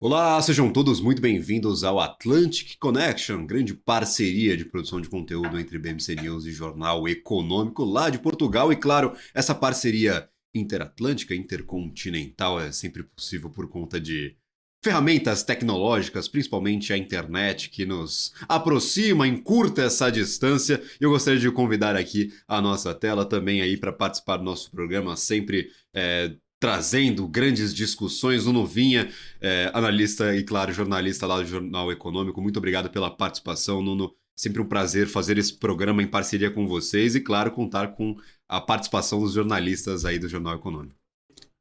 Olá, 0.00 0.40
sejam 0.40 0.72
todos 0.72 1.00
muito 1.00 1.20
bem-vindos 1.20 1.82
ao 1.82 1.98
Atlantic 1.98 2.76
Connection, 2.78 3.44
grande 3.44 3.74
parceria 3.74 4.56
de 4.56 4.64
produção 4.64 5.00
de 5.00 5.08
conteúdo 5.08 5.58
entre 5.58 5.76
BMC 5.76 6.14
News 6.14 6.46
e 6.46 6.52
Jornal 6.52 7.08
Econômico 7.08 7.84
lá 7.84 8.08
de 8.08 8.20
Portugal. 8.20 8.72
E 8.72 8.76
claro, 8.76 9.12
essa 9.34 9.56
parceria 9.56 10.28
interatlântica, 10.54 11.34
intercontinental 11.34 12.60
é 12.60 12.70
sempre 12.70 13.02
possível 13.02 13.50
por 13.50 13.68
conta 13.68 14.00
de 14.00 14.36
ferramentas 14.84 15.42
tecnológicas, 15.42 16.28
principalmente 16.28 16.92
a 16.92 16.96
internet, 16.96 17.68
que 17.68 17.84
nos 17.84 18.32
aproxima, 18.48 19.26
encurta 19.26 19.82
essa 19.82 20.12
distância. 20.12 20.80
Eu 21.00 21.10
gostaria 21.10 21.40
de 21.40 21.50
convidar 21.50 21.96
aqui 21.96 22.32
a 22.46 22.60
nossa 22.60 22.94
tela 22.94 23.24
também 23.24 23.62
aí 23.62 23.76
para 23.76 23.92
participar 23.92 24.36
do 24.36 24.44
nosso 24.44 24.70
programa, 24.70 25.16
sempre 25.16 25.68
é, 25.92 26.36
trazendo 26.58 27.26
grandes 27.26 27.74
discussões. 27.74 28.46
O 28.46 28.52
Novinha, 28.52 29.08
é, 29.40 29.70
analista 29.72 30.34
e, 30.34 30.42
claro, 30.42 30.72
jornalista 30.72 31.26
lá 31.26 31.38
do 31.38 31.46
Jornal 31.46 31.90
Econômico. 31.92 32.40
Muito 32.40 32.58
obrigado 32.58 32.90
pela 32.90 33.10
participação, 33.10 33.82
Nuno. 33.82 34.12
Sempre 34.36 34.62
um 34.62 34.66
prazer 34.66 35.08
fazer 35.08 35.36
esse 35.36 35.52
programa 35.58 36.02
em 36.02 36.06
parceria 36.06 36.50
com 36.50 36.66
vocês 36.66 37.14
e, 37.14 37.20
claro, 37.20 37.50
contar 37.50 37.88
com 37.88 38.16
a 38.48 38.60
participação 38.60 39.20
dos 39.20 39.32
jornalistas 39.32 40.04
aí 40.04 40.18
do 40.18 40.28
Jornal 40.28 40.54
Econômico. 40.54 40.98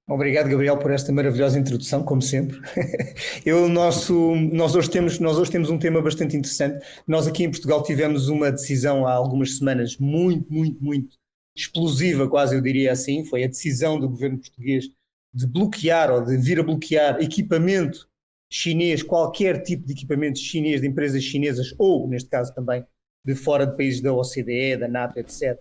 Obrigado, 0.10 0.48
Gabriel, 0.48 0.78
por 0.78 0.90
esta 0.92 1.12
maravilhosa 1.12 1.60
introdução, 1.60 2.02
como 2.02 2.22
sempre. 2.22 2.58
Eu, 3.46 3.68
nosso, 3.68 4.36
nós, 4.54 4.74
hoje 4.74 4.90
temos, 4.90 5.20
nós 5.20 5.38
hoje 5.38 5.52
temos 5.52 5.70
um 5.70 5.78
tema 5.78 6.02
bastante 6.02 6.38
interessante. 6.38 6.86
Nós 7.06 7.28
aqui 7.28 7.44
em 7.44 7.52
Portugal 7.52 7.84
tivemos 7.84 8.30
uma 8.30 8.50
decisão 8.50 9.06
há 9.06 9.12
algumas 9.12 9.58
semanas 9.58 9.98
muito, 9.98 10.46
muito, 10.52 10.82
muito 10.82 11.18
explosiva, 11.62 12.30
quase 12.30 12.56
eu 12.56 12.62
diria 12.62 12.92
assim. 12.92 13.24
Foi 13.26 13.44
a 13.44 13.48
decisão 13.48 14.00
do 14.00 14.10
governo 14.10 14.40
português 14.40 14.90
de 15.34 15.48
bloquear 15.48 16.12
ou 16.12 16.24
de 16.24 16.38
vir 16.38 16.60
a 16.60 16.64
bloquear 16.64 17.22
equipamento 17.22 18.08
chinês, 18.52 19.04
qualquer 19.04 19.62
tipo 19.62 19.86
de 19.86 19.94
equipamento 19.94 20.40
chinês, 20.40 20.82
de 20.82 20.88
empresas 20.88 21.22
chinesas, 21.22 21.76
ou, 21.78 22.08
neste 22.08 22.30
caso 22.30 22.54
também, 22.54 22.86
de 23.26 23.36
fora 23.36 23.68
de 23.68 23.76
países 23.76 24.02
da 24.02 24.14
OCDE, 24.14 24.78
da 24.78 24.88
NATO, 24.88 25.20
etc 25.20 25.58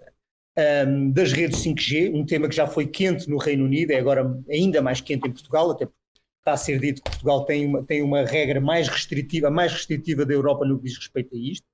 um, 0.57 1.11
das 1.11 1.33
redes 1.33 1.59
5G, 1.61 2.15
um 2.15 2.25
tema 2.25 2.49
que 2.49 2.57
já 2.57 2.67
foi 2.67 2.87
quente 2.87 3.29
no 3.29 3.37
Reino 3.37 3.65
Unido, 3.65 3.91
é 3.93 3.99
agora 3.99 4.27
ainda 4.49 4.81
mais 4.81 5.01
quente 5.01 5.29
em 5.29 5.33
Portugal, 5.33 5.71
até 5.71 5.85
porque 5.85 5.99
está 6.39 6.53
a 6.53 6.57
ser 6.57 6.81
dito 6.81 7.03
que 7.03 7.11
Portugal 7.11 7.45
tem 7.45 7.67
uma, 7.67 7.83
tem 7.85 8.03
uma 8.03 8.25
regra 8.25 8.61
mais 8.61 8.89
restritiva, 8.89 9.51
mais 9.51 9.73
restritiva 9.73 10.25
da 10.25 10.33
Europa 10.33 10.65
no 10.65 10.79
que 10.79 10.85
diz 10.85 10.97
respeito 10.97 11.35
a 11.35 11.39
isto. 11.39 11.67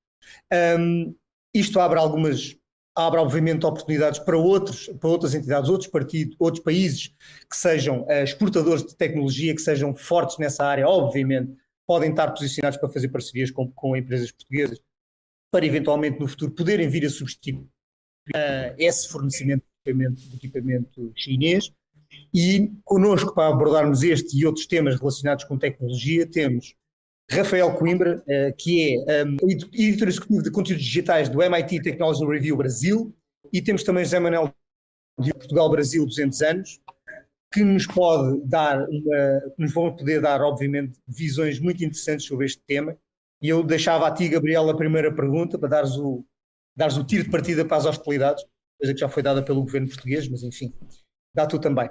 Um, 0.78 1.14
isto 1.54 1.78
abre 1.78 1.98
algumas, 1.98 2.56
abre 2.94 3.20
obviamente 3.20 3.64
oportunidades 3.64 4.18
para, 4.18 4.36
outros, 4.36 4.88
para 5.00 5.08
outras 5.08 5.34
entidades, 5.34 5.70
outros 5.70 5.90
partidos, 5.90 6.36
outros 6.38 6.62
países 6.62 7.08
que 7.50 7.56
sejam 7.56 8.02
uh, 8.02 8.22
exportadores 8.22 8.84
de 8.84 8.96
tecnologia, 8.96 9.54
que 9.54 9.62
sejam 9.62 9.94
fortes 9.94 10.38
nessa 10.38 10.64
área, 10.64 10.86
obviamente 10.86 11.56
podem 11.86 12.10
estar 12.10 12.30
posicionados 12.30 12.78
para 12.78 12.88
fazer 12.88 13.08
parcerias 13.08 13.50
com, 13.50 13.70
com 13.72 13.96
empresas 13.96 14.30
portuguesas, 14.30 14.80
para 15.50 15.66
eventualmente 15.66 16.18
no 16.18 16.28
futuro 16.28 16.52
poderem 16.52 16.88
vir 16.88 17.04
a 17.06 17.10
substituir 17.10 17.56
uh, 17.56 18.74
esse 18.78 19.08
fornecimento 19.08 19.62
de 19.62 19.90
equipamento, 19.90 20.20
de 20.20 20.36
equipamento 20.36 21.12
chinês. 21.16 21.72
E 22.32 22.70
connosco, 22.84 23.34
para 23.34 23.52
abordarmos 23.52 24.02
este 24.02 24.38
e 24.38 24.46
outros 24.46 24.66
temas 24.66 24.98
relacionados 24.98 25.44
com 25.44 25.58
tecnologia, 25.58 26.26
temos 26.26 26.74
Rafael 27.30 27.74
Coimbra, 27.74 28.22
uh, 28.22 28.56
que 28.56 28.98
é 29.08 29.22
editor 29.72 30.08
executivo 30.08 30.42
de 30.42 30.50
conteúdos 30.50 30.84
digitais 30.84 31.28
do 31.28 31.42
MIT 31.42 31.82
Technology 31.82 32.24
Review 32.24 32.56
Brasil, 32.56 33.14
e 33.52 33.60
temos 33.60 33.82
também 33.82 34.04
José 34.04 34.18
Manuel 34.18 34.54
de 35.18 35.32
Portugal 35.32 35.70
Brasil 35.70 36.04
200 36.06 36.42
anos, 36.42 36.80
que 37.52 37.62
nos 37.62 37.86
pode 37.86 38.40
dar 38.46 38.88
uma, 38.88 39.42
nos 39.58 39.72
vão 39.72 39.94
poder 39.94 40.20
dar, 40.20 40.40
obviamente, 40.40 40.98
visões 41.06 41.58
muito 41.58 41.84
interessantes 41.84 42.26
sobre 42.26 42.46
este 42.46 42.62
tema. 42.66 42.96
E 43.42 43.48
eu 43.48 43.62
deixava 43.62 44.06
a 44.06 44.10
ti, 44.10 44.28
Gabriel, 44.28 44.68
a 44.70 44.76
primeira 44.76 45.12
pergunta, 45.12 45.58
para 45.58 45.68
dares 45.68 45.96
o, 45.96 46.24
dares 46.76 46.96
o 46.96 47.04
tiro 47.04 47.24
de 47.24 47.30
partida 47.30 47.64
para 47.64 47.76
as 47.76 47.84
hostilidades, 47.84 48.44
coisa 48.80 48.94
que 48.94 49.00
já 49.00 49.08
foi 49.08 49.22
dada 49.22 49.42
pelo 49.42 49.62
governo 49.62 49.88
português, 49.88 50.28
mas 50.28 50.42
enfim, 50.42 50.72
dá 51.34 51.46
tu 51.46 51.58
também. 51.58 51.90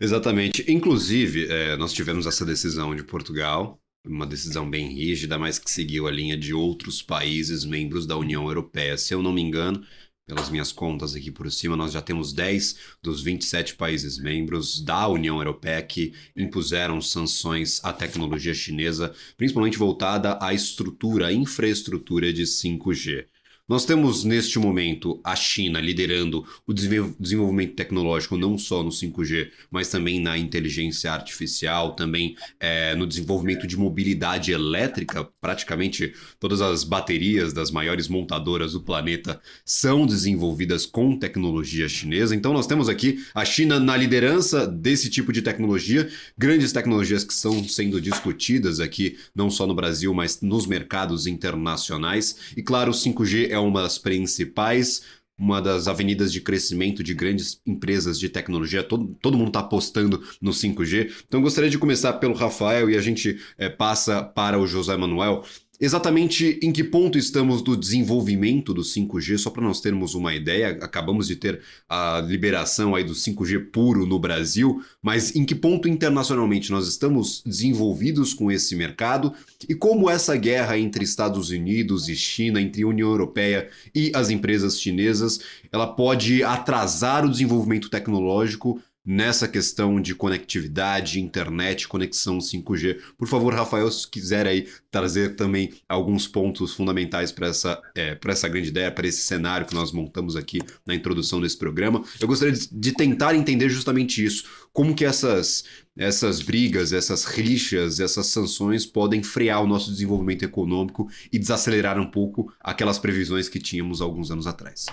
Exatamente. 0.00 0.70
Inclusive, 0.70 1.46
é, 1.50 1.76
nós 1.76 1.92
tivemos 1.92 2.26
essa 2.26 2.44
decisão 2.44 2.94
de 2.94 3.04
Portugal, 3.04 3.78
uma 4.04 4.26
decisão 4.26 4.68
bem 4.68 4.88
rígida, 4.88 5.38
mas 5.38 5.58
que 5.58 5.70
seguiu 5.70 6.06
a 6.06 6.10
linha 6.10 6.36
de 6.36 6.54
outros 6.54 7.02
países 7.02 7.64
membros 7.64 8.06
da 8.06 8.16
União 8.16 8.46
Europeia. 8.46 8.96
Se 8.96 9.14
eu 9.14 9.22
não 9.22 9.32
me 9.32 9.42
engano, 9.42 9.84
pelas 10.26 10.48
minhas 10.48 10.70
contas 10.70 11.14
aqui 11.14 11.30
por 11.30 11.50
cima, 11.50 11.76
nós 11.76 11.92
já 11.92 12.00
temos 12.00 12.32
10 12.32 12.76
dos 13.02 13.20
27 13.20 13.74
países 13.74 14.16
membros 14.16 14.80
da 14.80 15.08
União 15.08 15.38
Europeia 15.38 15.82
que 15.82 16.14
impuseram 16.36 17.00
sanções 17.00 17.84
à 17.84 17.92
tecnologia 17.92 18.54
chinesa, 18.54 19.12
principalmente 19.36 19.76
voltada 19.76 20.38
à 20.40 20.54
estrutura, 20.54 21.26
à 21.26 21.32
infraestrutura 21.32 22.32
de 22.32 22.44
5G. 22.44 23.26
Nós 23.70 23.84
temos 23.84 24.24
neste 24.24 24.58
momento 24.58 25.20
a 25.22 25.36
China 25.36 25.80
liderando 25.80 26.44
o 26.66 26.72
desenvolvimento 26.72 27.76
tecnológico 27.76 28.36
não 28.36 28.58
só 28.58 28.82
no 28.82 28.90
5G, 28.90 29.48
mas 29.70 29.88
também 29.88 30.20
na 30.20 30.36
inteligência 30.36 31.12
artificial, 31.12 31.94
também 31.94 32.34
é, 32.58 32.96
no 32.96 33.06
desenvolvimento 33.06 33.68
de 33.68 33.76
mobilidade 33.76 34.50
elétrica. 34.50 35.22
Praticamente 35.40 36.12
todas 36.40 36.60
as 36.60 36.82
baterias 36.82 37.52
das 37.52 37.70
maiores 37.70 38.08
montadoras 38.08 38.72
do 38.72 38.80
planeta 38.80 39.40
são 39.64 40.04
desenvolvidas 40.04 40.84
com 40.84 41.16
tecnologia 41.16 41.88
chinesa. 41.88 42.34
Então 42.34 42.52
nós 42.52 42.66
temos 42.66 42.88
aqui 42.88 43.24
a 43.32 43.44
China 43.44 43.78
na 43.78 43.96
liderança 43.96 44.66
desse 44.66 45.08
tipo 45.08 45.32
de 45.32 45.42
tecnologia, 45.42 46.10
grandes 46.36 46.72
tecnologias 46.72 47.22
que 47.22 47.32
estão 47.32 47.62
sendo 47.68 48.00
discutidas 48.00 48.80
aqui, 48.80 49.16
não 49.32 49.48
só 49.48 49.64
no 49.64 49.76
Brasil, 49.76 50.12
mas 50.12 50.40
nos 50.40 50.66
mercados 50.66 51.28
internacionais. 51.28 52.36
E 52.56 52.62
claro, 52.64 52.90
o 52.90 52.94
5G 52.94 53.48
é 53.48 53.59
uma 53.60 53.82
das 53.82 53.98
principais, 53.98 55.02
uma 55.38 55.60
das 55.60 55.88
avenidas 55.88 56.32
de 56.32 56.40
crescimento 56.40 57.02
de 57.02 57.14
grandes 57.14 57.60
empresas 57.66 58.18
de 58.18 58.28
tecnologia. 58.28 58.82
Todo, 58.82 59.16
todo 59.22 59.38
mundo 59.38 59.48
está 59.48 59.60
apostando 59.60 60.22
no 60.40 60.50
5G. 60.50 61.10
Então, 61.26 61.40
gostaria 61.40 61.70
de 61.70 61.78
começar 61.78 62.14
pelo 62.14 62.34
Rafael 62.34 62.90
e 62.90 62.96
a 62.96 63.00
gente 63.00 63.40
é, 63.56 63.68
passa 63.68 64.22
para 64.22 64.58
o 64.58 64.66
José 64.66 64.96
Manuel 64.96 65.44
exatamente 65.80 66.58
em 66.62 66.70
que 66.70 66.84
ponto 66.84 67.16
estamos 67.16 67.62
do 67.62 67.76
desenvolvimento 67.76 68.74
do 68.74 68.82
5G, 68.82 69.38
só 69.38 69.48
para 69.48 69.62
nós 69.62 69.80
termos 69.80 70.14
uma 70.14 70.34
ideia, 70.34 70.78
acabamos 70.82 71.26
de 71.26 71.36
ter 71.36 71.60
a 71.88 72.20
liberação 72.20 72.94
aí 72.94 73.02
do 73.02 73.14
5G 73.14 73.70
puro 73.70 74.04
no 74.04 74.18
Brasil, 74.18 74.82
mas 75.02 75.34
em 75.34 75.44
que 75.44 75.54
ponto 75.54 75.88
internacionalmente 75.88 76.70
nós 76.70 76.86
estamos 76.86 77.42
desenvolvidos 77.46 78.34
com 78.34 78.52
esse 78.52 78.76
mercado? 78.76 79.32
E 79.68 79.74
como 79.74 80.10
essa 80.10 80.36
guerra 80.36 80.78
entre 80.78 81.02
Estados 81.02 81.48
Unidos 81.48 82.08
e 82.08 82.14
China, 82.14 82.60
entre 82.60 82.84
União 82.84 83.08
Europeia 83.08 83.70
e 83.94 84.12
as 84.14 84.28
empresas 84.28 84.78
chinesas, 84.78 85.40
ela 85.72 85.86
pode 85.86 86.44
atrasar 86.44 87.24
o 87.24 87.30
desenvolvimento 87.30 87.88
tecnológico 87.88 88.80
nessa 89.04 89.48
questão 89.48 90.00
de 90.00 90.14
conectividade, 90.14 91.20
internet, 91.20 91.88
conexão 91.88 92.38
5G. 92.38 93.00
Por 93.16 93.26
favor, 93.26 93.54
Rafael, 93.54 93.90
se 93.90 94.08
quiser 94.08 94.46
aí 94.46 94.68
trazer 94.90 95.36
também 95.36 95.72
alguns 95.88 96.28
pontos 96.28 96.74
fundamentais 96.74 97.32
para 97.32 97.48
essa, 97.48 97.80
é, 97.96 98.18
essa 98.26 98.48
grande 98.48 98.68
ideia, 98.68 98.92
para 98.92 99.06
esse 99.06 99.22
cenário 99.22 99.66
que 99.66 99.74
nós 99.74 99.92
montamos 99.92 100.36
aqui 100.36 100.60
na 100.86 100.94
introdução 100.94 101.40
desse 101.40 101.56
programa, 101.56 102.04
eu 102.20 102.28
gostaria 102.28 102.54
de, 102.54 102.92
tentar 102.92 103.34
entender 103.34 103.68
justamente 103.68 104.24
isso. 104.24 104.44
Como 104.72 104.94
que 104.94 105.04
essas, 105.04 105.64
essas 105.96 106.42
brigas, 106.42 106.92
essas 106.92 107.24
rixas, 107.24 108.00
essas 108.00 108.26
sanções 108.26 108.84
podem 108.84 109.22
frear 109.22 109.62
o 109.62 109.66
nosso 109.66 109.90
desenvolvimento 109.90 110.44
econômico 110.44 111.08
e 111.32 111.38
desacelerar 111.38 111.98
um 111.98 112.10
pouco 112.10 112.52
aquelas 112.60 112.98
previsões 112.98 113.48
que 113.48 113.58
tínhamos 113.58 114.00
alguns 114.00 114.30
anos 114.30 114.46
atrás. 114.46 114.86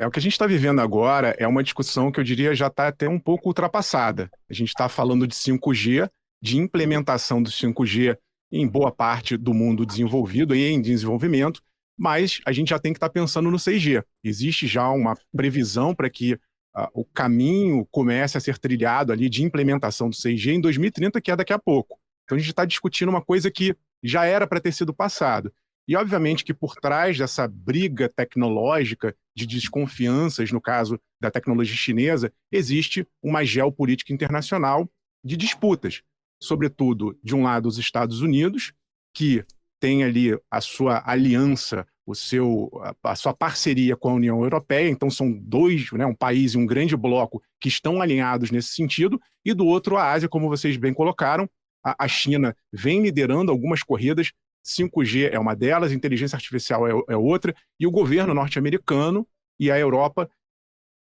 É, 0.00 0.06
o 0.06 0.10
que 0.10 0.18
a 0.18 0.22
gente 0.22 0.32
está 0.32 0.46
vivendo 0.46 0.80
agora 0.80 1.36
é 1.38 1.46
uma 1.46 1.62
discussão 1.62 2.10
que 2.10 2.18
eu 2.18 2.24
diria 2.24 2.54
já 2.54 2.68
está 2.68 2.88
até 2.88 3.06
um 3.06 3.18
pouco 3.18 3.50
ultrapassada. 3.50 4.30
A 4.48 4.54
gente 4.54 4.68
está 4.68 4.88
falando 4.88 5.26
de 5.26 5.34
5G, 5.34 6.08
de 6.40 6.56
implementação 6.56 7.42
do 7.42 7.50
5G 7.50 8.16
em 8.50 8.66
boa 8.66 8.90
parte 8.90 9.36
do 9.36 9.52
mundo 9.52 9.84
desenvolvido 9.84 10.56
e 10.56 10.64
em 10.64 10.80
desenvolvimento, 10.80 11.62
mas 11.98 12.40
a 12.46 12.52
gente 12.52 12.70
já 12.70 12.78
tem 12.78 12.94
que 12.94 12.96
estar 12.96 13.10
tá 13.10 13.12
pensando 13.12 13.50
no 13.50 13.58
6G. 13.58 14.02
Existe 14.24 14.66
já 14.66 14.88
uma 14.88 15.14
previsão 15.36 15.94
para 15.94 16.08
que 16.08 16.32
uh, 16.32 16.88
o 16.94 17.04
caminho 17.04 17.86
comece 17.90 18.38
a 18.38 18.40
ser 18.40 18.56
trilhado 18.56 19.12
ali 19.12 19.28
de 19.28 19.44
implementação 19.44 20.08
do 20.08 20.16
6G 20.16 20.54
em 20.54 20.60
2030, 20.62 21.20
que 21.20 21.30
é 21.30 21.36
daqui 21.36 21.52
a 21.52 21.58
pouco. 21.58 22.00
Então 22.24 22.36
a 22.36 22.38
gente 22.38 22.48
está 22.48 22.64
discutindo 22.64 23.10
uma 23.10 23.22
coisa 23.22 23.50
que 23.50 23.76
já 24.02 24.24
era 24.24 24.46
para 24.46 24.60
ter 24.60 24.72
sido 24.72 24.94
passado. 24.94 25.52
E, 25.90 25.96
obviamente, 25.96 26.44
que 26.44 26.54
por 26.54 26.76
trás 26.76 27.18
dessa 27.18 27.48
briga 27.48 28.08
tecnológica, 28.08 29.12
de 29.46 29.56
desconfianças, 29.56 30.52
no 30.52 30.60
caso 30.60 31.00
da 31.20 31.30
tecnologia 31.30 31.76
chinesa, 31.76 32.32
existe 32.50 33.06
uma 33.22 33.44
geopolítica 33.44 34.12
internacional 34.12 34.88
de 35.24 35.36
disputas. 35.36 36.02
Sobretudo, 36.42 37.18
de 37.22 37.34
um 37.34 37.42
lado, 37.42 37.66
os 37.66 37.78
Estados 37.78 38.20
Unidos, 38.20 38.72
que 39.14 39.44
tem 39.80 40.04
ali 40.04 40.38
a 40.50 40.60
sua 40.60 41.02
aliança, 41.04 41.86
o 42.06 42.14
seu, 42.14 42.70
a 43.02 43.14
sua 43.14 43.32
parceria 43.32 43.96
com 43.96 44.10
a 44.10 44.14
União 44.14 44.42
Europeia, 44.42 44.88
então 44.88 45.10
são 45.10 45.32
dois, 45.32 45.90
né, 45.92 46.04
um 46.04 46.14
país 46.14 46.52
e 46.52 46.58
um 46.58 46.66
grande 46.66 46.96
bloco 46.96 47.42
que 47.60 47.68
estão 47.68 48.00
alinhados 48.00 48.50
nesse 48.50 48.74
sentido, 48.74 49.20
e 49.44 49.54
do 49.54 49.66
outro 49.66 49.96
a 49.96 50.12
Ásia, 50.12 50.28
como 50.28 50.48
vocês 50.48 50.76
bem 50.76 50.92
colocaram, 50.92 51.48
a, 51.84 52.04
a 52.04 52.08
China 52.08 52.54
vem 52.72 53.02
liderando 53.02 53.50
algumas 53.50 53.82
corridas, 53.82 54.32
5G 54.64 55.30
é 55.32 55.38
uma 55.38 55.54
delas, 55.54 55.92
inteligência 55.92 56.36
artificial 56.36 56.86
é, 56.86 56.90
é 57.08 57.16
outra, 57.16 57.54
e 57.78 57.86
o 57.86 57.90
governo 57.90 58.34
norte-americano 58.34 59.26
e 59.58 59.70
a 59.70 59.78
Europa 59.78 60.30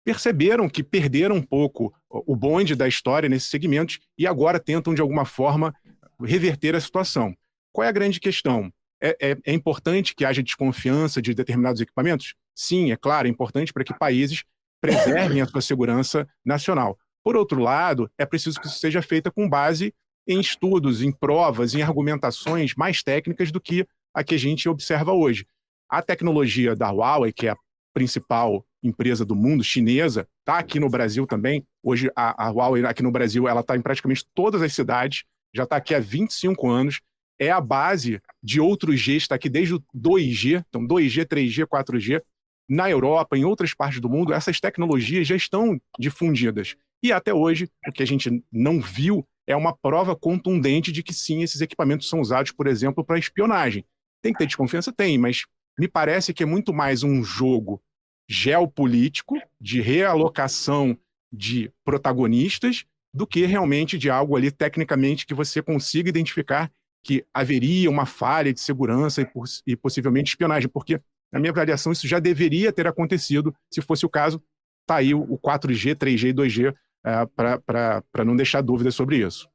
perceberam 0.04 0.68
que 0.68 0.84
perderam 0.84 1.36
um 1.36 1.42
pouco 1.42 1.94
o 2.10 2.36
bonde 2.36 2.76
da 2.76 2.88
história 2.88 3.30
nesses 3.30 3.50
segmentos 3.50 4.00
e 4.18 4.28
agora 4.28 4.60
tentam, 4.60 4.94
de 4.94 5.02
alguma 5.02 5.26
forma, 5.26 5.74
reverter 6.22 6.76
a 6.76 6.82
situação. 6.82 7.36
Qual 7.72 7.86
é 7.86 7.90
a 7.90 7.94
grande 7.94 8.20
questão? 8.20 8.72
É, 9.02 9.18
é, 9.20 9.38
é, 9.46 9.54
importante 9.54 10.16
que 10.16 10.24
haja 10.24 10.44
desconfiança 10.44 11.22
de 11.22 11.34
determinados 11.34 11.82
equipamentos? 11.82 12.36
Sim, 12.56 12.92
é 12.92 12.98
claro, 12.98 13.28
é 13.28 13.32
importante 13.32 13.74
para 13.74 13.84
que 13.84 13.98
países 13.98 14.44
preservem 14.80 15.42
a 15.42 15.46
sua 15.46 15.62
segurança 15.62 16.28
nacional. 16.46 16.98
Por 17.24 17.36
outro 17.36 17.62
lado, 17.62 18.12
é 18.18 18.26
preciso 18.26 18.60
que 18.60 18.68
isso 18.68 18.80
seja 18.80 19.02
feito 19.02 19.32
com 19.32 19.50
base 19.50 19.94
em 20.28 20.40
estudos, 20.40 21.02
em 21.02 21.12
provas, 21.12 21.74
em 21.76 21.82
argumentações 21.82 22.74
mais 22.76 23.04
técnicas 23.04 23.52
do 23.52 23.60
que 23.60 23.86
a 24.14 24.24
que 24.24 24.36
a 24.36 24.40
gente 24.40 24.70
observa 24.70 25.12
hoje. 25.12 25.46
A 25.90 26.02
tecnologia 26.02 26.76
da 26.76 26.90
Huawei, 26.90 27.34
que 27.34 27.48
é 27.48 27.52
a 27.52 27.58
principal 27.94 28.66
empresa 28.82 29.26
do 29.26 29.36
mundo, 29.36 29.64
chinesa, 29.64 30.28
está 30.40 30.58
aqui 30.58 30.80
no 30.80 30.90
Brasil 30.90 31.26
também. 31.26 31.66
Hoje, 31.82 32.10
a, 32.16 32.48
a 32.48 32.50
Huawei 32.50 32.86
aqui 32.86 33.04
no 33.04 33.12
Brasil, 33.12 33.48
ela 33.48 33.62
está 33.62 33.76
em 33.78 33.82
praticamente 33.82 34.26
todas 34.34 34.62
as 34.62 34.74
cidades, 34.74 35.24
já 35.54 35.64
está 35.64 35.78
aqui 35.78 35.94
há 35.94 36.00
25 36.00 36.70
anos. 36.70 37.02
É 37.40 37.52
a 37.52 37.60
base 37.60 38.22
de 38.42 38.62
outros 38.62 39.00
G, 39.00 39.16
está 39.16 39.36
aqui 39.36 39.50
desde 39.50 39.76
o 39.76 39.84
2G, 39.96 40.64
então 40.68 40.86
2G, 40.88 41.26
3G, 41.26 41.66
4G. 41.66 42.22
Na 42.70 42.90
Europa, 42.90 43.38
em 43.38 43.44
outras 43.44 43.74
partes 43.74 44.00
do 44.00 44.10
mundo, 44.10 44.34
essas 44.34 44.60
tecnologias 44.60 45.28
já 45.28 45.36
estão 45.36 45.80
difundidas. 46.00 46.76
E 47.02 47.12
até 47.12 47.34
hoje, 47.34 47.70
o 47.88 47.92
que 47.92 48.02
a 48.02 48.08
gente 48.08 48.44
não 48.52 48.80
viu 48.80 49.28
é 49.48 49.56
uma 49.56 49.76
prova 49.76 50.16
contundente 50.16 50.92
de 50.92 51.04
que 51.04 51.14
sim, 51.14 51.44
esses 51.44 51.62
equipamentos 51.62 52.10
são 52.10 52.20
usados, 52.20 52.52
por 52.52 52.68
exemplo, 52.68 53.04
para 53.04 53.20
espionagem. 53.20 53.86
Tem 54.22 54.32
que 54.32 54.40
ter 54.40 54.46
desconfiança? 54.46 54.92
Tem, 54.92 55.18
mas 55.18 55.44
me 55.78 55.88
parece 55.88 56.34
que 56.34 56.44
é 56.44 56.46
muito 56.46 56.74
mais 56.74 57.04
um 57.04 57.24
jogo 57.24 57.82
geopolítico 58.30 59.36
de 59.60 59.82
realocação 59.82 60.98
de 61.32 61.72
protagonistas 61.84 62.86
do 63.14 63.28
que 63.28 63.46
realmente 63.46 63.98
de 63.98 64.10
algo 64.10 64.36
ali 64.36 64.50
tecnicamente 64.50 65.26
que 65.26 65.34
você 65.34 65.62
consiga 65.62 66.10
identificar 66.10 66.72
que 67.04 67.26
haveria 67.34 67.90
uma 67.90 68.06
falha 68.06 68.54
de 68.54 68.62
segurança 68.62 69.22
e, 69.22 69.28
e 69.68 69.76
possivelmente 69.76 70.32
espionagem, 70.32 70.70
porque 70.70 71.02
na 71.32 71.40
minha 71.40 71.52
avaliação 71.52 71.92
isso 71.92 72.08
já 72.08 72.20
deveria 72.20 72.72
ter 72.72 72.88
acontecido, 72.88 73.54
se 73.70 73.82
fosse 73.82 74.06
o 74.06 74.10
caso, 74.10 74.42
tá 74.86 74.96
aí 74.96 75.14
o 75.14 75.38
4G, 75.38 75.96
3G 75.96 76.30
e 76.30 76.34
2G 76.34 76.76
uh, 77.06 77.28
para 77.36 78.26
não 78.26 78.36
deixar 78.36 78.62
dúvidas 78.62 78.96
sobre 78.96 79.18
isso. 79.18 79.48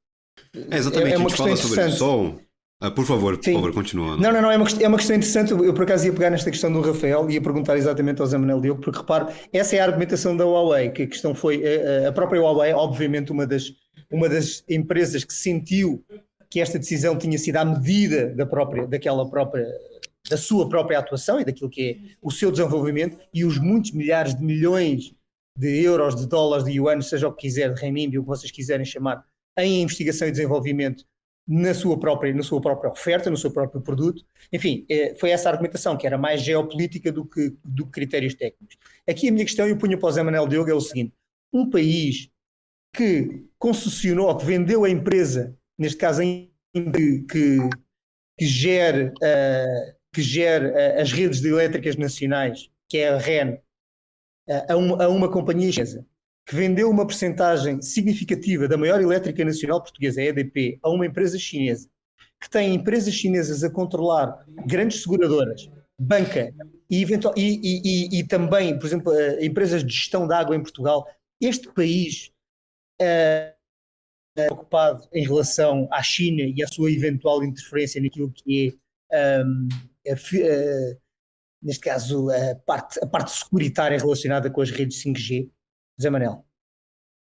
É, 0.70 0.76
exatamente, 0.76 1.10
é, 1.10 1.12
é 1.12 1.16
a 1.16 1.18
gente 1.18 1.36
fala 1.36 1.56
sobre 1.56 1.80
o 1.80 1.90
som. 1.90 2.38
Ah, 2.80 2.92
por 2.92 3.04
favor, 3.04 3.36
por 3.36 3.44
Sim. 3.44 3.54
favor, 3.54 3.72
continuando. 3.74 4.22
Não, 4.22 4.32
não, 4.32 4.40
não, 4.40 4.50
é 4.52 4.56
uma, 4.56 4.66
é 4.80 4.86
uma 4.86 4.98
questão 4.98 5.16
interessante. 5.16 5.50
Eu, 5.50 5.74
por 5.74 5.82
acaso 5.82 6.06
ia 6.06 6.12
pegar 6.12 6.30
nesta 6.30 6.48
questão 6.48 6.72
do 6.72 6.80
Rafael 6.80 7.28
e 7.28 7.34
ia 7.34 7.42
perguntar 7.42 7.76
exatamente 7.76 8.20
ao 8.20 8.26
Zé 8.28 8.38
Manuel 8.38 8.60
Diogo, 8.60 8.80
porque 8.80 9.00
repare, 9.00 9.34
essa 9.52 9.74
é 9.74 9.80
a 9.80 9.84
argumentação 9.84 10.36
da 10.36 10.44
Huawei, 10.44 10.90
que 10.90 11.02
a 11.02 11.06
questão 11.08 11.34
foi 11.34 11.56
a, 11.56 11.66
eh, 11.66 12.02
eh, 12.04 12.06
a 12.06 12.12
própria 12.12 12.40
Huawei, 12.40 12.72
obviamente, 12.72 13.32
uma 13.32 13.44
das, 13.44 13.72
uma 14.08 14.28
das 14.28 14.62
empresas 14.68 15.24
que 15.24 15.34
sentiu 15.34 16.04
que 16.48 16.60
esta 16.60 16.78
decisão 16.78 17.18
tinha 17.18 17.36
sido 17.36 17.56
à 17.56 17.64
medida 17.64 18.32
da 18.34 18.46
própria, 18.46 18.86
daquela 18.86 19.28
própria, 19.28 19.66
da 20.30 20.36
sua 20.36 20.68
própria 20.68 21.00
atuação 21.00 21.40
e 21.40 21.44
daquilo 21.44 21.68
que 21.68 21.90
é 21.90 21.96
o 22.22 22.30
seu 22.30 22.52
desenvolvimento 22.52 23.18
e 23.34 23.44
os 23.44 23.58
muitos 23.58 23.90
milhares 23.90 24.36
de 24.36 24.44
milhões 24.44 25.12
de 25.58 25.82
euros, 25.82 26.14
de 26.14 26.28
dólares, 26.28 26.64
de 26.64 26.72
yuan, 26.72 27.00
seja 27.00 27.26
o 27.26 27.32
que 27.32 27.42
quiser, 27.42 27.74
de 27.74 27.80
renminbi, 27.80 28.16
o 28.16 28.22
que 28.22 28.28
vocês 28.28 28.52
quiserem 28.52 28.86
chamar, 28.86 29.24
em 29.58 29.82
investigação 29.82 30.28
e 30.28 30.30
desenvolvimento 30.30 31.04
na 31.48 31.74
sua 31.74 31.98
própria, 31.98 32.32
na 32.32 32.44
sua 32.44 32.60
própria 32.60 32.92
oferta, 32.92 33.28
no 33.28 33.36
seu 33.36 33.50
próprio 33.50 33.80
produto. 33.80 34.24
Enfim, 34.52 34.86
é, 34.88 35.16
foi 35.16 35.30
essa 35.30 35.50
argumentação, 35.50 35.96
que 35.96 36.06
era 36.06 36.16
mais 36.16 36.42
geopolítica 36.42 37.10
do 37.10 37.24
que, 37.24 37.56
do 37.64 37.86
que 37.86 37.90
critérios 37.90 38.34
técnicos. 38.34 38.76
Aqui 39.08 39.28
a 39.28 39.32
minha 39.32 39.44
questão, 39.44 39.66
e 39.66 39.72
o 39.72 39.78
punho 39.78 39.98
para 39.98 40.08
o 40.08 40.12
Zé 40.12 40.22
Manuel 40.22 40.46
Diogo, 40.46 40.70
é 40.70 40.74
o 40.74 40.80
seguinte: 40.80 41.12
um 41.52 41.68
país 41.68 42.30
que 42.94 43.46
concessionou, 43.58 44.36
que 44.36 44.44
vendeu 44.44 44.84
a 44.84 44.90
empresa, 44.90 45.56
neste 45.76 45.98
caso, 45.98 46.22
que, 46.22 47.24
que, 47.28 47.58
que 48.38 48.46
gere, 48.46 49.08
uh, 49.08 49.94
que 50.12 50.22
gere 50.22 50.66
uh, 50.66 51.00
as 51.00 51.10
redes 51.10 51.42
elétricas 51.42 51.96
nacionais, 51.96 52.70
que 52.88 52.98
é 52.98 53.08
a 53.08 53.18
REN, 53.18 53.58
a, 54.68 54.76
uma, 54.76 55.04
a 55.04 55.08
uma 55.08 55.30
companhia 55.30 55.70
chinesa 55.72 56.04
que 56.48 56.54
vendeu 56.54 56.88
uma 56.88 57.06
percentagem 57.06 57.82
significativa 57.82 58.66
da 58.66 58.78
maior 58.78 59.02
elétrica 59.02 59.44
nacional 59.44 59.82
portuguesa, 59.82 60.22
a 60.22 60.24
EDP, 60.24 60.78
a 60.82 60.88
uma 60.88 61.04
empresa 61.04 61.38
chinesa, 61.38 61.90
que 62.40 62.48
tem 62.48 62.74
empresas 62.74 63.12
chinesas 63.12 63.62
a 63.62 63.70
controlar 63.70 64.46
grandes 64.66 65.02
seguradoras, 65.02 65.68
banca 66.00 66.50
e, 66.88 67.02
eventual, 67.02 67.34
e, 67.36 67.60
e, 67.62 68.18
e, 68.18 68.26
também, 68.26 68.78
por 68.78 68.86
exemplo, 68.86 69.12
uh, 69.12 69.44
empresas 69.44 69.84
de 69.84 69.92
gestão 69.92 70.26
de 70.26 70.32
água 70.32 70.56
em 70.56 70.62
Portugal, 70.62 71.06
este 71.38 71.70
país 71.70 72.30
uh, 72.98 73.04
é 73.04 73.54
preocupado 74.34 75.06
em 75.12 75.24
relação 75.24 75.86
à 75.92 76.02
China 76.02 76.42
e 76.42 76.62
à 76.62 76.66
sua 76.68 76.90
eventual 76.90 77.44
interferência 77.44 78.00
naquilo 78.00 78.32
que 78.32 78.78
é 79.12 79.34
uh, 79.34 80.98
neste 81.62 81.80
caso, 81.80 82.30
a 82.30 82.54
parte, 82.54 82.98
a 83.02 83.06
parte 83.06 83.32
securitária 83.32 83.98
relacionada 83.98 84.50
com 84.50 84.60
as 84.60 84.70
redes 84.70 85.02
5G. 85.02 85.48
Zé 86.00 86.10
Manel. 86.10 86.44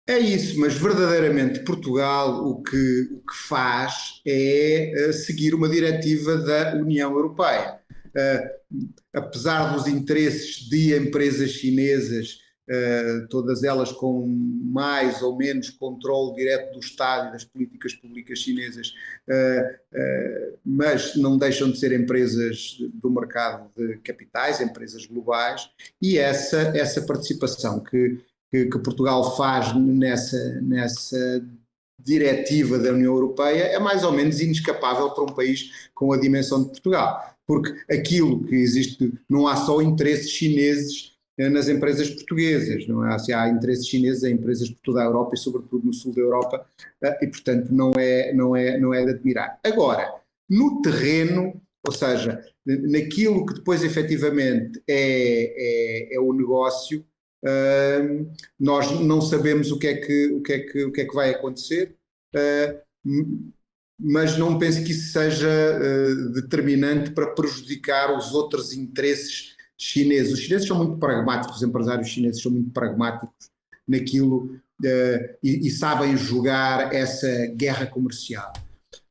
É 0.08 0.18
isso, 0.18 0.58
mas 0.58 0.74
verdadeiramente 0.74 1.60
Portugal 1.60 2.48
o 2.48 2.62
que, 2.62 3.08
o 3.12 3.18
que 3.18 3.36
faz 3.46 4.22
é 4.26 4.92
uh, 4.96 5.12
seguir 5.12 5.54
uma 5.54 5.68
diretiva 5.68 6.36
da 6.38 6.74
União 6.76 7.12
Europeia. 7.12 7.78
Uh, 8.08 8.88
apesar 9.14 9.74
dos 9.74 9.86
interesses 9.86 10.66
de 10.68 10.96
empresas 10.96 11.50
chinesas 11.50 12.38
todas 13.30 13.64
elas 13.64 13.90
com 13.92 14.26
mais 14.26 15.22
ou 15.22 15.36
menos 15.36 15.70
controle 15.70 16.36
direto 16.36 16.74
do 16.74 16.80
Estado 16.80 17.28
e 17.28 17.32
das 17.32 17.44
políticas 17.44 17.94
públicas 17.94 18.38
chinesas, 18.38 18.92
uh, 19.28 19.74
uh, 19.96 20.58
mas 20.64 21.16
não 21.16 21.38
deixam 21.38 21.70
de 21.70 21.78
ser 21.78 21.92
empresas 21.98 22.76
do 22.94 23.10
mercado 23.10 23.70
de 23.76 23.96
capitais, 23.98 24.60
empresas 24.60 25.06
globais, 25.06 25.70
e 26.00 26.18
essa, 26.18 26.58
essa 26.76 27.02
participação 27.02 27.80
que, 27.80 28.20
que, 28.50 28.66
que 28.66 28.78
Portugal 28.78 29.36
faz 29.36 29.74
nessa, 29.74 30.60
nessa 30.60 31.42
diretiva 32.00 32.78
da 32.78 32.92
União 32.92 33.12
Europeia 33.12 33.64
é 33.64 33.78
mais 33.78 34.04
ou 34.04 34.12
menos 34.12 34.40
inescapável 34.40 35.10
para 35.10 35.24
um 35.24 35.34
país 35.34 35.88
com 35.94 36.12
a 36.12 36.20
dimensão 36.20 36.62
de 36.62 36.70
Portugal, 36.70 37.34
porque 37.46 37.74
aquilo 37.90 38.44
que 38.44 38.54
existe, 38.54 39.12
não 39.28 39.48
há 39.48 39.56
só 39.56 39.82
interesses 39.82 40.30
chineses 40.30 41.17
eh, 41.17 41.17
nas 41.38 41.68
empresas 41.68 42.10
portuguesas, 42.10 42.86
não 42.88 43.08
é? 43.08 43.16
Se 43.18 43.32
há 43.32 43.48
interesses 43.48 43.86
chineses 43.86 44.24
em 44.24 44.32
empresas 44.32 44.68
por 44.70 44.80
toda 44.82 45.02
a 45.02 45.04
Europa 45.04 45.34
e 45.34 45.38
sobretudo 45.38 45.86
no 45.86 45.92
sul 45.92 46.12
da 46.12 46.20
Europa, 46.20 46.66
eh, 47.00 47.18
e 47.22 47.26
portanto 47.28 47.72
não 47.72 47.92
é, 47.96 48.32
não 48.32 48.56
é, 48.56 48.78
não 48.78 48.92
é 48.92 49.04
de 49.04 49.10
admirar. 49.12 49.58
Agora, 49.62 50.12
no 50.50 50.82
terreno, 50.82 51.60
ou 51.86 51.92
seja, 51.92 52.44
naquilo 52.66 53.46
que 53.46 53.54
depois 53.54 53.84
efetivamente 53.84 54.82
é, 54.88 56.10
é, 56.10 56.16
é 56.16 56.20
o 56.20 56.32
negócio, 56.32 57.04
uh, 57.44 58.30
nós 58.58 58.90
não 59.00 59.20
sabemos 59.20 59.70
o 59.70 59.78
que 59.78 59.86
é 59.86 59.94
que, 59.94 60.32
o 60.32 60.42
que, 60.42 60.52
é 60.52 60.58
que, 60.58 60.84
o 60.84 60.92
que, 60.92 61.00
é 61.02 61.04
que 61.04 61.14
vai 61.14 61.30
acontecer, 61.30 61.94
uh, 62.34 63.50
mas 64.00 64.36
não 64.36 64.58
penso 64.58 64.82
que 64.84 64.90
isso 64.90 65.12
seja 65.12 65.48
uh, 65.48 66.32
determinante 66.32 67.10
para 67.12 67.30
prejudicar 67.30 68.16
os 68.16 68.32
outros 68.34 68.72
interesses 68.72 69.56
chineses. 69.78 70.32
Os 70.32 70.40
chineses 70.40 70.66
são 70.66 70.76
muito 70.76 70.98
pragmáticos, 70.98 71.56
os 71.56 71.62
empresários 71.62 72.08
chineses 72.08 72.42
são 72.42 72.50
muito 72.50 72.70
pragmáticos 72.70 73.50
naquilo 73.86 74.60
uh, 74.84 75.36
e, 75.42 75.66
e, 75.66 75.70
sabem 75.70 76.16
jogar 76.16 76.94
essa 76.94 77.46
guerra 77.54 77.86
comercial. 77.86 78.52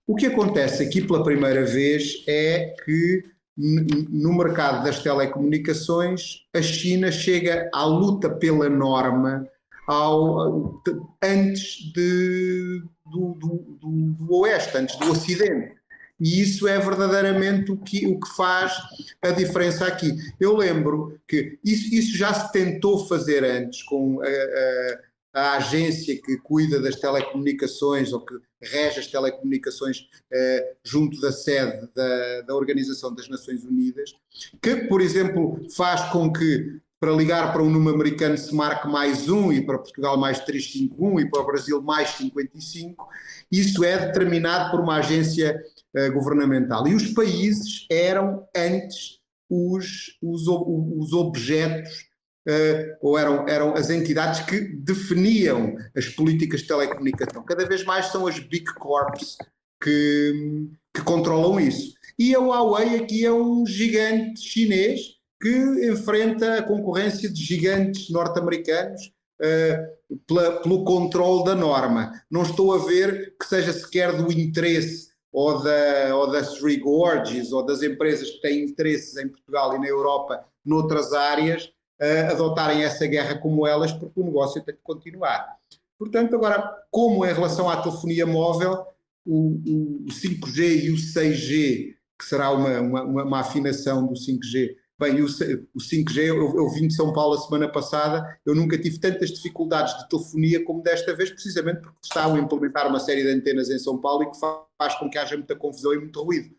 O 0.06 0.16
que 0.16 0.28
acontece 0.28 0.84
aqui 0.84 1.02
pela 1.02 1.24
primeira 1.24 1.66
vez 1.66 2.24
é 2.28 2.76
que 2.86 3.24
no 3.58 4.38
mercado 4.38 4.84
das 4.84 5.02
telecomunicações 5.02 6.46
a 6.56 6.62
China 6.62 7.12
chega 7.12 7.70
à 7.74 7.84
luta 7.86 8.30
pela 8.30 8.70
norma 8.70 9.48
ao, 9.88 10.82
antes 11.24 11.92
de, 11.94 12.84
do, 13.06 13.34
do, 13.34 13.78
do, 13.82 14.16
do 14.20 14.36
Oeste, 14.36 14.78
antes 14.78 14.96
do 14.98 15.12
Ocidente. 15.12 15.77
E 16.20 16.42
isso 16.42 16.68
é 16.68 16.80
verdadeiramente 16.80 17.72
o 17.72 17.78
que, 17.78 18.08
o 18.08 18.20
que 18.20 18.36
faz 18.36 18.74
a 19.22 19.32
diferença 19.32 19.86
aqui. 19.86 20.16
Eu 20.40 20.56
lembro 20.56 21.20
que 21.28 21.60
isso, 21.64 21.94
isso 21.94 22.18
já 22.18 22.34
se 22.34 22.52
tentou 22.52 23.08
fazer 23.08 23.44
antes 23.44 23.84
com 23.84 24.20
a, 24.22 24.28
a, 24.28 25.00
a, 25.42 25.58
agência 25.58 26.20
que 26.20 26.38
cuida 26.38 26.82
das 26.82 26.96
telecomunicações 26.96 28.12
ou 28.14 28.22
que 28.22 28.34
rege 28.60 29.00
as 29.00 29.08
telecomunicações 29.08 30.08
eh, 30.32 30.76
junto 30.84 31.22
da 31.22 31.32
sede 31.32 31.88
da, 31.94 32.42
da 32.42 32.56
Organização 32.56 33.14
das 33.14 33.30
Nações 33.30 33.64
Unidas, 33.64 34.16
que, 34.60 34.76
por 34.88 35.00
exemplo, 35.02 35.60
faz 35.70 36.10
com 36.12 36.34
que 36.34 36.82
para 37.00 37.12
ligar 37.12 37.54
para 37.54 37.62
um 37.62 37.70
número 37.70 37.96
americano 37.96 38.38
se 38.38 38.54
marque 38.54 38.88
mais 38.88 39.30
um 39.30 39.52
e 39.52 39.64
para 39.64 39.78
Portugal 39.78 40.18
mais 40.18 40.40
351 40.40 41.20
e 41.20 41.30
para 41.30 41.42
o 41.42 41.46
Brasil 41.46 41.82
mais 41.82 42.10
55. 42.10 43.08
Isso 43.52 43.84
é 43.84 44.08
determinado 44.08 44.72
por 44.72 44.80
uma 44.80 44.98
agência 44.98 45.62
uh, 45.96 46.12
governamental. 46.12 46.88
E 46.88 46.96
os 46.96 47.14
países 47.14 47.86
eram 47.90 48.48
antes 48.56 49.20
os, 49.50 50.18
os, 50.22 50.48
os 50.48 51.14
objetos 51.14 52.08
uh, 52.48 52.98
ou 53.00 53.18
eram, 53.18 53.48
eram 53.48 53.74
as 53.76 53.90
entidades 53.92 54.40
que 54.42 54.60
definiam 54.60 55.76
as 55.96 56.08
políticas 56.10 56.62
de 56.62 56.68
telecomunicação. 56.68 57.44
Cada 57.44 57.66
vez 57.68 57.84
mais 57.84 58.08
são 58.08 58.26
as 58.26 58.40
big 58.40 58.66
corps 58.74 59.38
que, 59.82 60.68
que 60.94 61.04
controlam 61.04 61.60
isso. 61.60 61.94
E 62.18 62.34
a 62.34 62.40
Huawei 62.40 62.96
aqui 62.96 63.24
é 63.24 63.32
um 63.32 63.64
gigante 63.68 64.42
chinês 64.42 65.17
que 65.40 65.90
enfrenta 65.90 66.56
a 66.56 66.64
concorrência 66.64 67.30
de 67.30 67.44
gigantes 67.44 68.10
norte-americanos 68.10 69.12
uh, 69.42 70.64
pelo 70.64 70.84
controle 70.84 71.46
da 71.46 71.56
norma. 71.56 72.12
Não 72.30 72.44
estou 72.44 72.74
a 72.74 72.80
ver 72.80 73.36
que 73.40 73.46
seja 73.46 73.72
sequer 73.74 74.16
do 74.16 74.32
interesse 74.32 75.10
ou, 75.32 75.62
da, 75.62 76.16
ou 76.16 76.32
das 76.32 76.54
Three 76.54 76.78
Gorges 76.78 77.52
ou 77.52 77.66
das 77.66 77.84
empresas 77.84 78.30
que 78.32 78.42
têm 78.42 78.64
interesses 78.64 79.16
em 79.18 79.28
Portugal 79.28 79.76
e 79.76 79.80
na 79.80 79.88
Europa 79.88 80.44
noutras 80.66 81.14
áreas 81.14 81.66
uh, 82.02 82.32
adotarem 82.32 82.84
essa 82.84 83.06
guerra 83.06 83.38
como 83.38 83.68
elas, 83.68 83.94
porque 83.94 84.20
o 84.20 84.26
negócio 84.26 84.64
tem 84.64 84.76
que 84.76 84.82
continuar. 84.84 85.56
Portanto, 85.98 86.36
agora, 86.36 86.76
como 86.92 87.26
em 87.26 87.34
relação 87.34 87.70
à 87.70 87.82
telefonia 87.82 88.26
móvel, 88.26 88.86
o, 89.26 90.06
o 90.06 90.06
5G 90.10 90.86
e 90.86 90.92
o 90.92 90.96
6G, 90.96 91.96
que 92.18 92.26
será 92.26 92.52
uma, 92.52 92.80
uma, 92.80 93.24
uma 93.24 93.40
afinação 93.40 94.06
do 94.06 94.14
5G, 94.14 94.76
Bem, 95.00 95.22
o, 95.22 95.26
o 95.26 95.80
5G, 95.80 96.26
eu, 96.26 96.70
vim 96.72 96.88
de 96.88 96.96
São 96.96 97.14
Paulo 97.14 97.36
a 97.36 97.38
semana 97.38 97.72
passada, 97.72 98.40
eu 98.44 98.56
nunca 98.56 98.80
tive 98.80 99.00
tantas 99.00 99.30
dificuldades 99.30 99.96
de 99.96 100.10
telefonia 100.10 100.66
como 100.66 100.82
desta 100.82 101.16
vez, 101.16 101.30
precisamente 101.30 101.82
porque 101.82 102.00
estavam 102.04 102.36
a 102.36 102.40
implementar 102.40 102.88
uma 102.88 103.00
série 103.00 103.22
de 103.22 103.30
antenas 103.30 103.70
em 103.70 103.78
São 103.78 104.02
Paulo 104.02 104.24
e 104.24 104.32
que 104.32 104.40
faz 104.40 104.96
com 104.96 105.08
que 105.08 105.20
haja 105.20 105.38
muita 105.38 105.56
confusão 105.56 105.94
e 105.94 106.00
muito 106.00 106.20
ruído. 106.24 106.50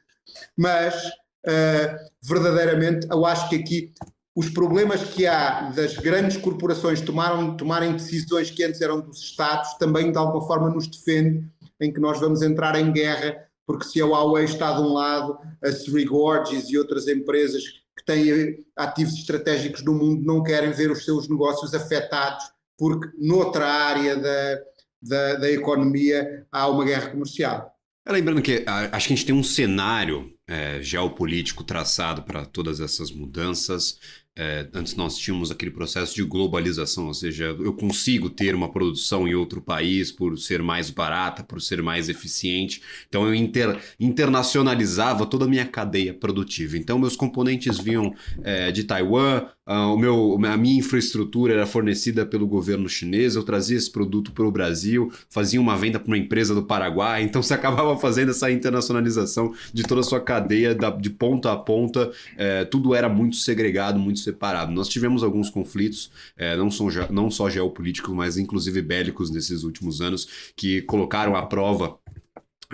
Mas, 0.57 0.95
uh, 1.05 1.97
verdadeiramente, 2.23 3.09
eu 3.11 3.27
acho 3.27 3.49
que 3.49 3.57
aqui 3.57 3.93
os 4.37 4.49
problemas 4.49 5.03
que 5.03 5.27
há 5.27 5.71
das 5.71 5.97
grandes 5.97 6.37
corporações 6.37 7.01
tomaram, 7.01 7.57
tomarem 7.57 7.95
decisões 7.95 8.53
que 8.53 8.63
antes 8.63 8.81
eram 8.81 9.01
dos 9.01 9.19
Estados 9.19 9.75
também 9.79 10.13
de 10.13 10.19
alguma 10.19 10.47
forma 10.47 10.71
nos 10.71 10.87
defende 10.87 11.45
em 11.81 11.93
que 11.93 11.99
nós 11.99 12.21
vamos 12.21 12.41
entrar 12.41 12.77
em 12.77 12.93
guerra, 12.93 13.37
porque 13.67 13.87
se 13.87 14.01
a 14.01 14.07
Huawei 14.07 14.45
está 14.45 14.75
de 14.75 14.83
um 14.83 14.93
lado, 14.93 15.37
a 15.61 15.73
Three 15.73 16.05
Gorges 16.05 16.71
e 16.71 16.79
outras 16.79 17.09
empresas 17.09 17.65
têm 18.09 18.65
ativos 18.75 19.13
estratégicos 19.15 19.85
no 19.85 19.93
mundo 19.93 20.25
não 20.25 20.43
querem 20.43 20.73
ver 20.73 20.91
os 20.91 21.05
seus 21.05 21.29
negócios 21.29 21.75
afetados, 21.75 22.43
porque 22.79 23.11
noutra 23.19 23.67
área 23.67 24.17
da, 24.17 24.59
da, 25.03 25.35
da 25.35 25.51
economia 25.51 26.47
há 26.51 26.67
uma 26.69 26.87
guerra 26.87 27.11
comercial. 27.11 27.71
Lembrando 28.09 28.41
que 28.41 28.65
acho 28.67 29.07
que 29.07 29.13
a 29.13 29.17
gente 29.17 29.27
tem 29.27 29.35
um 29.35 29.45
cenário 29.45 30.33
é, 30.47 30.81
geopolítico 30.83 31.63
traçado 31.63 32.23
para 32.23 32.47
todas 32.47 32.81
essas 32.81 33.13
mudanças. 33.13 33.99
É, 34.41 34.69
antes 34.73 34.95
nós 34.95 35.19
tínhamos 35.19 35.51
aquele 35.51 35.73
processo 35.73 36.15
de 36.15 36.23
globalização, 36.23 37.09
ou 37.09 37.15
seja, 37.15 37.57
eu 37.59 37.73
consigo 37.73 38.31
ter 38.31 38.55
uma 38.55 38.71
produção 38.71 39.27
em 39.27 39.35
outro 39.35 39.61
país 39.61 40.13
por 40.13 40.39
ser 40.39 40.63
mais 40.63 40.91
barata, 40.91 41.43
por 41.43 41.61
ser 41.61 41.83
mais 41.83 42.09
eficiente. 42.09 42.81
Então 43.09 43.27
eu 43.27 43.35
inter, 43.35 43.77
internacionalizava 43.99 45.27
toda 45.27 45.45
a 45.45 45.49
minha 45.49 45.67
cadeia 45.67 46.15
produtiva. 46.15 46.79
Então 46.79 47.01
meus 47.01 47.17
componentes 47.17 47.79
vinham 47.79 48.15
é, 48.45 48.71
de 48.71 48.85
Taiwan, 48.85 49.49
Uh, 49.69 49.93
o 49.93 49.99
meu, 49.99 50.41
a 50.47 50.57
minha 50.57 50.79
infraestrutura 50.79 51.53
era 51.53 51.67
fornecida 51.67 52.25
pelo 52.25 52.47
governo 52.47 52.89
chinês, 52.89 53.37
eu 53.37 53.43
trazia 53.43 53.77
esse 53.77 53.93
produto 53.93 54.33
para 54.33 54.47
o 54.47 54.51
Brasil, 54.51 55.13
fazia 55.29 55.61
uma 55.61 55.77
venda 55.77 56.01
para 56.01 56.09
uma 56.09 56.17
empresa 56.17 56.55
do 56.55 56.63
Paraguai, 56.63 57.23
então 57.23 57.43
você 57.43 57.53
acabava 57.53 57.95
fazendo 57.99 58.31
essa 58.31 58.51
internacionalização 58.51 59.53
de 59.71 59.83
toda 59.83 60.01
a 60.01 60.05
sua 60.05 60.23
cadeia, 60.23 60.75
da, 60.75 60.89
de 60.89 61.11
ponta 61.11 61.53
a 61.53 61.57
ponta, 61.57 62.11
é, 62.39 62.65
tudo 62.65 62.95
era 62.95 63.11
muito 63.11 63.37
segregado, 63.37 63.99
muito 63.99 64.21
separado. 64.29 64.73
Nós 64.73 64.89
tivemos 64.89 65.23
alguns 65.23 65.49
conflitos, 65.49 66.11
é, 66.37 66.57
não, 66.57 66.71
são, 66.71 66.89
não 67.11 67.31
só 67.31 67.49
geopolíticos, 67.49 68.15
mas 68.15 68.37
inclusive 68.37 68.83
bélicos 68.83 69.31
nesses 69.31 69.63
últimos 69.63 70.01
anos, 70.01 70.53
que 70.55 70.83
colocaram 70.83 71.35
à 71.35 71.43
prova 71.43 71.99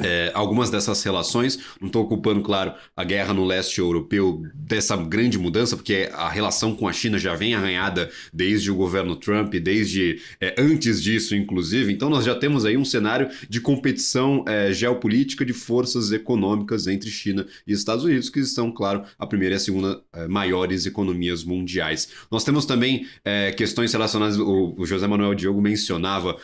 é, 0.00 0.32
algumas 0.34 0.70
dessas 0.70 1.02
relações, 1.02 1.58
não 1.80 1.86
estou 1.86 2.02
ocupando, 2.02 2.40
claro, 2.40 2.74
a 2.96 3.04
guerra 3.04 3.32
no 3.32 3.44
leste 3.44 3.78
europeu 3.78 4.42
dessa 4.54 4.96
grande 4.96 5.38
mudança, 5.38 5.76
porque 5.76 6.08
a 6.12 6.28
relação 6.28 6.74
com 6.74 6.88
a 6.88 6.92
China 6.92 7.18
já 7.18 7.34
vem 7.34 7.54
arranhada 7.54 8.10
desde 8.32 8.70
o 8.70 8.74
governo 8.74 9.14
Trump, 9.14 9.54
desde 9.54 10.20
é, 10.40 10.54
antes 10.58 11.02
disso, 11.02 11.36
inclusive. 11.36 11.92
Então, 11.92 12.10
nós 12.10 12.24
já 12.24 12.34
temos 12.34 12.64
aí 12.64 12.76
um 12.76 12.84
cenário 12.84 13.28
de 13.48 13.60
competição 13.60 14.44
é, 14.48 14.72
geopolítica 14.72 15.44
de 15.44 15.52
forças 15.52 16.10
econômicas 16.10 16.86
entre 16.86 17.10
China 17.10 17.46
e 17.66 17.72
Estados 17.72 18.04
Unidos, 18.04 18.28
que 18.28 18.44
são, 18.44 18.72
claro, 18.72 19.04
a 19.18 19.26
primeira 19.26 19.54
e 19.54 19.56
a 19.56 19.60
segunda 19.60 20.02
é, 20.12 20.26
maiores 20.26 20.86
economias 20.86 21.44
mundiais. 21.44 22.08
Nós 22.30 22.42
temos 22.42 22.66
também 22.66 23.06
é, 23.24 23.52
questões 23.52 23.92
relacionadas, 23.92 24.38
o, 24.38 24.74
o 24.76 24.84
José 24.84 25.06
Manuel 25.06 25.34
Diogo 25.34 25.60
mencionava 25.60 26.36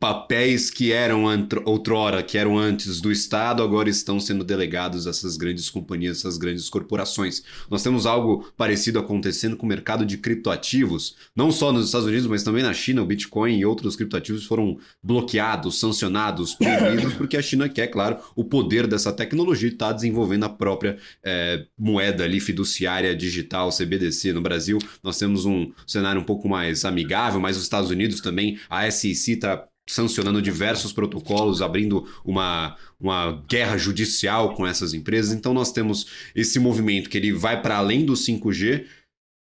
papéis 0.00 0.70
que 0.70 0.92
eram 0.92 1.24
outrora, 1.66 2.22
que 2.22 2.38
eram 2.38 2.58
antes 2.58 3.02
do 3.02 3.12
Estado, 3.12 3.62
agora 3.62 3.90
estão 3.90 4.18
sendo 4.18 4.42
delegados 4.42 5.06
a 5.06 5.10
essas 5.10 5.36
grandes 5.36 5.68
companhias, 5.68 6.18
essas 6.18 6.38
grandes 6.38 6.70
corporações. 6.70 7.42
Nós 7.70 7.82
temos 7.82 8.06
algo 8.06 8.50
parecido 8.56 8.98
acontecendo 8.98 9.58
com 9.58 9.66
o 9.66 9.68
mercado 9.68 10.06
de 10.06 10.16
criptoativos, 10.16 11.16
não 11.36 11.52
só 11.52 11.70
nos 11.70 11.84
Estados 11.84 12.08
Unidos, 12.08 12.26
mas 12.26 12.42
também 12.42 12.62
na 12.62 12.72
China. 12.72 13.02
O 13.02 13.06
Bitcoin 13.06 13.58
e 13.58 13.66
outros 13.66 13.94
criptoativos 13.94 14.46
foram 14.46 14.78
bloqueados, 15.02 15.78
sancionados, 15.78 16.54
proibidos, 16.54 17.12
porque 17.20 17.36
a 17.36 17.42
China 17.42 17.68
quer, 17.68 17.88
claro, 17.88 18.18
o 18.34 18.42
poder 18.42 18.86
dessa 18.86 19.12
tecnologia 19.12 19.68
e 19.68 19.72
está 19.72 19.92
desenvolvendo 19.92 20.44
a 20.44 20.48
própria 20.48 20.96
é, 21.22 21.66
moeda 21.78 22.24
ali 22.24 22.40
fiduciária 22.40 23.14
digital, 23.14 23.68
CBDC. 23.70 24.32
No 24.32 24.40
Brasil, 24.40 24.78
nós 25.02 25.18
temos 25.18 25.44
um 25.44 25.70
cenário 25.86 26.22
um 26.22 26.24
pouco 26.24 26.48
mais 26.48 26.86
amigável, 26.86 27.38
mas 27.38 27.58
os 27.58 27.64
Estados 27.64 27.90
Unidos 27.90 28.22
também, 28.22 28.58
a 28.70 28.90
SEC 28.90 29.34
está 29.34 29.66
sancionando 29.90 30.40
diversos 30.40 30.92
protocolos, 30.92 31.60
abrindo 31.60 32.06
uma, 32.24 32.76
uma 32.98 33.44
guerra 33.48 33.76
judicial 33.76 34.54
com 34.54 34.66
essas 34.66 34.94
empresas. 34.94 35.32
Então 35.32 35.52
nós 35.52 35.72
temos 35.72 36.06
esse 36.34 36.58
movimento 36.58 37.10
que 37.10 37.18
ele 37.18 37.32
vai 37.32 37.60
para 37.60 37.76
além 37.76 38.04
do 38.04 38.12
5G, 38.12 38.86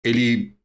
ele 0.05 0.58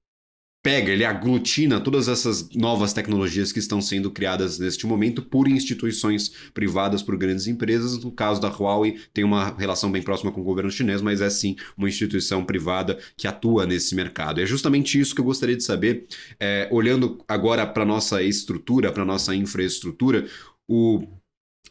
pega, 0.64 0.94
ele 0.94 1.04
aglutina 1.04 1.82
todas 1.82 2.08
essas 2.08 2.50
novas 2.52 2.94
tecnologias 2.94 3.52
que 3.52 3.60
estão 3.60 3.82
sendo 3.82 4.10
criadas 4.10 4.58
neste 4.58 4.88
momento 4.88 5.22
por 5.22 5.50
instituições 5.50 6.32
privadas, 6.54 7.04
por 7.04 7.18
grandes 7.18 7.48
empresas. 7.48 8.02
No 8.02 8.12
caso 8.12 8.40
da 8.40 8.48
Huawei, 8.48 8.98
tem 9.14 9.26
uma 9.26 9.54
relação 9.58 9.92
bem 9.92 10.02
próxima 10.02 10.32
com 10.32 10.40
o 10.40 10.44
governo 10.44 10.72
chinês, 10.72 11.02
mas 11.02 11.20
é 11.20 11.30
sim 11.30 11.58
uma 11.78 11.90
instituição 11.90 12.46
privada 12.46 12.98
que 13.18 13.28
atua 13.28 13.66
nesse 13.66 13.94
mercado. 13.94 14.40
é 14.40 14.46
justamente 14.46 14.98
isso 14.98 15.14
que 15.14 15.20
eu 15.20 15.26
gostaria 15.26 15.58
de 15.58 15.64
saber, 15.64 16.08
é, 16.40 16.70
olhando 16.72 17.22
agora 17.28 17.68
para 17.68 17.84
nossa 17.84 18.24
estrutura, 18.24 18.90
para 18.90 19.04
nossa 19.04 19.36
infraestrutura, 19.36 20.26
o 20.66 21.06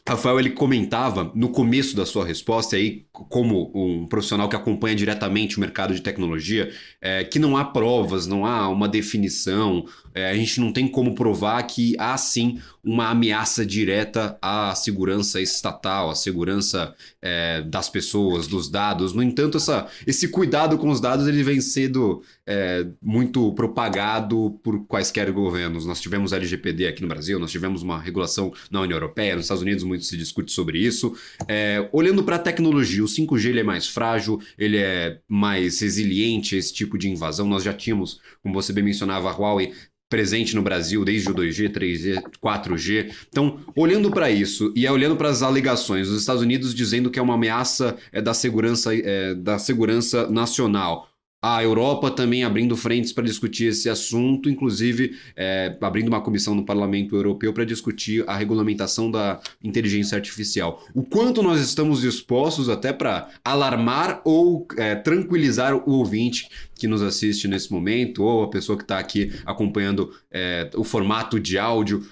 Rafael 0.07 0.37
ele 0.37 0.49
comentava 0.49 1.31
no 1.33 1.47
começo 1.49 1.95
da 1.95 2.05
sua 2.05 2.25
resposta 2.25 2.75
aí, 2.75 3.05
como 3.11 3.71
um 3.73 4.05
profissional 4.05 4.49
que 4.49 4.55
acompanha 4.55 4.95
diretamente 4.95 5.55
o 5.55 5.61
mercado 5.61 5.95
de 5.95 6.01
tecnologia, 6.01 6.69
é, 7.01 7.23
que 7.23 7.39
não 7.39 7.55
há 7.55 7.63
provas, 7.63 8.27
não 8.27 8.45
há 8.45 8.67
uma 8.67 8.89
definição, 8.89 9.85
é, 10.13 10.29
a 10.29 10.35
gente 10.35 10.59
não 10.59 10.73
tem 10.73 10.89
como 10.89 11.15
provar 11.15 11.63
que 11.63 11.95
há 11.97 12.17
sim 12.17 12.59
uma 12.83 13.09
ameaça 13.09 13.65
direta 13.65 14.37
à 14.41 14.75
segurança 14.75 15.39
estatal, 15.39 16.09
à 16.09 16.15
segurança 16.15 16.93
é, 17.21 17.61
das 17.61 17.89
pessoas, 17.89 18.45
dos 18.45 18.69
dados. 18.69 19.13
No 19.13 19.23
entanto, 19.23 19.57
essa, 19.57 19.87
esse 20.05 20.27
cuidado 20.27 20.77
com 20.77 20.89
os 20.89 20.99
dados 20.99 21.25
ele 21.25 21.41
vem 21.43 21.61
sendo 21.61 22.21
é, 22.45 22.85
muito 23.01 23.53
propagado 23.53 24.59
por 24.61 24.85
quaisquer 24.85 25.31
governos. 25.31 25.85
Nós 25.85 26.01
tivemos 26.01 26.33
LGPD 26.33 26.87
aqui 26.87 27.01
no 27.01 27.07
Brasil, 27.07 27.39
nós 27.39 27.51
tivemos 27.51 27.81
uma 27.81 27.97
regulação 27.97 28.51
na 28.69 28.81
União 28.81 28.97
Europeia, 28.97 29.35
nos 29.35 29.45
Estados 29.45 29.63
Unidos 29.63 29.83
muito 29.85 30.03
se 30.03 30.17
discute 30.17 30.51
sobre 30.51 30.77
isso. 30.77 31.15
É, 31.47 31.87
olhando 31.93 32.23
para 32.23 32.35
a 32.35 32.39
tecnologia, 32.39 33.03
o 33.03 33.07
5G 33.07 33.45
ele 33.45 33.61
é 33.61 33.63
mais 33.63 33.87
frágil, 33.87 34.41
ele 34.57 34.77
é 34.77 35.19
mais 35.27 35.79
resiliente 35.79 36.55
a 36.55 36.59
esse 36.59 36.73
tipo 36.73 36.97
de 36.97 37.09
invasão. 37.09 37.47
Nós 37.47 37.63
já 37.63 37.73
tínhamos, 37.73 38.19
como 38.41 38.53
você 38.53 38.73
bem 38.73 38.83
mencionava, 38.83 39.29
a 39.29 39.33
Huawei 39.33 39.73
presente 40.13 40.55
no 40.55 40.61
Brasil 40.61 41.03
desde 41.03 41.31
o 41.31 41.33
2G, 41.33 41.71
3G, 41.71 42.23
4G. 42.39 43.11
Então, 43.29 43.57
olhando 43.75 44.11
para 44.11 44.29
isso 44.29 44.71
e 44.75 44.87
olhando 44.87 45.15
para 45.15 45.27
as 45.27 45.41
alegações, 45.41 46.07
os 46.07 46.19
Estados 46.19 46.43
Unidos 46.43 46.75
dizendo 46.75 47.09
que 47.09 47.17
é 47.17 47.21
uma 47.21 47.33
ameaça 47.33 47.97
é, 48.11 48.21
da, 48.21 48.31
segurança, 48.31 48.95
é, 48.95 49.33
da 49.33 49.57
segurança 49.57 50.29
nacional. 50.29 51.09
A 51.43 51.61
Europa 51.61 52.09
também 52.09 52.45
abrindo 52.45 52.77
frentes 52.77 53.11
para 53.11 53.25
discutir 53.25 53.65
esse 53.65 53.89
assunto, 53.89 54.49
inclusive 54.49 55.17
é, 55.35 55.77
abrindo 55.81 56.07
uma 56.07 56.21
comissão 56.21 56.55
no 56.55 56.63
Parlamento 56.63 57.17
Europeu 57.17 57.51
para 57.51 57.65
discutir 57.65 58.23
a 58.25 58.37
regulamentação 58.37 59.11
da 59.11 59.41
inteligência 59.61 60.15
artificial. 60.15 60.81
O 60.93 61.03
quanto 61.03 61.43
nós 61.43 61.59
estamos 61.59 61.99
dispostos 61.99 62.69
até 62.69 62.93
para 62.93 63.27
alarmar 63.43 64.21
ou 64.23 64.65
é, 64.77 64.95
tranquilizar 64.95 65.75
o 65.75 65.91
ouvinte 65.91 66.47
que 66.75 66.87
nos 66.87 67.01
assiste 67.01 67.45
nesse 67.45 67.73
momento, 67.73 68.23
ou 68.23 68.43
a 68.43 68.49
pessoa 68.49 68.77
que 68.77 68.85
está 68.85 68.97
aqui 68.97 69.33
acompanhando 69.45 70.11
é, 70.31 70.69
o 70.75 70.83
formato 70.85 71.37
de 71.41 71.57
áudio. 71.57 72.05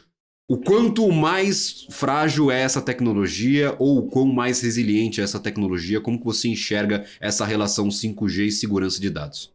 O 0.52 0.58
quanto 0.58 1.10
mais 1.14 1.88
frágil 1.90 2.52
é 2.52 2.60
essa 2.60 2.82
tecnologia 2.82 3.74
ou 3.80 4.00
o 4.00 4.08
quão 4.10 4.26
mais 4.26 4.60
resiliente 4.60 5.22
é 5.22 5.24
essa 5.24 5.40
tecnologia? 5.40 6.02
Como 6.02 6.20
que 6.20 6.26
você 6.26 6.50
enxerga 6.50 7.06
essa 7.22 7.46
relação 7.46 7.88
5G 7.88 8.48
e 8.48 8.52
segurança 8.52 9.00
de 9.00 9.10
dados? 9.10 9.54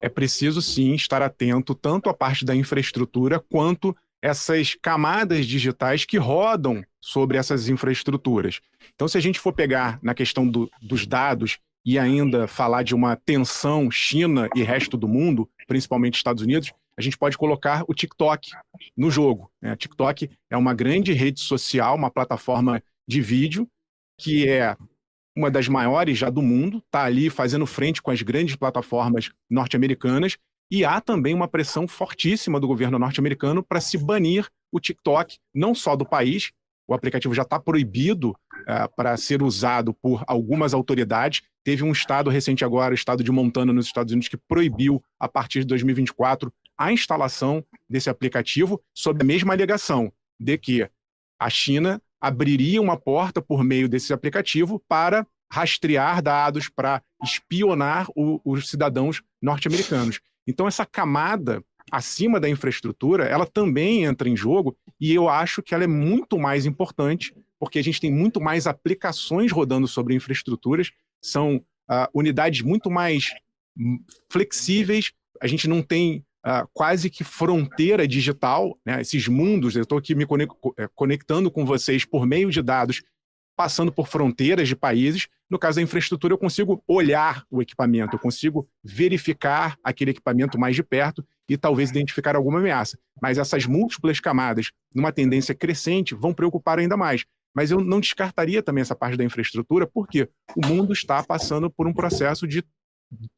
É 0.00 0.08
preciso 0.08 0.62
sim 0.62 0.94
estar 0.94 1.20
atento 1.20 1.74
tanto 1.74 2.08
à 2.08 2.14
parte 2.14 2.44
da 2.44 2.54
infraestrutura 2.54 3.40
quanto 3.40 3.92
essas 4.22 4.76
camadas 4.80 5.46
digitais 5.46 6.04
que 6.04 6.16
rodam 6.16 6.80
sobre 7.00 7.36
essas 7.36 7.68
infraestruturas. 7.68 8.60
Então, 8.94 9.08
se 9.08 9.18
a 9.18 9.20
gente 9.20 9.40
for 9.40 9.52
pegar 9.52 9.98
na 10.00 10.14
questão 10.14 10.46
do, 10.46 10.70
dos 10.80 11.08
dados 11.08 11.58
e 11.84 11.98
ainda 11.98 12.46
falar 12.46 12.84
de 12.84 12.94
uma 12.94 13.16
tensão 13.16 13.90
China 13.90 14.48
e 14.54 14.62
resto 14.62 14.96
do 14.96 15.08
mundo, 15.08 15.50
principalmente 15.66 16.14
Estados 16.14 16.44
Unidos, 16.44 16.72
a 16.98 17.02
gente 17.02 17.18
pode 17.18 17.36
colocar 17.36 17.84
o 17.86 17.94
TikTok 17.94 18.50
no 18.96 19.10
jogo. 19.10 19.50
Né? 19.60 19.72
A 19.72 19.76
TikTok 19.76 20.30
é 20.50 20.56
uma 20.56 20.74
grande 20.74 21.12
rede 21.12 21.40
social, 21.40 21.94
uma 21.94 22.10
plataforma 22.10 22.82
de 23.06 23.20
vídeo, 23.20 23.68
que 24.18 24.48
é 24.48 24.76
uma 25.36 25.50
das 25.50 25.68
maiores 25.68 26.16
já 26.16 26.30
do 26.30 26.40
mundo, 26.40 26.78
está 26.78 27.04
ali 27.04 27.28
fazendo 27.28 27.66
frente 27.66 28.00
com 28.00 28.10
as 28.10 28.22
grandes 28.22 28.56
plataformas 28.56 29.30
norte-americanas, 29.50 30.38
e 30.70 30.84
há 30.84 31.00
também 31.00 31.34
uma 31.34 31.46
pressão 31.46 31.86
fortíssima 31.86 32.58
do 32.58 32.66
governo 32.66 32.98
norte-americano 32.98 33.62
para 33.62 33.80
se 33.80 33.98
banir 33.98 34.48
o 34.72 34.80
TikTok, 34.80 35.36
não 35.54 35.74
só 35.74 35.94
do 35.94 36.04
país, 36.04 36.50
o 36.88 36.94
aplicativo 36.94 37.34
já 37.34 37.42
está 37.42 37.58
proibido 37.58 38.30
uh, 38.30 38.88
para 38.96 39.16
ser 39.16 39.42
usado 39.42 39.92
por 39.92 40.24
algumas 40.26 40.72
autoridades. 40.72 41.42
Teve 41.64 41.82
um 41.82 41.92
estado 41.92 42.30
recente 42.30 42.64
agora, 42.64 42.92
o 42.92 42.94
estado 42.94 43.24
de 43.24 43.32
Montana, 43.32 43.72
nos 43.72 43.86
Estados 43.86 44.12
Unidos, 44.12 44.28
que 44.28 44.36
proibiu, 44.36 45.02
a 45.18 45.28
partir 45.28 45.60
de 45.60 45.66
2024, 45.66 46.52
a 46.78 46.92
instalação 46.92 47.64
desse 47.88 48.10
aplicativo 48.10 48.82
sob 48.94 49.22
a 49.22 49.26
mesma 49.26 49.52
alegação 49.54 50.12
de 50.38 50.58
que 50.58 50.88
a 51.38 51.50
China 51.50 52.00
abriria 52.20 52.80
uma 52.80 52.96
porta 52.96 53.40
por 53.40 53.62
meio 53.62 53.88
desse 53.88 54.12
aplicativo 54.12 54.82
para 54.88 55.26
rastrear 55.50 56.22
dados, 56.22 56.68
para 56.68 57.02
espionar 57.22 58.08
o, 58.14 58.40
os 58.44 58.68
cidadãos 58.68 59.22
norte-americanos. 59.40 60.20
Então, 60.46 60.66
essa 60.66 60.84
camada 60.84 61.62
acima 61.90 62.40
da 62.40 62.48
infraestrutura, 62.48 63.24
ela 63.24 63.46
também 63.46 64.04
entra 64.04 64.28
em 64.28 64.36
jogo 64.36 64.76
e 65.00 65.14
eu 65.14 65.28
acho 65.28 65.62
que 65.62 65.74
ela 65.74 65.84
é 65.84 65.88
muito 65.88 66.38
mais 66.38 66.66
importante, 66.66 67.34
porque 67.58 67.78
a 67.78 67.82
gente 67.82 68.00
tem 68.00 68.12
muito 68.12 68.40
mais 68.40 68.66
aplicações 68.66 69.52
rodando 69.52 69.86
sobre 69.86 70.14
infraestruturas, 70.14 70.90
são 71.22 71.56
uh, 71.56 72.08
unidades 72.12 72.62
muito 72.62 72.90
mais 72.90 73.32
flexíveis, 74.30 75.12
a 75.40 75.46
gente 75.46 75.68
não 75.68 75.82
tem 75.82 76.24
uh, 76.46 76.68
quase 76.72 77.10
que 77.10 77.24
fronteira 77.24 78.06
digital, 78.06 78.78
né? 78.86 79.00
esses 79.00 79.26
mundos, 79.26 79.74
eu 79.74 79.82
estou 79.82 79.98
aqui 79.98 80.14
me 80.14 80.24
é, 80.24 80.88
conectando 80.94 81.50
com 81.50 81.64
vocês 81.66 82.04
por 82.04 82.24
meio 82.24 82.50
de 82.50 82.62
dados, 82.62 83.02
passando 83.56 83.90
por 83.90 84.06
fronteiras 84.06 84.68
de 84.68 84.76
países. 84.76 85.26
No 85.50 85.58
caso 85.58 85.76
da 85.76 85.82
infraestrutura, 85.82 86.34
eu 86.34 86.38
consigo 86.38 86.82
olhar 86.86 87.44
o 87.50 87.62
equipamento, 87.62 88.14
eu 88.14 88.20
consigo 88.20 88.68
verificar 88.82 89.76
aquele 89.82 90.10
equipamento 90.12 90.58
mais 90.58 90.76
de 90.76 90.82
perto 90.82 91.24
e 91.48 91.56
talvez 91.56 91.90
identificar 91.90 92.36
alguma 92.36 92.58
ameaça. 92.58 92.98
Mas 93.20 93.38
essas 93.38 93.64
múltiplas 93.66 94.20
camadas, 94.20 94.70
numa 94.94 95.12
tendência 95.12 95.54
crescente, 95.54 96.14
vão 96.14 96.34
preocupar 96.34 96.78
ainda 96.78 96.96
mais. 96.96 97.24
Mas 97.54 97.70
eu 97.70 97.80
não 97.80 98.00
descartaria 98.00 98.62
também 98.62 98.82
essa 98.82 98.94
parte 98.94 99.16
da 99.16 99.24
infraestrutura, 99.24 99.86
porque 99.86 100.28
o 100.54 100.66
mundo 100.66 100.92
está 100.92 101.22
passando 101.22 101.70
por 101.70 101.86
um 101.86 101.92
processo 101.92 102.46
de 102.46 102.62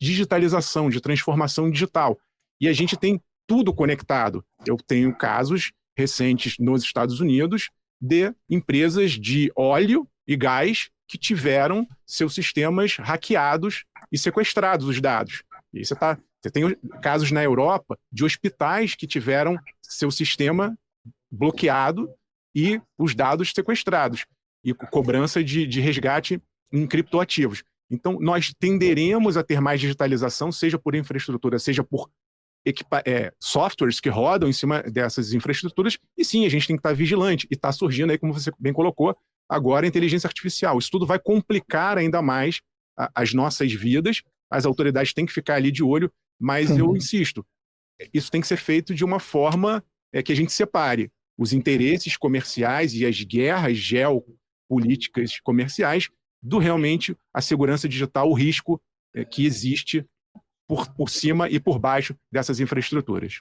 digitalização, 0.00 0.90
de 0.90 1.00
transformação 1.00 1.70
digital. 1.70 2.18
E 2.60 2.68
a 2.68 2.72
gente 2.72 2.96
tem 2.96 3.20
tudo 3.46 3.72
conectado. 3.72 4.44
Eu 4.66 4.76
tenho 4.76 5.14
casos 5.16 5.72
recentes 5.96 6.56
nos 6.58 6.82
Estados 6.82 7.20
Unidos 7.20 7.70
de 8.00 8.32
empresas 8.48 9.12
de 9.12 9.50
óleo 9.56 10.08
e 10.26 10.36
gás 10.36 10.90
que 11.08 11.18
tiveram 11.18 11.86
seus 12.06 12.34
sistemas 12.34 12.96
hackeados 12.96 13.84
e 14.12 14.18
sequestrados 14.18 14.86
os 14.86 15.00
dados. 15.00 15.42
E 15.72 15.84
você, 15.84 15.96
tá, 15.96 16.18
você 16.40 16.50
tem 16.50 16.76
casos 17.02 17.30
na 17.32 17.42
Europa 17.42 17.98
de 18.12 18.24
hospitais 18.24 18.94
que 18.94 19.06
tiveram 19.06 19.58
seu 19.82 20.10
sistema 20.10 20.78
bloqueado 21.30 22.08
e 22.54 22.80
os 22.96 23.14
dados 23.14 23.52
sequestrados, 23.54 24.26
e 24.64 24.74
cobrança 24.74 25.42
de, 25.42 25.66
de 25.66 25.80
resgate 25.80 26.40
em 26.72 26.86
criptoativos. 26.86 27.62
Então, 27.90 28.18
nós 28.20 28.52
tenderemos 28.58 29.36
a 29.36 29.42
ter 29.42 29.60
mais 29.60 29.80
digitalização, 29.80 30.52
seja 30.52 30.78
por 30.78 30.94
infraestrutura, 30.94 31.58
seja 31.58 31.82
por 31.82 32.10
é, 33.06 33.32
softwares 33.40 34.00
que 34.00 34.08
rodam 34.08 34.48
em 34.48 34.52
cima 34.52 34.82
dessas 34.82 35.32
infraestruturas, 35.32 35.98
e 36.16 36.24
sim, 36.24 36.44
a 36.46 36.48
gente 36.48 36.66
tem 36.66 36.76
que 36.76 36.80
estar 36.80 36.94
vigilante. 36.94 37.46
E 37.50 37.54
está 37.54 37.72
surgindo 37.72 38.10
aí, 38.10 38.18
como 38.18 38.32
você 38.32 38.50
bem 38.58 38.72
colocou, 38.72 39.16
agora 39.48 39.86
a 39.86 39.88
inteligência 39.88 40.26
artificial. 40.26 40.78
Isso 40.78 40.90
tudo 40.90 41.06
vai 41.06 41.18
complicar 41.18 41.98
ainda 41.98 42.20
mais 42.20 42.60
a, 42.98 43.10
as 43.14 43.32
nossas 43.32 43.72
vidas. 43.72 44.22
As 44.50 44.66
autoridades 44.66 45.12
têm 45.12 45.26
que 45.26 45.32
ficar 45.32 45.54
ali 45.54 45.70
de 45.70 45.82
olho, 45.82 46.10
mas 46.40 46.70
eu 46.70 46.96
insisto, 46.96 47.44
isso 48.12 48.30
tem 48.30 48.40
que 48.40 48.46
ser 48.46 48.56
feito 48.56 48.94
de 48.94 49.04
uma 49.04 49.18
forma 49.18 49.84
é, 50.12 50.22
que 50.22 50.32
a 50.32 50.36
gente 50.36 50.52
separe 50.52 51.10
os 51.36 51.52
interesses 51.52 52.16
comerciais 52.16 52.94
e 52.94 53.04
as 53.04 53.22
guerras 53.22 53.76
geopolíticas 53.76 55.38
comerciais 55.40 56.08
do 56.42 56.58
realmente 56.58 57.16
a 57.34 57.40
segurança 57.40 57.88
digital, 57.88 58.30
o 58.30 58.34
risco 58.34 58.80
é, 59.14 59.24
que 59.24 59.44
existe 59.44 60.06
por, 60.68 60.86
por 60.92 61.08
cima 61.08 61.48
e 61.48 61.58
por 61.58 61.78
baixo 61.78 62.14
dessas 62.30 62.60
infraestruturas. 62.60 63.40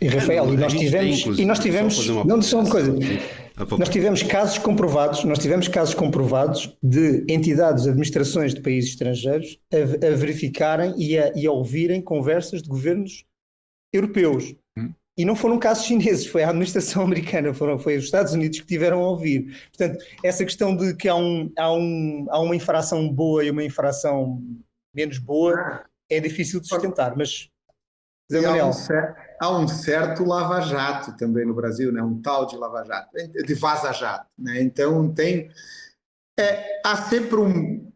E 0.00 0.08
Rafael, 0.08 0.54
e 0.54 0.56
nós 0.56 0.72
tivemos, 0.72 1.22
tem, 1.22 1.40
e 1.40 1.44
nós 1.44 1.58
tivemos, 1.58 2.08
não 2.24 2.40
só 2.40 2.60
uma 2.60 2.70
coisa, 2.70 2.94
nós 3.78 3.88
tivemos 3.90 4.22
casos 4.22 4.56
comprovados, 4.56 5.24
nós 5.24 5.38
tivemos 5.38 5.68
casos 5.68 5.94
comprovados 5.94 6.74
de 6.82 7.24
entidades, 7.28 7.86
administrações 7.86 8.54
de 8.54 8.62
países 8.62 8.90
estrangeiros 8.90 9.58
a, 9.72 10.06
a 10.06 10.16
verificarem 10.16 10.94
e 10.96 11.18
a, 11.18 11.32
e 11.36 11.46
a, 11.46 11.52
ouvirem 11.52 12.00
conversas 12.00 12.62
de 12.62 12.68
governos 12.68 13.24
europeus. 13.92 14.54
Hum. 14.78 14.90
E 15.18 15.24
não 15.26 15.36
foram 15.36 15.58
casos 15.58 15.84
chineses, 15.84 16.24
foi 16.24 16.44
a 16.44 16.48
administração 16.48 17.02
americana, 17.04 17.52
foram, 17.52 17.78
foi 17.78 17.98
os 17.98 18.04
Estados 18.04 18.32
Unidos 18.32 18.60
que 18.60 18.66
tiveram 18.66 19.04
a 19.04 19.08
ouvir. 19.08 19.54
Portanto, 19.76 20.02
essa 20.24 20.44
questão 20.46 20.74
de 20.74 20.96
que 20.96 21.08
há, 21.08 21.14
um, 21.14 21.52
há, 21.58 21.72
um, 21.74 22.26
há 22.30 22.40
uma 22.40 22.56
infração 22.56 23.06
boa 23.12 23.44
e 23.44 23.50
uma 23.50 23.64
infração 23.64 24.42
menos 24.94 25.18
boa 25.18 25.84
é 26.10 26.20
difícil 26.20 26.60
de 26.60 26.68
sustentar, 26.68 27.16
mas. 27.16 27.48
Há 28.32 28.64
um, 28.64 28.72
certo, 28.72 29.20
há 29.40 29.58
um, 29.58 29.66
certo 29.66 30.24
lava-jato 30.24 31.16
também 31.16 31.44
no 31.44 31.52
Brasil, 31.52 31.90
né? 31.90 32.00
um 32.00 32.22
tal 32.22 32.46
de 32.46 32.56
lava-jato, 32.56 33.10
de 33.44 33.54
vaza-jato. 33.54 34.26
Né? 34.38 34.62
Então 34.62 35.12
tem. 35.12 35.50
É, 36.38 36.80
há 36.84 36.96
sempre 36.96 37.36
um. 37.36 37.90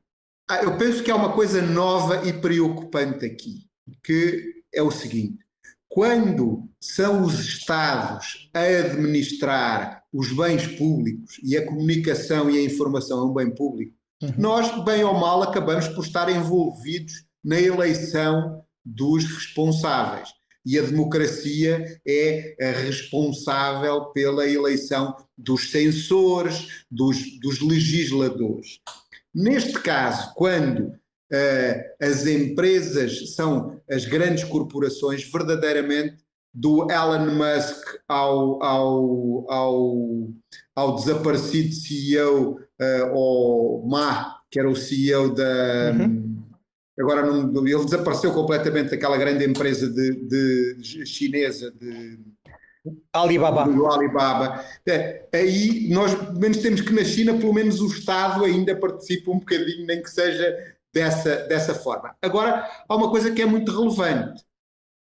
Eu 0.62 0.76
penso 0.76 1.04
que 1.04 1.10
há 1.10 1.16
uma 1.16 1.32
coisa 1.32 1.62
nova 1.62 2.26
e 2.26 2.32
preocupante 2.32 3.24
aqui, 3.24 3.68
que 4.02 4.64
é 4.72 4.82
o 4.82 4.90
seguinte: 4.90 5.38
quando 5.88 6.68
são 6.80 7.22
os 7.22 7.38
Estados 7.38 8.50
a 8.52 8.60
administrar 8.60 10.02
os 10.12 10.32
bens 10.32 10.66
públicos 10.66 11.40
e 11.44 11.56
a 11.56 11.64
comunicação 11.64 12.50
e 12.50 12.58
a 12.58 12.64
informação 12.64 13.20
é 13.20 13.24
um 13.24 13.32
bem 13.32 13.54
público, 13.54 13.94
uhum. 14.20 14.34
nós, 14.36 14.84
bem 14.84 15.04
ou 15.04 15.14
mal, 15.14 15.44
acabamos 15.44 15.86
por 15.86 16.04
estar 16.04 16.28
envolvidos 16.28 17.24
na 17.44 17.60
eleição 17.60 18.64
dos 18.84 19.24
responsáveis. 19.24 20.30
E 20.66 20.78
a 20.78 20.82
democracia 20.82 22.00
é 22.06 22.56
responsável 22.86 24.06
pela 24.06 24.48
eleição 24.48 25.14
dos 25.36 25.70
censores, 25.70 26.84
dos, 26.90 27.38
dos 27.40 27.60
legisladores. 27.60 28.80
Neste 29.34 29.78
caso, 29.80 30.32
quando 30.34 30.86
uh, 30.86 30.94
as 32.00 32.26
empresas 32.26 33.34
são 33.34 33.78
as 33.90 34.06
grandes 34.06 34.44
corporações, 34.44 35.30
verdadeiramente, 35.30 36.24
do 36.52 36.90
Elon 36.90 37.34
Musk 37.34 37.84
ao, 38.08 38.62
ao, 38.62 39.50
ao, 39.50 40.28
ao 40.74 40.94
desaparecido 40.94 41.74
CEO, 41.74 42.52
uh, 42.52 42.58
eh, 42.78 43.10
ou 43.12 43.84
Ma, 43.88 44.36
que 44.48 44.60
era 44.60 44.70
o 44.70 44.76
CEO 44.76 45.34
da. 45.34 45.92
Uhum 45.92 46.33
agora 46.98 47.26
não, 47.26 47.66
ele 47.66 47.84
desapareceu 47.84 48.32
completamente 48.32 48.90
daquela 48.90 49.16
grande 49.16 49.44
empresa 49.44 49.90
de, 49.90 50.76
de 50.76 51.06
chinesa 51.06 51.72
de 51.72 52.18
Alibaba. 53.12 53.64
Do 53.64 53.86
Alibaba. 53.86 54.64
É, 54.86 55.26
aí 55.32 55.88
nós 55.88 56.12
menos 56.38 56.58
temos 56.58 56.82
que 56.82 56.92
na 56.92 57.02
China, 57.04 57.34
pelo 57.34 57.54
menos 57.54 57.80
o 57.80 57.86
Estado 57.86 58.44
ainda 58.44 58.76
participa 58.76 59.30
um 59.30 59.38
bocadinho, 59.38 59.86
nem 59.86 60.02
que 60.02 60.10
seja 60.10 60.54
dessa, 60.92 61.36
dessa 61.46 61.74
forma. 61.74 62.14
Agora, 62.20 62.68
há 62.88 62.94
uma 62.94 63.10
coisa 63.10 63.30
que 63.30 63.40
é 63.40 63.46
muito 63.46 63.72
relevante, 63.72 64.44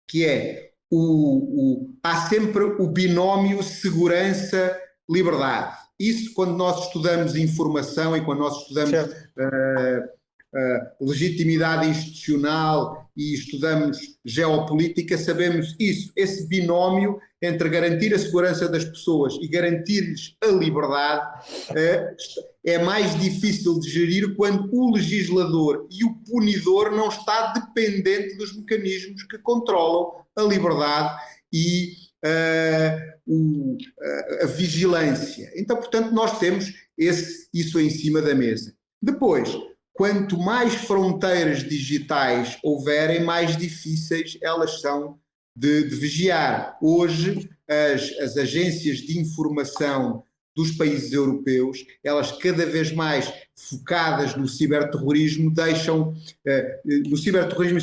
que 0.08 0.24
é 0.26 0.74
o, 0.92 1.00
o 1.00 1.96
há 2.04 2.28
sempre 2.28 2.64
o 2.64 2.88
binómio 2.88 3.64
segurança-liberdade. 3.64 5.76
Isso, 6.00 6.32
quando 6.34 6.56
nós 6.56 6.86
estudamos 6.86 7.36
informação 7.36 8.16
e 8.16 8.24
quando 8.24 8.40
nós 8.40 8.62
estudamos 8.62 8.94
uh, 8.94 10.08
uh, 10.56 11.06
legitimidade 11.06 11.90
institucional 11.90 13.10
e 13.16 13.34
estudamos 13.34 13.98
geopolítica, 14.24 15.18
sabemos 15.18 15.76
isso. 15.80 16.12
Esse 16.16 16.48
binómio 16.48 17.20
entre 17.42 17.70
garantir 17.70 18.14
a 18.14 18.20
segurança 18.20 18.68
das 18.68 18.84
pessoas 18.84 19.38
e 19.42 19.48
garantir-lhes 19.48 20.36
a 20.42 20.48
liberdade 20.48 21.46
uh, 21.72 22.16
é 22.66 22.80
mais 22.80 23.20
difícil 23.20 23.80
de 23.80 23.90
gerir 23.90 24.36
quando 24.36 24.70
o 24.74 24.96
legislador 24.96 25.88
e 25.92 26.04
o 26.04 26.16
punidor 26.26 26.92
não 26.92 27.10
está 27.10 27.54
dependente 27.54 28.36
dos 28.38 28.56
mecanismos 28.56 29.24
que 29.24 29.38
controlam 29.38 30.26
a 30.36 30.42
liberdade 30.42 31.22
e 31.54 31.94
uh, 32.26 33.16
o, 33.28 33.74
uh, 33.74 34.44
a 34.44 34.46
vigilância. 34.48 35.52
Então, 35.56 35.78
portanto, 35.78 36.12
nós 36.12 36.40
temos 36.40 36.74
esse, 36.98 37.48
isso 37.54 37.80
em 37.80 37.90
cima 37.90 38.22
da 38.22 38.34
mesa. 38.34 38.74
Depois, 39.02 39.56
quanto 39.96 40.38
mais 40.38 40.76
fronteiras 40.76 41.64
digitais 41.64 42.58
houverem, 42.62 43.24
mais 43.24 43.56
difíceis 43.56 44.38
elas 44.42 44.82
são 44.82 45.18
de, 45.56 45.88
de 45.88 45.96
vigiar. 45.96 46.78
Hoje, 46.82 47.50
as, 47.68 48.12
as 48.20 48.38
agências 48.38 48.98
de 48.98 49.18
informação 49.18 50.24
dos 50.56 50.72
países 50.72 51.12
europeus, 51.12 51.86
elas 52.04 52.32
cada 52.32 52.66
vez 52.66 52.92
mais 52.92 53.32
focadas 53.56 54.36
no 54.36 54.48
ciberterrorismo, 54.48 55.54
deixam 55.54 56.12
uh, 56.12 57.10
no 57.10 57.18
ciberterrorismo 57.18 57.80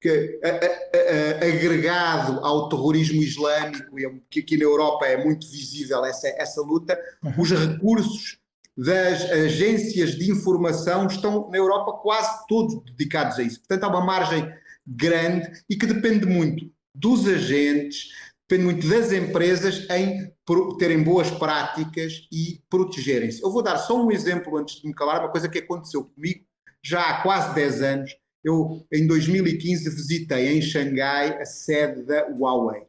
que, 0.00 0.40
a, 0.44 0.48
a, 0.48 1.46
a, 1.46 1.48
agregado 1.48 2.44
ao 2.44 2.68
terrorismo 2.68 3.22
islâmico, 3.22 3.96
que 4.28 4.40
aqui 4.40 4.56
na 4.56 4.64
Europa 4.64 5.06
é 5.06 5.24
muito 5.24 5.48
visível 5.50 6.04
essa, 6.04 6.28
essa 6.36 6.60
luta, 6.60 6.98
uhum. 7.22 7.32
os 7.38 7.50
recursos 7.50 8.38
das 8.76 9.30
agências 9.30 10.16
de 10.16 10.30
informação 10.30 11.06
estão 11.06 11.48
na 11.50 11.56
Europa 11.56 11.92
quase 12.02 12.46
todos 12.48 12.82
dedicados 12.84 13.38
a 13.38 13.42
isso. 13.42 13.60
Portanto, 13.60 13.84
há 13.84 13.88
uma 13.88 14.04
margem 14.04 14.52
grande 14.86 15.50
e 15.68 15.76
que 15.76 15.86
depende 15.86 16.26
muito 16.26 16.70
dos 16.94 17.26
agentes, 17.26 18.08
depende 18.48 18.64
muito 18.64 18.88
das 18.88 19.12
empresas 19.12 19.88
em 19.90 20.32
terem 20.78 21.02
boas 21.02 21.30
práticas 21.30 22.28
e 22.30 22.60
protegerem-se. 22.68 23.42
Eu 23.42 23.50
vou 23.50 23.62
dar 23.62 23.78
só 23.78 24.00
um 24.02 24.10
exemplo 24.10 24.56
antes 24.56 24.80
de 24.80 24.86
me 24.86 24.94
calar, 24.94 25.20
uma 25.20 25.30
coisa 25.30 25.48
que 25.48 25.58
aconteceu 25.58 26.04
comigo 26.04 26.44
já 26.82 27.02
há 27.02 27.22
quase 27.22 27.54
10 27.54 27.82
anos. 27.82 28.16
Eu, 28.42 28.86
em 28.92 29.06
2015, 29.06 29.88
visitei 29.88 30.58
em 30.58 30.60
Xangai 30.60 31.40
a 31.40 31.46
sede 31.46 32.02
da 32.02 32.28
Huawei. 32.28 32.86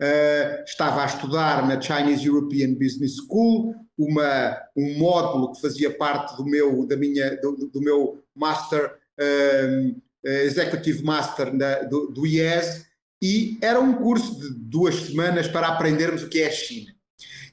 Uh, 0.00 0.64
estava 0.64 1.02
a 1.02 1.06
estudar 1.06 1.66
na 1.68 1.78
Chinese 1.78 2.26
European 2.26 2.72
Business 2.72 3.16
School, 3.16 3.74
uma, 3.98 4.58
um 4.74 4.96
módulo 4.98 5.52
que 5.52 5.60
fazia 5.60 5.94
parte 5.94 6.34
do 6.38 6.44
meu, 6.46 6.86
da 6.86 6.96
minha, 6.96 7.36
do, 7.36 7.68
do 7.70 7.80
meu 7.82 8.22
Master, 8.34 8.96
um, 9.20 10.00
Executive 10.24 11.02
Master 11.02 11.54
da, 11.54 11.82
do, 11.82 12.08
do 12.08 12.26
IES, 12.26 12.86
e 13.22 13.58
era 13.60 13.78
um 13.78 13.94
curso 13.94 14.40
de 14.40 14.54
duas 14.54 14.94
semanas 14.94 15.46
para 15.46 15.68
aprendermos 15.68 16.22
o 16.22 16.28
que 16.30 16.40
é 16.40 16.46
a 16.46 16.50
China. 16.50 16.94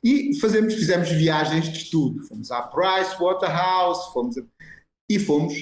E 0.02 0.40
fazemos, 0.40 0.74
fizemos 0.74 1.10
viagens 1.10 1.66
de 1.66 1.78
estudo. 1.80 2.24
Fomos 2.28 2.50
à 2.52 2.62
Price 2.62 3.22
Waterhouse, 3.22 4.14
fomos 4.14 4.38
a, 4.38 4.42
e 5.10 5.20
fomos 5.20 5.54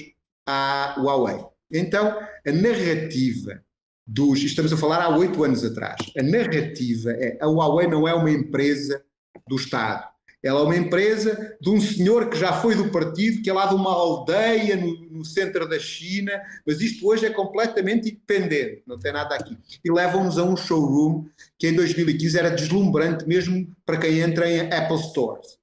à 0.46 0.94
Huawei. 0.98 1.44
Então, 1.72 2.16
a 2.46 2.52
narrativa 2.52 3.64
dos. 4.06 4.42
Estamos 4.42 4.72
a 4.72 4.76
falar 4.76 5.02
há 5.02 5.16
oito 5.16 5.42
anos 5.42 5.64
atrás. 5.64 5.96
A 6.16 6.22
narrativa 6.22 7.10
é: 7.10 7.38
a 7.40 7.46
Huawei 7.46 7.88
não 7.88 8.06
é 8.06 8.14
uma 8.14 8.30
empresa 8.30 9.02
do 9.48 9.56
Estado. 9.56 10.06
Ela 10.42 10.60
é 10.60 10.62
uma 10.62 10.76
empresa 10.76 11.56
de 11.60 11.70
um 11.70 11.80
senhor 11.80 12.30
que 12.30 12.38
já 12.38 12.52
foi 12.52 12.76
do 12.76 12.90
partido, 12.90 13.42
que 13.42 13.50
é 13.50 13.52
lá 13.52 13.66
de 13.66 13.74
uma 13.74 13.90
aldeia 13.90 14.76
no, 14.76 14.94
no, 15.10 15.24
centro 15.24 15.68
da 15.68 15.78
China, 15.78 16.40
mas 16.64 16.80
isto 16.80 17.08
hoje 17.08 17.26
é 17.26 17.30
completamente 17.30 18.10
independente, 18.10 18.82
não 18.86 18.98
tem 18.98 19.12
nada 19.12 19.34
aqui. 19.34 19.58
E 19.84 19.90
levam-nos 19.90 20.38
a 20.38 20.44
um 20.44 20.56
showroom 20.56 21.26
que 21.58 21.66
em 21.66 21.74
2015 21.74 22.38
era 22.38 22.50
deslumbrante 22.50 23.26
mesmo 23.26 23.66
para 23.84 23.96
quem 23.96 24.20
entra 24.20 24.48
em 24.48 24.72
Apple 24.72 24.98
Stores. 24.98 25.58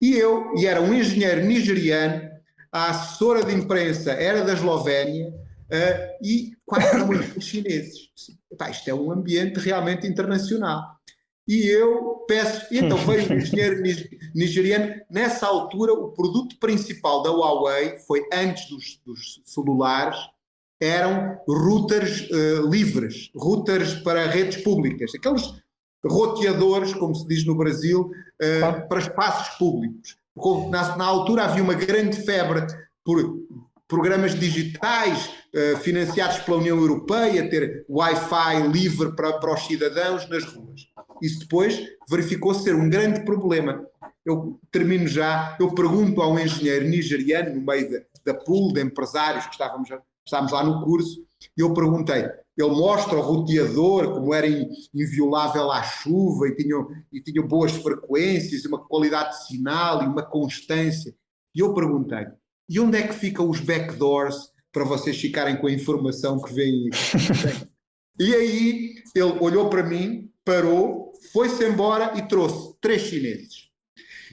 E 0.00 0.14
eu, 0.16 0.52
e 0.56 0.66
era 0.66 0.80
um 0.80 0.94
engenheiro 0.94 1.44
nigeriano, 1.44 2.30
a 2.70 2.90
assessora 2.90 3.44
de 3.44 3.54
imprensa 3.54 4.12
era 4.12 4.44
da 4.44 4.52
Eslovénia 4.52 5.28
uh, 5.28 6.16
e 6.22 6.53
quase 6.66 6.98
não 6.98 7.40
chineses. 7.40 8.10
Epá, 8.50 8.70
isto 8.70 8.88
é 8.88 8.94
um 8.94 9.10
ambiente 9.10 9.58
realmente 9.58 10.06
internacional 10.06 10.94
e 11.46 11.66
eu 11.66 12.24
peço, 12.26 12.66
então 12.72 12.96
veio 12.98 13.30
um 13.30 13.36
engenheiro 13.36 13.82
nigeriano, 14.34 14.94
nessa 15.10 15.46
altura 15.46 15.92
o 15.92 16.10
produto 16.10 16.58
principal 16.58 17.22
da 17.22 17.30
Huawei 17.30 17.98
foi 17.98 18.26
antes 18.32 18.68
dos, 18.68 19.00
dos 19.04 19.42
celulares, 19.44 20.18
eram 20.80 21.38
routers 21.46 22.28
uh, 22.30 22.68
livres, 22.68 23.30
routers 23.36 23.94
para 23.96 24.26
redes 24.26 24.62
públicas, 24.62 25.12
aqueles 25.14 25.52
roteadores, 26.04 26.94
como 26.94 27.14
se 27.14 27.26
diz 27.26 27.44
no 27.44 27.54
Brasil, 27.54 28.10
uh, 28.10 28.88
para 28.88 29.00
espaços 29.00 29.56
públicos. 29.56 30.16
Na, 30.70 30.96
na, 30.96 31.04
altura 31.04 31.44
havia 31.44 31.62
uma 31.62 31.74
grande 31.74 32.16
febre 32.16 32.66
por 33.04 33.38
programas 33.88 34.38
digitais 34.38 35.30
uh, 35.54 35.76
financiados 35.78 36.38
pela 36.38 36.58
União 36.58 36.76
Europeia, 36.76 37.48
ter 37.48 37.84
Wi-Fi 37.88 38.68
livre 38.68 39.14
para, 39.14 39.34
para 39.34 39.54
os 39.54 39.66
cidadãos 39.66 40.28
nas 40.28 40.44
ruas. 40.44 40.82
Isso 41.22 41.40
depois 41.40 41.80
verificou-se 42.08 42.62
ser 42.62 42.74
um 42.74 42.88
grande 42.88 43.24
problema. 43.24 43.84
Eu 44.24 44.58
termino 44.70 45.06
já, 45.06 45.56
eu 45.60 45.74
pergunto 45.74 46.22
a 46.22 46.28
um 46.28 46.38
engenheiro 46.38 46.86
nigeriano, 46.86 47.54
no 47.54 47.64
meio 47.64 47.90
da, 47.90 48.32
da 48.32 48.34
pool 48.34 48.72
de 48.72 48.82
empresários 48.82 49.46
que 49.46 49.52
estávamos, 49.52 49.88
estávamos 50.24 50.52
lá 50.52 50.64
no 50.64 50.82
curso, 50.82 51.24
e 51.56 51.60
eu 51.60 51.74
perguntei, 51.74 52.24
ele 52.56 52.70
mostra 52.70 53.16
o 53.16 53.20
roteador 53.20 54.14
como 54.14 54.32
era 54.32 54.46
inviolável 54.94 55.70
à 55.70 55.82
chuva 55.82 56.48
e 56.48 56.54
tinha, 56.54 56.76
e 57.12 57.20
tinha 57.20 57.42
boas 57.42 57.72
frequências, 57.72 58.64
uma 58.64 58.78
qualidade 58.78 59.30
de 59.30 59.46
sinal 59.48 60.02
e 60.02 60.06
uma 60.06 60.22
constância. 60.22 61.14
E 61.54 61.60
eu 61.60 61.74
perguntei, 61.74 62.26
e 62.68 62.80
onde 62.80 62.98
é 62.98 63.06
que 63.06 63.14
ficam 63.14 63.48
os 63.48 63.60
backdoors 63.60 64.52
para 64.72 64.84
vocês 64.84 65.16
ficarem 65.20 65.56
com 65.56 65.66
a 65.66 65.72
informação 65.72 66.40
que 66.40 66.52
vem? 66.52 66.90
e 68.18 68.34
aí 68.34 68.94
ele 69.14 69.38
olhou 69.40 69.70
para 69.70 69.82
mim, 69.82 70.30
parou, 70.44 71.12
foi-se 71.32 71.64
embora 71.64 72.18
e 72.18 72.22
trouxe 72.22 72.74
três 72.80 73.02
chineses. 73.02 73.64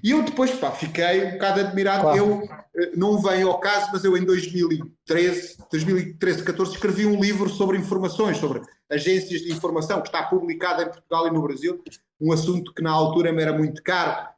E 0.04 0.12
eu 0.12 0.24
depois 0.24 0.52
pá, 0.52 0.72
fiquei 0.72 1.26
um 1.26 1.32
bocado 1.34 1.60
admirado. 1.60 2.02
Claro. 2.02 2.18
Eu 2.18 2.50
eh, 2.76 2.92
não 2.96 3.22
venho 3.22 3.50
ao 3.50 3.60
caso, 3.60 3.90
mas 3.94 4.04
eu 4.04 4.18
em 4.18 4.26
2013, 4.26 5.58
2013, 5.72 6.44
14 6.44 6.72
escrevi 6.74 7.06
um 7.06 7.22
livro 7.22 7.48
sobre 7.50 7.78
informações, 7.78 8.38
sobre 8.38 8.62
agências 8.90 9.42
de 9.42 9.52
informação, 9.52 10.02
que 10.02 10.08
está 10.08 10.24
publicado 10.24 10.82
em 10.82 10.86
Portugal 10.86 11.28
e 11.28 11.32
no 11.32 11.44
Brasil, 11.44 11.84
um 12.20 12.32
assunto 12.32 12.74
que 12.74 12.82
na 12.82 12.92
altura 12.92 13.32
me 13.32 13.44
era 13.44 13.56
muito 13.56 13.84
caro 13.84 14.31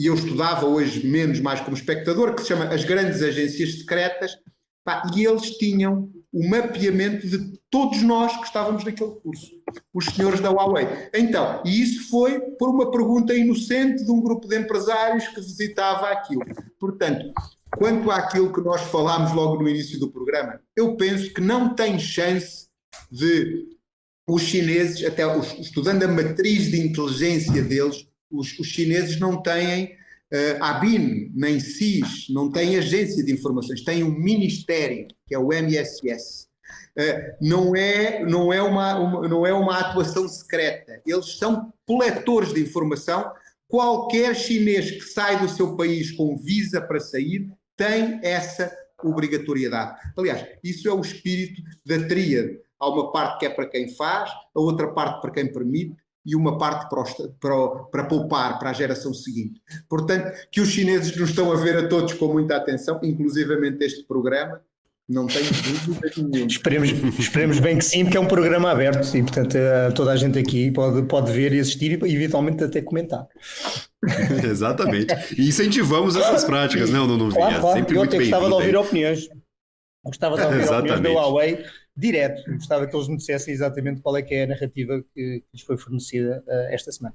e 0.00 0.06
eu 0.06 0.14
estudava 0.14 0.64
hoje 0.64 1.06
menos 1.06 1.40
mais 1.40 1.60
como 1.60 1.76
espectador, 1.76 2.34
que 2.34 2.40
se 2.40 2.48
chama 2.48 2.64
As 2.72 2.84
Grandes 2.84 3.22
Agências 3.22 3.80
Secretas, 3.80 4.34
pá, 4.82 5.02
e 5.14 5.26
eles 5.26 5.58
tinham 5.58 6.10
o 6.32 6.48
mapeamento 6.48 7.26
de 7.26 7.60
todos 7.68 8.00
nós 8.00 8.34
que 8.38 8.46
estávamos 8.46 8.82
naquele 8.82 9.10
curso, 9.10 9.50
os 9.92 10.06
senhores 10.06 10.40
da 10.40 10.48
Huawei. 10.48 10.86
Então, 11.12 11.62
e 11.66 11.82
isso 11.82 12.08
foi 12.08 12.40
por 12.58 12.70
uma 12.70 12.90
pergunta 12.90 13.34
inocente 13.34 14.02
de 14.02 14.10
um 14.10 14.22
grupo 14.22 14.48
de 14.48 14.58
empresários 14.58 15.28
que 15.28 15.40
visitava 15.42 16.08
aquilo. 16.08 16.46
Portanto, 16.78 17.30
quanto 17.76 18.10
àquilo 18.10 18.54
que 18.54 18.62
nós 18.62 18.80
falámos 18.80 19.34
logo 19.34 19.62
no 19.62 19.68
início 19.68 20.00
do 20.00 20.10
programa, 20.10 20.58
eu 20.74 20.96
penso 20.96 21.30
que 21.34 21.42
não 21.42 21.74
tem 21.74 21.98
chance 21.98 22.68
de 23.12 23.68
os 24.26 24.42
chineses, 24.42 25.04
até 25.04 25.24
estudando 25.58 26.04
a 26.04 26.08
matriz 26.08 26.70
de 26.70 26.80
inteligência 26.80 27.62
deles, 27.62 28.06
os, 28.30 28.58
os 28.58 28.66
chineses 28.66 29.18
não 29.18 29.42
têm 29.42 29.96
uh, 30.32 30.62
ABIN, 30.62 31.32
nem 31.34 31.58
CIS, 31.58 32.28
não 32.30 32.50
têm 32.50 32.76
agência 32.76 33.24
de 33.24 33.32
informações, 33.32 33.82
têm 33.82 34.04
um 34.04 34.10
ministério, 34.10 35.08
que 35.26 35.34
é 35.34 35.38
o 35.38 35.52
MSS. 35.52 36.48
Uh, 36.96 37.00
eh, 37.00 37.36
não, 37.40 37.74
é, 37.74 38.24
não, 38.24 38.52
é 38.52 38.62
uma, 38.62 38.98
uma, 38.98 39.28
não 39.28 39.46
é 39.46 39.52
uma 39.52 39.78
atuação 39.78 40.28
secreta, 40.28 41.00
eles 41.06 41.36
são 41.36 41.72
coletores 41.86 42.52
de 42.52 42.60
informação. 42.60 43.32
Qualquer 43.68 44.34
chinês 44.34 44.90
que 44.90 45.02
sai 45.02 45.40
do 45.40 45.48
seu 45.48 45.76
país 45.76 46.10
com 46.10 46.36
visa 46.36 46.80
para 46.80 46.98
sair 46.98 47.48
tem 47.76 48.20
essa 48.22 48.72
obrigatoriedade. 49.02 49.98
Aliás, 50.16 50.46
isso 50.62 50.88
é 50.88 50.92
o 50.92 51.00
espírito 51.00 51.62
da 51.86 52.06
tríade. 52.06 52.58
Há 52.78 52.88
uma 52.88 53.12
parte 53.12 53.38
que 53.38 53.46
é 53.46 53.50
para 53.50 53.68
quem 53.68 53.88
faz, 53.94 54.30
a 54.30 54.60
outra 54.60 54.92
parte 54.92 55.20
para 55.20 55.30
quem 55.30 55.52
permite 55.52 55.94
e 56.24 56.36
uma 56.36 56.58
parte 56.58 56.88
para, 56.88 57.04
para, 57.40 57.68
para, 57.90 58.04
poupar 58.04 58.58
para 58.58 58.70
a 58.70 58.72
geração 58.72 59.12
seguinte. 59.14 59.60
Portanto, 59.88 60.32
que 60.50 60.60
os 60.60 60.68
chineses 60.68 61.16
nos 61.16 61.30
estão 61.30 61.50
a 61.50 61.56
ver 61.56 61.76
a 61.76 61.88
todos 61.88 62.12
com 62.14 62.32
muita 62.32 62.56
atenção, 62.56 63.00
inclusivamente 63.02 63.82
este 63.84 64.04
programa, 64.04 64.60
Não 65.08 65.26
tenho 65.26 65.46
dúvida 65.86 66.12
nenhuma. 66.16 66.46
Esperemos, 66.46 66.90
esperemos 67.18 67.58
bem 67.58 67.78
que 67.78 67.84
sim, 67.84 68.04
porque 68.04 68.16
é 68.16 68.20
um 68.20 68.28
programa 68.28 68.70
aberto 68.70 69.12
e, 69.16 69.22
portanto, 69.22 69.56
eh, 69.56 69.90
toda 69.92 70.12
a 70.12 70.16
gente 70.16 70.38
aqui 70.38 70.70
pode, 70.70 71.02
pode 71.06 71.32
ver 71.32 71.52
e 71.52 71.58
assistir 71.58 72.00
e, 72.00 72.14
eventualmente, 72.14 72.62
até 72.62 72.80
comentar. 72.80 73.26
Exatamente. 74.44 75.12
E 75.36 75.48
incentivamos 75.48 76.16
essas 76.16 76.44
práticas, 76.44 76.90
né, 76.90 76.98
Nuno 76.98 77.32
Claro, 77.34 77.60
claro. 77.60 77.78
Sempre 77.78 77.96
Eu 77.96 78.02
até 78.02 78.18
gostava 78.18 78.46
de 78.46 78.52
ouvir 78.52 78.76
opiniões. 78.76 79.28
Gostava 80.04 80.36
de 80.36 80.42
ouvir 80.42 80.60
Exatamente. 80.60 80.92
opiniões 80.92 81.14
da 81.14 81.20
Huawei 81.20 81.64
direto. 82.00 82.42
Gostava 82.50 82.86
que 82.86 82.96
eles 82.96 83.08
me 83.08 83.16
dissessem 83.16 83.52
exatamente 83.52 84.00
qual 84.00 84.16
é 84.16 84.22
que 84.22 84.34
é 84.34 84.44
a 84.44 84.46
narrativa 84.48 85.04
que, 85.14 85.44
lhes 85.52 85.62
foi 85.62 85.76
fornecida 85.76 86.42
uh, 86.46 86.74
esta 86.74 86.90
semana. 86.90 87.14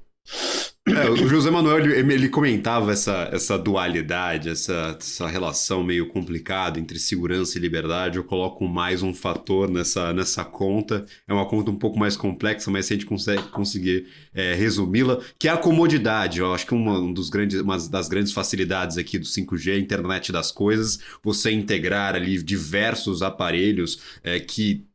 É, 0.87 1.09
o 1.09 1.27
José 1.27 1.49
Manuel 1.49 1.79
ele, 1.79 2.13
ele, 2.13 2.29
comentava 2.29 2.91
essa, 2.91 3.27
essa 3.31 3.57
dualidade, 3.57 4.49
essa, 4.49 4.95
essa 4.99 5.25
relação 5.25 5.83
meio 5.83 6.07
complicada 6.07 6.79
entre 6.79 6.99
segurança 6.99 7.57
e 7.57 7.61
liberdade. 7.61 8.17
Eu 8.17 8.23
coloco 8.23 8.67
mais 8.67 9.01
um 9.01 9.11
fator 9.11 9.67
nessa, 9.67 10.13
nessa 10.13 10.45
conta. 10.45 11.03
É 11.27 11.33
uma 11.33 11.47
conta 11.47 11.71
um 11.71 11.75
pouco 11.75 11.97
mais 11.97 12.15
complexa, 12.15 12.69
mas 12.69 12.85
se 12.85 12.93
a 12.93 12.97
gente 12.97 13.07
consegue 13.07 13.41
conseguir 13.49 14.05
é, 14.31 14.53
resumi-la, 14.53 15.19
que 15.39 15.47
é 15.47 15.51
a 15.51 15.57
comodidade. 15.57 16.39
Eu 16.39 16.53
acho 16.53 16.67
que 16.67 16.75
uma, 16.75 16.99
um 16.99 17.11
dos 17.11 17.31
grandes, 17.31 17.59
uma 17.59 17.79
das 17.89 18.07
grandes 18.07 18.31
facilidades 18.31 18.95
aqui 18.99 19.17
do 19.17 19.25
5G, 19.25 19.73
a 19.73 19.79
internet 19.79 20.31
das 20.31 20.51
coisas, 20.51 20.99
você 21.23 21.51
integrar 21.51 22.13
ali 22.13 22.41
diversos 22.43 23.23
aparelhos 23.23 23.99
é, 24.23 24.39
que 24.39 24.85
é, 24.85 24.94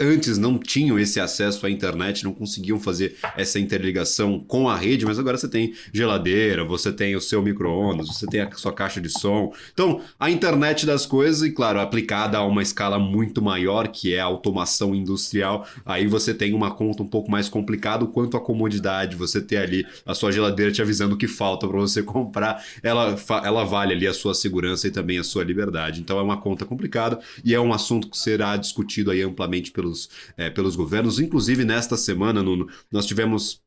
antes 0.00 0.38
não 0.38 0.58
tinham 0.58 0.98
esse 0.98 1.20
acesso 1.20 1.66
à 1.66 1.70
internet, 1.70 2.24
não 2.24 2.32
conseguiam 2.32 2.80
fazer 2.80 3.16
essa 3.36 3.58
interligação 3.58 4.40
com 4.40 4.68
a 4.68 4.76
rede, 4.76 5.04
mas 5.04 5.18
agora 5.18 5.36
você 5.36 5.48
tem 5.48 5.74
geladeira, 5.92 6.64
você 6.64 6.90
tem 6.90 7.14
o 7.14 7.20
seu 7.20 7.42
micro-ondas, 7.42 8.08
você 8.08 8.26
tem 8.26 8.40
a 8.40 8.50
sua 8.52 8.72
caixa 8.72 9.00
de 9.00 9.10
som. 9.10 9.52
Então, 9.72 10.00
a 10.18 10.30
internet 10.30 10.86
das 10.86 11.04
coisas, 11.04 11.42
e 11.42 11.52
claro, 11.52 11.78
aplicada 11.78 12.38
a 12.38 12.44
uma 12.44 12.62
escala 12.62 12.98
muito 12.98 13.42
maior, 13.42 13.88
que 13.88 14.14
é 14.14 14.20
a 14.20 14.24
automação 14.24 14.94
industrial, 14.94 15.66
aí 15.84 16.06
você 16.06 16.32
tem 16.32 16.54
uma 16.54 16.70
conta 16.70 17.02
um 17.02 17.08
pouco 17.08 17.30
mais 17.30 17.48
complicada 17.48 18.06
quanto 18.06 18.36
à 18.36 18.40
comodidade, 18.40 19.14
você 19.14 19.42
ter 19.42 19.58
ali 19.58 19.86
a 20.06 20.14
sua 20.14 20.32
geladeira 20.32 20.72
te 20.72 20.80
avisando 20.80 21.16
o 21.16 21.18
que 21.18 21.28
falta 21.28 21.68
para 21.68 21.78
você 21.78 22.00
comprar, 22.02 22.64
ela, 22.82 23.14
ela 23.44 23.64
vale 23.64 23.92
ali 23.92 24.06
a 24.06 24.14
sua 24.14 24.32
segurança 24.32 24.86
e 24.88 24.90
também 24.90 25.18
a 25.18 25.24
sua 25.24 25.44
liberdade. 25.44 26.00
Então, 26.00 26.18
é 26.18 26.22
uma 26.22 26.38
conta 26.38 26.64
complicada 26.64 27.20
e 27.44 27.54
é 27.54 27.60
um 27.60 27.74
assunto 27.74 28.08
que 28.08 28.16
será 28.16 28.56
discutido 28.56 29.10
aí 29.10 29.20
amplamente 29.20 29.49
pelos, 29.72 30.08
é, 30.36 30.48
pelos 30.50 30.76
governos. 30.76 31.18
Inclusive, 31.18 31.64
nesta 31.64 31.96
semana, 31.96 32.42
Nuno, 32.42 32.68
nós 32.90 33.06
tivemos 33.06 33.62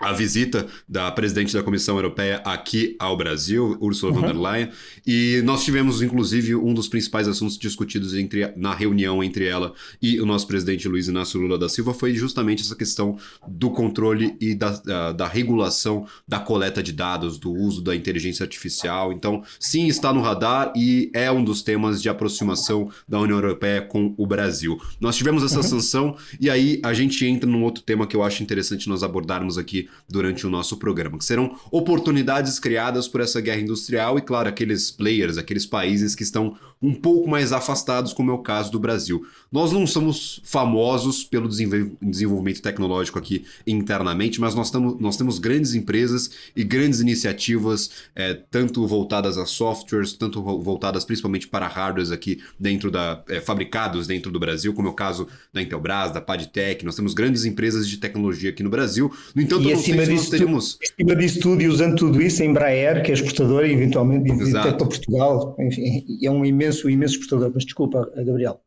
a 0.00 0.12
visita 0.12 0.66
da 0.88 1.10
presidente 1.10 1.54
da 1.54 1.62
Comissão 1.62 1.96
Europeia 1.96 2.42
aqui 2.44 2.96
ao 2.98 3.16
Brasil, 3.16 3.76
Ursula 3.80 4.12
uhum. 4.12 4.20
von 4.20 4.26
der 4.26 4.36
Leyen, 4.36 4.70
e 5.06 5.40
nós 5.44 5.64
tivemos 5.64 6.02
inclusive 6.02 6.56
um 6.56 6.74
dos 6.74 6.88
principais 6.88 7.28
assuntos 7.28 7.56
discutidos 7.56 8.14
entre, 8.14 8.52
na 8.56 8.74
reunião 8.74 9.22
entre 9.22 9.46
ela 9.46 9.72
e 10.02 10.20
o 10.20 10.26
nosso 10.26 10.46
presidente 10.46 10.88
Luiz 10.88 11.06
Inácio 11.06 11.40
Lula 11.40 11.56
da 11.56 11.68
Silva 11.68 11.94
foi 11.94 12.14
justamente 12.14 12.62
essa 12.62 12.74
questão 12.74 13.16
do 13.46 13.70
controle 13.70 14.36
e 14.40 14.54
da, 14.54 14.70
da, 14.70 15.12
da 15.12 15.28
regulação 15.28 16.06
da 16.26 16.40
coleta 16.40 16.82
de 16.82 16.92
dados, 16.92 17.38
do 17.38 17.52
uso 17.52 17.82
da 17.82 17.94
inteligência 17.94 18.42
artificial. 18.42 19.12
Então, 19.12 19.42
sim, 19.60 19.86
está 19.86 20.12
no 20.12 20.20
radar 20.20 20.72
e 20.76 21.10
é 21.14 21.30
um 21.30 21.44
dos 21.44 21.62
temas 21.62 22.02
de 22.02 22.08
aproximação 22.08 22.90
da 23.08 23.20
União 23.20 23.38
Europeia 23.38 23.82
com 23.82 24.14
o 24.16 24.26
Brasil. 24.26 24.78
Nós 25.00 25.16
tivemos 25.16 25.42
essa 25.42 25.56
uhum. 25.56 25.62
sanção 25.62 26.16
e 26.40 26.50
aí 26.50 26.80
a 26.82 26.92
gente 26.92 27.24
entra 27.24 27.48
num 27.48 27.62
outro 27.62 27.82
tema 27.82 28.06
que 28.06 28.16
eu 28.16 28.22
acho 28.22 28.42
interessante 28.42 28.88
nós 28.88 29.02
abordarmos 29.02 29.56
aqui 29.56 29.83
durante 30.08 30.46
o 30.46 30.50
nosso 30.50 30.76
programa, 30.76 31.18
que 31.18 31.24
serão 31.24 31.56
oportunidades 31.70 32.58
criadas 32.58 33.08
por 33.08 33.20
essa 33.20 33.40
guerra 33.40 33.60
industrial 33.60 34.18
e, 34.18 34.22
claro, 34.22 34.48
aqueles 34.48 34.90
players, 34.90 35.38
aqueles 35.38 35.66
países 35.66 36.14
que 36.14 36.22
estão 36.22 36.56
um 36.84 36.92
pouco 36.92 37.28
mais 37.28 37.50
afastados, 37.50 38.12
como 38.12 38.30
é 38.30 38.34
o 38.34 38.38
caso 38.38 38.70
do 38.70 38.78
Brasil. 38.78 39.26
Nós 39.50 39.72
não 39.72 39.86
somos 39.86 40.42
famosos 40.44 41.24
pelo 41.24 41.48
desenvolvimento 41.48 42.60
tecnológico 42.60 43.18
aqui 43.18 43.44
internamente, 43.66 44.38
mas 44.38 44.54
nós, 44.54 44.70
tamo, 44.70 44.98
nós 45.00 45.16
temos 45.16 45.38
grandes 45.38 45.74
empresas 45.74 46.30
e 46.54 46.62
grandes 46.62 47.00
iniciativas, 47.00 47.90
é, 48.14 48.34
tanto 48.34 48.86
voltadas 48.86 49.38
a 49.38 49.46
softwares, 49.46 50.12
tanto 50.12 50.42
voltadas 50.42 51.04
principalmente 51.04 51.48
para 51.48 51.66
hardwares 51.66 52.10
aqui 52.10 52.42
dentro 52.60 52.90
da. 52.90 53.22
É, 53.28 53.40
fabricados 53.40 54.06
dentro 54.06 54.30
do 54.30 54.38
Brasil, 54.38 54.74
como 54.74 54.88
é 54.88 54.90
o 54.90 54.94
caso 54.94 55.26
da 55.52 55.62
Intelbras, 55.62 56.12
da 56.12 56.20
Padtech. 56.20 56.84
Nós 56.84 56.96
temos 56.96 57.14
grandes 57.14 57.44
empresas 57.44 57.88
de 57.88 57.96
tecnologia 57.96 58.50
aqui 58.50 58.62
no 58.62 58.70
Brasil. 58.70 59.10
No 59.34 59.40
entanto, 59.40 59.68
e 59.68 59.72
acima 59.74 60.06
disso, 60.06 60.30
teríamos... 60.30 60.78
acima 60.82 61.16
disso 61.16 61.40
tudo, 61.40 61.62
e 61.62 61.68
usando 61.68 61.96
tudo 61.96 62.22
isso, 62.22 62.42
a 62.42 62.46
Embraer, 62.46 63.02
que 63.02 63.10
é 63.10 63.14
exportadora, 63.14 63.68
eventualmente, 63.70 64.30
até 64.56 64.72
para 64.72 64.86
Portugal, 64.86 65.56
enfim, 65.60 66.04
é 66.22 66.30
um 66.30 66.44
imenso, 66.44 66.88
imenso 66.88 67.14
exportador. 67.14 67.52
Mas 67.54 67.64
desculpa, 67.64 68.10
Gabriel. 68.16 68.60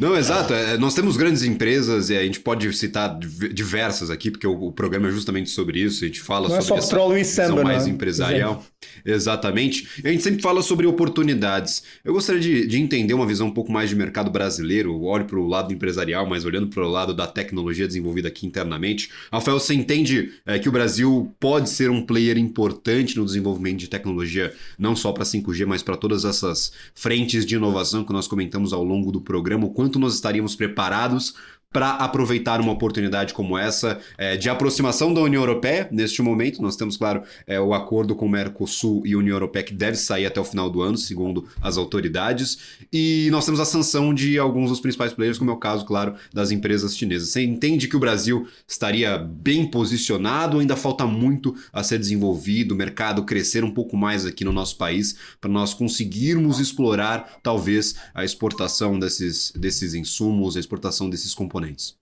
Não, 0.00 0.16
exato. 0.16 0.54
É, 0.54 0.78
nós 0.78 0.94
temos 0.94 1.16
grandes 1.16 1.42
empresas 1.42 2.08
e 2.08 2.16
a 2.16 2.22
gente 2.22 2.38
pode 2.38 2.72
citar 2.72 3.18
diversas 3.18 4.10
aqui, 4.10 4.30
porque 4.30 4.46
o, 4.46 4.66
o 4.66 4.72
programa 4.72 5.08
é 5.08 5.10
justamente 5.10 5.50
sobre 5.50 5.80
isso. 5.80 6.04
A 6.04 6.06
gente 6.06 6.20
fala 6.20 6.48
não 6.48 6.62
sobre 6.62 6.78
é 6.78 6.82
só 6.82 6.88
petróleo 6.88 7.18
e 7.18 7.24
samba, 7.24 7.64
mais 7.64 7.84
né? 7.84 7.90
empresarial. 7.90 8.64
Exatamente. 9.04 9.88
E 10.04 10.06
a 10.06 10.12
gente 10.12 10.22
sempre 10.22 10.40
fala 10.40 10.62
sobre 10.62 10.86
oportunidades. 10.86 11.82
Eu 12.04 12.12
gostaria 12.12 12.40
de, 12.40 12.64
de 12.68 12.78
entender 12.78 13.12
uma 13.12 13.26
visão 13.26 13.48
um 13.48 13.50
pouco 13.50 13.72
mais 13.72 13.90
de 13.90 13.96
mercado 13.96 14.30
brasileiro. 14.30 14.90
Eu 14.90 15.02
olho 15.02 15.24
para 15.24 15.36
o 15.36 15.48
lado 15.48 15.74
empresarial, 15.74 16.28
mas 16.28 16.44
olhando 16.44 16.68
para 16.68 16.84
o 16.84 16.88
lado 16.88 17.12
da 17.12 17.26
tecnologia 17.26 17.86
desenvolvida 17.86 18.28
aqui 18.28 18.46
internamente. 18.46 19.10
Rafael, 19.32 19.58
você 19.58 19.74
entende 19.74 20.32
é, 20.46 20.60
que 20.60 20.68
o 20.68 20.72
Brasil 20.72 21.34
pode 21.40 21.70
ser 21.70 21.90
um 21.90 22.06
player 22.06 22.38
importante 22.38 23.16
no 23.16 23.24
desenvolvimento 23.24 23.78
de 23.78 23.88
tecnologia, 23.88 24.54
não 24.78 24.94
só 24.94 25.10
para 25.10 25.24
5G, 25.24 25.66
mas 25.66 25.82
para 25.82 25.96
todas 25.96 26.24
essas 26.24 26.70
frentes 26.94 27.44
de 27.44 27.56
inovação 27.56 28.04
que 28.04 28.12
nós 28.12 28.28
comentamos 28.28 28.72
ao 28.72 28.84
longo 28.84 29.10
do 29.10 29.20
programa? 29.20 29.66
O 29.66 29.70
quanto 29.88 29.98
nós 29.98 30.14
estaríamos 30.14 30.54
preparados 30.54 31.34
para 31.70 31.90
aproveitar 31.90 32.60
uma 32.60 32.72
oportunidade 32.72 33.34
como 33.34 33.56
essa 33.56 34.00
é, 34.16 34.36
de 34.36 34.48
aproximação 34.48 35.12
da 35.12 35.20
União 35.20 35.42
Europeia 35.42 35.86
neste 35.92 36.22
momento. 36.22 36.62
Nós 36.62 36.76
temos, 36.76 36.96
claro, 36.96 37.22
é, 37.46 37.60
o 37.60 37.74
acordo 37.74 38.14
com 38.14 38.24
o 38.24 38.28
Mercosul 38.28 39.02
e 39.06 39.14
União 39.14 39.34
Europeia 39.34 39.64
que 39.64 39.74
deve 39.74 39.96
sair 39.98 40.24
até 40.24 40.40
o 40.40 40.44
final 40.44 40.70
do 40.70 40.80
ano, 40.80 40.96
segundo 40.96 41.46
as 41.60 41.76
autoridades. 41.76 42.58
E 42.90 43.28
nós 43.30 43.44
temos 43.44 43.60
a 43.60 43.66
sanção 43.66 44.14
de 44.14 44.38
alguns 44.38 44.70
dos 44.70 44.80
principais 44.80 45.12
players, 45.12 45.36
como 45.36 45.50
é 45.50 45.54
o 45.54 45.58
caso, 45.58 45.84
claro, 45.84 46.14
das 46.32 46.50
empresas 46.50 46.96
chinesas. 46.96 47.28
Você 47.28 47.44
entende 47.44 47.86
que 47.86 47.96
o 47.96 48.00
Brasil 48.00 48.48
estaria 48.66 49.18
bem 49.18 49.70
posicionado, 49.70 50.58
ainda 50.58 50.74
falta 50.74 51.06
muito 51.06 51.54
a 51.70 51.82
ser 51.82 51.98
desenvolvido, 51.98 52.72
o 52.72 52.78
mercado 52.78 53.24
crescer 53.24 53.62
um 53.62 53.70
pouco 53.70 53.94
mais 53.94 54.24
aqui 54.24 54.42
no 54.42 54.52
nosso 54.52 54.76
país, 54.78 55.16
para 55.38 55.50
nós 55.50 55.74
conseguirmos 55.74 56.60
explorar, 56.60 57.38
talvez, 57.42 57.94
a 58.14 58.24
exportação 58.24 58.98
desses, 58.98 59.52
desses 59.54 59.92
insumos, 59.92 60.56
a 60.56 60.60
exportação 60.60 61.10
desses 61.10 61.34
componentes 61.34 61.57
componentes? 61.58 61.96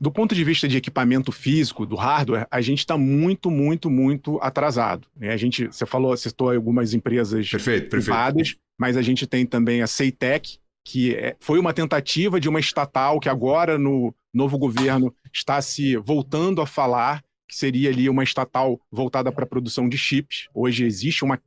Do 0.00 0.10
ponto 0.10 0.34
de 0.34 0.44
vista 0.44 0.66
de 0.68 0.76
equipamento 0.76 1.30
físico, 1.30 1.86
do 1.86 1.94
hardware, 1.94 2.46
a 2.50 2.60
gente 2.60 2.80
está 2.80 2.98
muito, 2.98 3.50
muito, 3.50 3.88
muito 3.88 4.38
atrasado. 4.42 5.06
Né? 5.16 5.32
A 5.32 5.36
gente, 5.36 5.66
você 5.66 5.86
falou, 5.86 6.16
citou 6.16 6.50
algumas 6.50 6.92
empresas 6.92 7.48
perfeito, 7.48 7.88
privadas, 7.88 8.48
perfeito. 8.48 8.60
mas 8.78 8.96
a 8.96 9.02
gente 9.02 9.26
tem 9.26 9.46
também 9.46 9.82
a 9.82 9.86
Ceitec, 9.86 10.58
que 10.84 11.14
é, 11.14 11.36
foi 11.40 11.58
uma 11.58 11.72
tentativa 11.72 12.38
de 12.40 12.48
uma 12.48 12.60
estatal 12.60 13.20
que 13.20 13.28
agora 13.28 13.78
no 13.78 14.14
novo 14.32 14.58
governo 14.58 15.14
está 15.32 15.62
se 15.62 15.96
voltando 15.96 16.60
a 16.60 16.66
falar 16.66 17.24
que 17.48 17.56
seria 17.56 17.90
ali 17.90 18.08
uma 18.08 18.24
estatal 18.24 18.80
voltada 18.90 19.30
para 19.30 19.44
a 19.44 19.48
produção 19.48 19.88
de 19.88 19.96
chips. 19.96 20.48
Hoje 20.52 20.84
existe 20.84 21.24
uma 21.24 21.40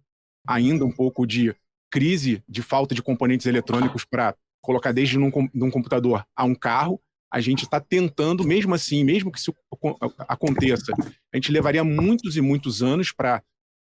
ainda 0.48 0.86
um 0.86 0.92
pouco 0.92 1.28
de 1.28 1.54
crise 1.92 2.42
de 2.48 2.62
falta 2.62 2.96
de 2.96 3.04
componentes 3.04 3.46
eletrônicos 3.46 4.06
para 4.06 4.36
colocar 4.62 4.92
desde 4.92 5.18
num, 5.18 5.32
num 5.54 5.70
computador 5.70 6.26
a 6.36 6.44
um 6.44 6.56
carro 6.56 7.00
a 7.32 7.42
gente 7.42 7.64
está 7.64 7.80
tentando, 7.80 8.44
mesmo 8.44 8.74
assim, 8.74 9.04
mesmo 9.04 9.32
que 9.32 9.40
isso 9.40 9.54
aconteça, 10.20 10.94
a 11.34 11.38
gente 11.38 11.52
levaria 11.52 11.84
muitos 11.84 12.38
e 12.38 12.42
muitos 12.42 12.82
anos 12.82 13.12
para 13.12 13.44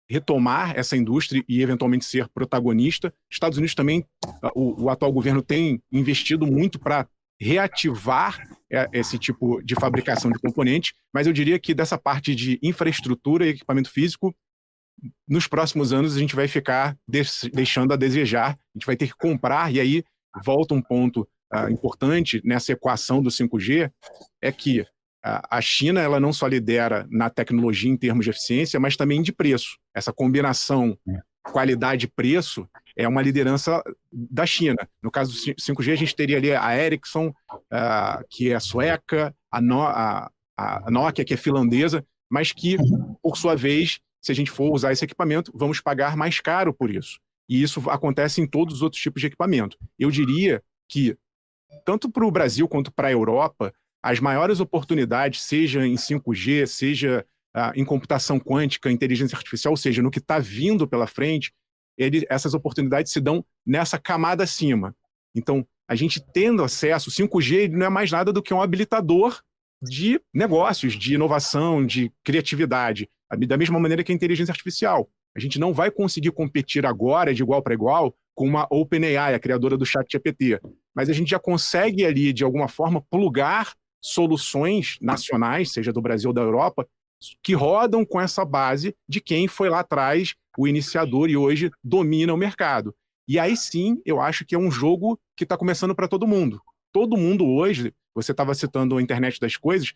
retomar 0.10 0.78
essa 0.78 0.98
indústria 0.98 1.42
e 1.48 1.62
eventualmente 1.62 2.04
ser 2.04 2.28
protagonista. 2.30 3.14
Estados 3.32 3.58
Unidos 3.58 3.74
também, 3.74 4.06
o, 4.54 4.84
o 4.84 4.90
atual 4.90 5.12
governo 5.12 5.42
tem 5.42 5.82
investido 5.92 6.46
muito 6.46 6.78
para 6.78 7.08
reativar 7.40 8.40
é, 8.72 8.88
esse 8.94 9.18
tipo 9.18 9.64
de 9.64 9.74
fabricação 9.74 10.30
de 10.30 10.38
componentes, 10.38 10.94
mas 11.14 11.26
eu 11.26 11.34
diria 11.34 11.58
que 11.58 11.74
dessa 11.74 11.98
parte 11.98 12.36
de 12.36 12.60
infraestrutura 12.62 13.46
e 13.46 13.50
equipamento 13.50 13.90
físico, 13.90 14.36
nos 15.28 15.48
próximos 15.48 15.92
anos 15.92 16.16
a 16.16 16.20
gente 16.20 16.36
vai 16.36 16.48
ficar 16.48 16.96
deixando 17.08 17.94
a 17.94 17.96
desejar, 17.96 18.52
a 18.52 18.78
gente 18.78 18.86
vai 18.86 18.96
ter 18.96 19.08
que 19.08 19.18
comprar, 19.18 19.74
e 19.74 19.80
aí 19.80 20.04
volta 20.46 20.76
um 20.76 20.82
ponto 20.82 21.28
uh, 21.54 21.70
importante 21.70 22.42
nessa 22.44 22.72
equação 22.72 23.22
do 23.22 23.30
5G 23.30 23.92
é 24.42 24.52
que 24.52 24.86
a 25.24 25.62
China 25.62 26.02
ela 26.02 26.20
não 26.20 26.34
só 26.34 26.48
lidera 26.48 27.06
na 27.12 27.30
tecnologia 27.30 27.92
em 27.92 27.96
termos 27.96 28.26
de 28.26 28.32
eficiência, 28.32 28.80
mas 28.80 28.98
também 28.98 29.22
de 29.22 29.32
preço. 29.32 29.78
Essa 29.94 30.12
combinação 30.12 30.98
é. 31.08 31.20
qualidade-preço 31.44 32.68
é 32.96 33.08
uma 33.08 33.22
liderança 33.22 33.84
da 34.12 34.48
China. 34.48 34.78
No 35.02 35.12
caso 35.12 35.32
do 35.32 35.38
5G, 35.38 35.94
a 35.94 35.96
gente 35.96 36.16
teria 36.16 36.38
ali 36.38 36.52
a 36.52 36.76
Ericsson, 36.76 37.28
uh, 37.28 38.26
que 38.32 38.52
é 38.52 38.60
sueca, 38.60 39.36
a, 39.52 39.62
no 39.62 39.84
a, 39.84 40.32
a 40.58 40.90
Nokia, 40.90 41.24
que 41.24 41.36
é 41.36 41.38
finlandesa, 41.38 42.04
mas 42.30 42.52
que, 42.52 42.78
por 43.22 43.38
sua 43.38 43.56
vez, 43.56 44.00
se 44.22 44.32
a 44.32 44.36
gente 44.36 44.50
for 44.50 44.72
usar 44.72 44.92
esse 44.92 45.04
equipamento, 45.04 45.52
vamos 45.54 45.82
pagar 45.82 46.16
mais 46.16 46.40
caro 46.40 46.74
por 46.74 46.90
isso. 46.90 47.20
E 47.50 47.62
isso 47.62 47.90
acontece 47.90 48.40
em 48.42 48.48
todos 48.48 48.76
os 48.76 48.82
outros 48.82 49.02
tipos 49.02 49.20
de 49.20 49.28
equipamento. 49.28 49.78
Eu 50.00 50.10
diria 50.10 50.64
que, 50.88 51.18
tanto 51.86 52.10
para 52.10 52.26
o 52.26 52.32
Brasil 52.32 52.68
quanto 52.68 52.92
para 52.92 53.08
a 53.08 53.12
Europa, 53.12 53.74
as 54.04 54.20
maiores 54.20 54.60
oportunidades, 54.60 55.42
seja 55.42 55.86
em 55.86 55.96
5G, 55.96 56.66
seja 56.66 57.26
ah, 57.54 57.72
em 57.76 57.86
computação 57.86 58.40
quântica, 58.40 58.92
inteligência 58.92 59.36
artificial, 59.36 59.74
ou 59.74 59.78
seja, 59.78 60.02
no 60.02 60.10
que 60.10 60.20
está 60.20 60.40
vindo 60.40 60.88
pela 60.88 61.06
frente, 61.06 61.54
ele, 61.98 62.26
essas 62.30 62.54
oportunidades 62.54 63.12
se 63.12 63.20
dão 63.20 63.46
nessa 63.66 64.00
camada 64.00 64.44
acima. 64.44 64.96
Então, 65.36 65.66
a 65.88 65.96
gente 65.96 66.24
tendo 66.34 66.64
acesso, 66.64 67.12
5G 67.12 67.70
não 67.70 67.86
é 67.86 67.90
mais 67.90 68.12
nada 68.12 68.32
do 68.32 68.42
que 68.42 68.54
um 68.54 68.62
habilitador 68.62 69.42
de 69.82 70.22
negócios, 70.34 70.94
de 70.94 71.16
inovação, 71.16 71.86
de 71.86 72.12
criatividade, 72.24 73.10
da 73.48 73.58
mesma 73.58 73.80
maneira 73.80 74.04
que 74.04 74.12
a 74.12 74.16
inteligência 74.16 74.52
artificial. 74.52 75.10
A 75.36 75.40
gente 75.40 75.60
não 75.60 75.74
vai 75.74 75.90
conseguir 75.90 76.32
competir 76.32 76.86
agora 76.86 77.34
de 77.34 77.42
igual 77.42 77.62
para 77.62 77.74
igual 77.74 78.16
com 78.34 78.46
uma 78.46 78.68
OpenAI, 78.70 79.34
a 79.34 79.40
criadora 79.40 79.78
do 79.78 79.86
ChatGPT, 79.86 80.60
mas 80.96 81.10
a 81.10 81.14
gente 81.14 81.30
já 81.30 81.40
consegue 81.40 82.06
ali 82.06 82.34
de 82.34 82.44
alguma 82.44 82.68
forma 82.68 83.02
plugar 83.10 83.74
soluções 84.02 84.98
nacionais, 85.02 85.72
seja 85.72 85.94
do 85.94 86.02
Brasil 86.02 86.30
ou 86.30 86.34
da 86.34 86.42
Europa, 86.42 86.88
que 87.44 87.54
rodam 87.54 88.04
com 88.04 88.20
essa 88.20 88.44
base 88.44 88.96
de 89.08 89.22
quem 89.22 89.48
foi 89.48 89.70
lá 89.70 89.82
atrás 89.82 90.34
o 90.58 90.68
iniciador 90.68 91.30
e 91.30 91.38
hoje 91.38 91.72
domina 91.84 92.34
o 92.34 92.38
mercado. 92.38 92.96
E 93.28 93.40
aí 93.40 93.56
sim, 93.56 94.02
eu 94.06 94.20
acho 94.20 94.44
que 94.44 94.56
é 94.56 94.60
um 94.60 94.72
jogo 94.72 95.20
que 95.38 95.44
está 95.44 95.56
começando 95.56 95.96
para 95.96 96.08
todo 96.08 96.28
mundo. 96.28 96.62
Todo 96.92 97.16
mundo 97.16 97.46
hoje, 97.48 97.94
você 98.14 98.32
estava 98.32 98.54
citando 98.54 98.98
a 98.98 99.02
internet 99.02 99.40
das 99.40 99.56
coisas, 99.56 99.94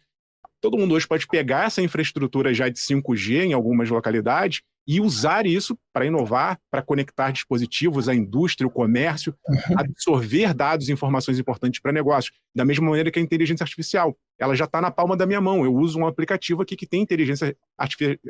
todo 0.61 0.77
mundo 0.77 0.93
hoje 0.93 1.07
pode 1.07 1.27
pegar 1.27 1.65
essa 1.65 1.81
infraestrutura 1.81 2.53
já 2.53 2.69
de 2.69 2.79
5G 2.79 3.45
em 3.45 3.53
algumas 3.53 3.89
localidades 3.89 4.61
e 4.87 5.01
usar 5.01 5.45
isso 5.45 5.77
para 5.91 6.05
inovar, 6.05 6.59
para 6.69 6.81
conectar 6.81 7.31
dispositivos 7.31 8.07
à 8.07 8.13
indústria, 8.13 8.67
o 8.67 8.71
comércio, 8.71 9.35
uhum. 9.47 9.79
absorver 9.79 10.53
dados 10.53 10.89
e 10.89 10.91
informações 10.91 11.39
importantes 11.39 11.79
para 11.79 11.91
negócios. 11.91 12.37
Da 12.53 12.63
mesma 12.63 12.87
maneira 12.87 13.09
que 13.09 13.19
a 13.19 13.21
inteligência 13.21 13.63
artificial. 13.63 14.15
Ela 14.39 14.55
já 14.55 14.65
está 14.65 14.81
na 14.81 14.91
palma 14.91 15.17
da 15.17 15.25
minha 15.25 15.41
mão. 15.41 15.65
Eu 15.65 15.73
uso 15.73 15.97
um 15.97 16.05
aplicativo 16.05 16.61
aqui 16.61 16.75
que 16.75 16.85
tem 16.85 17.01
inteligência 17.01 17.55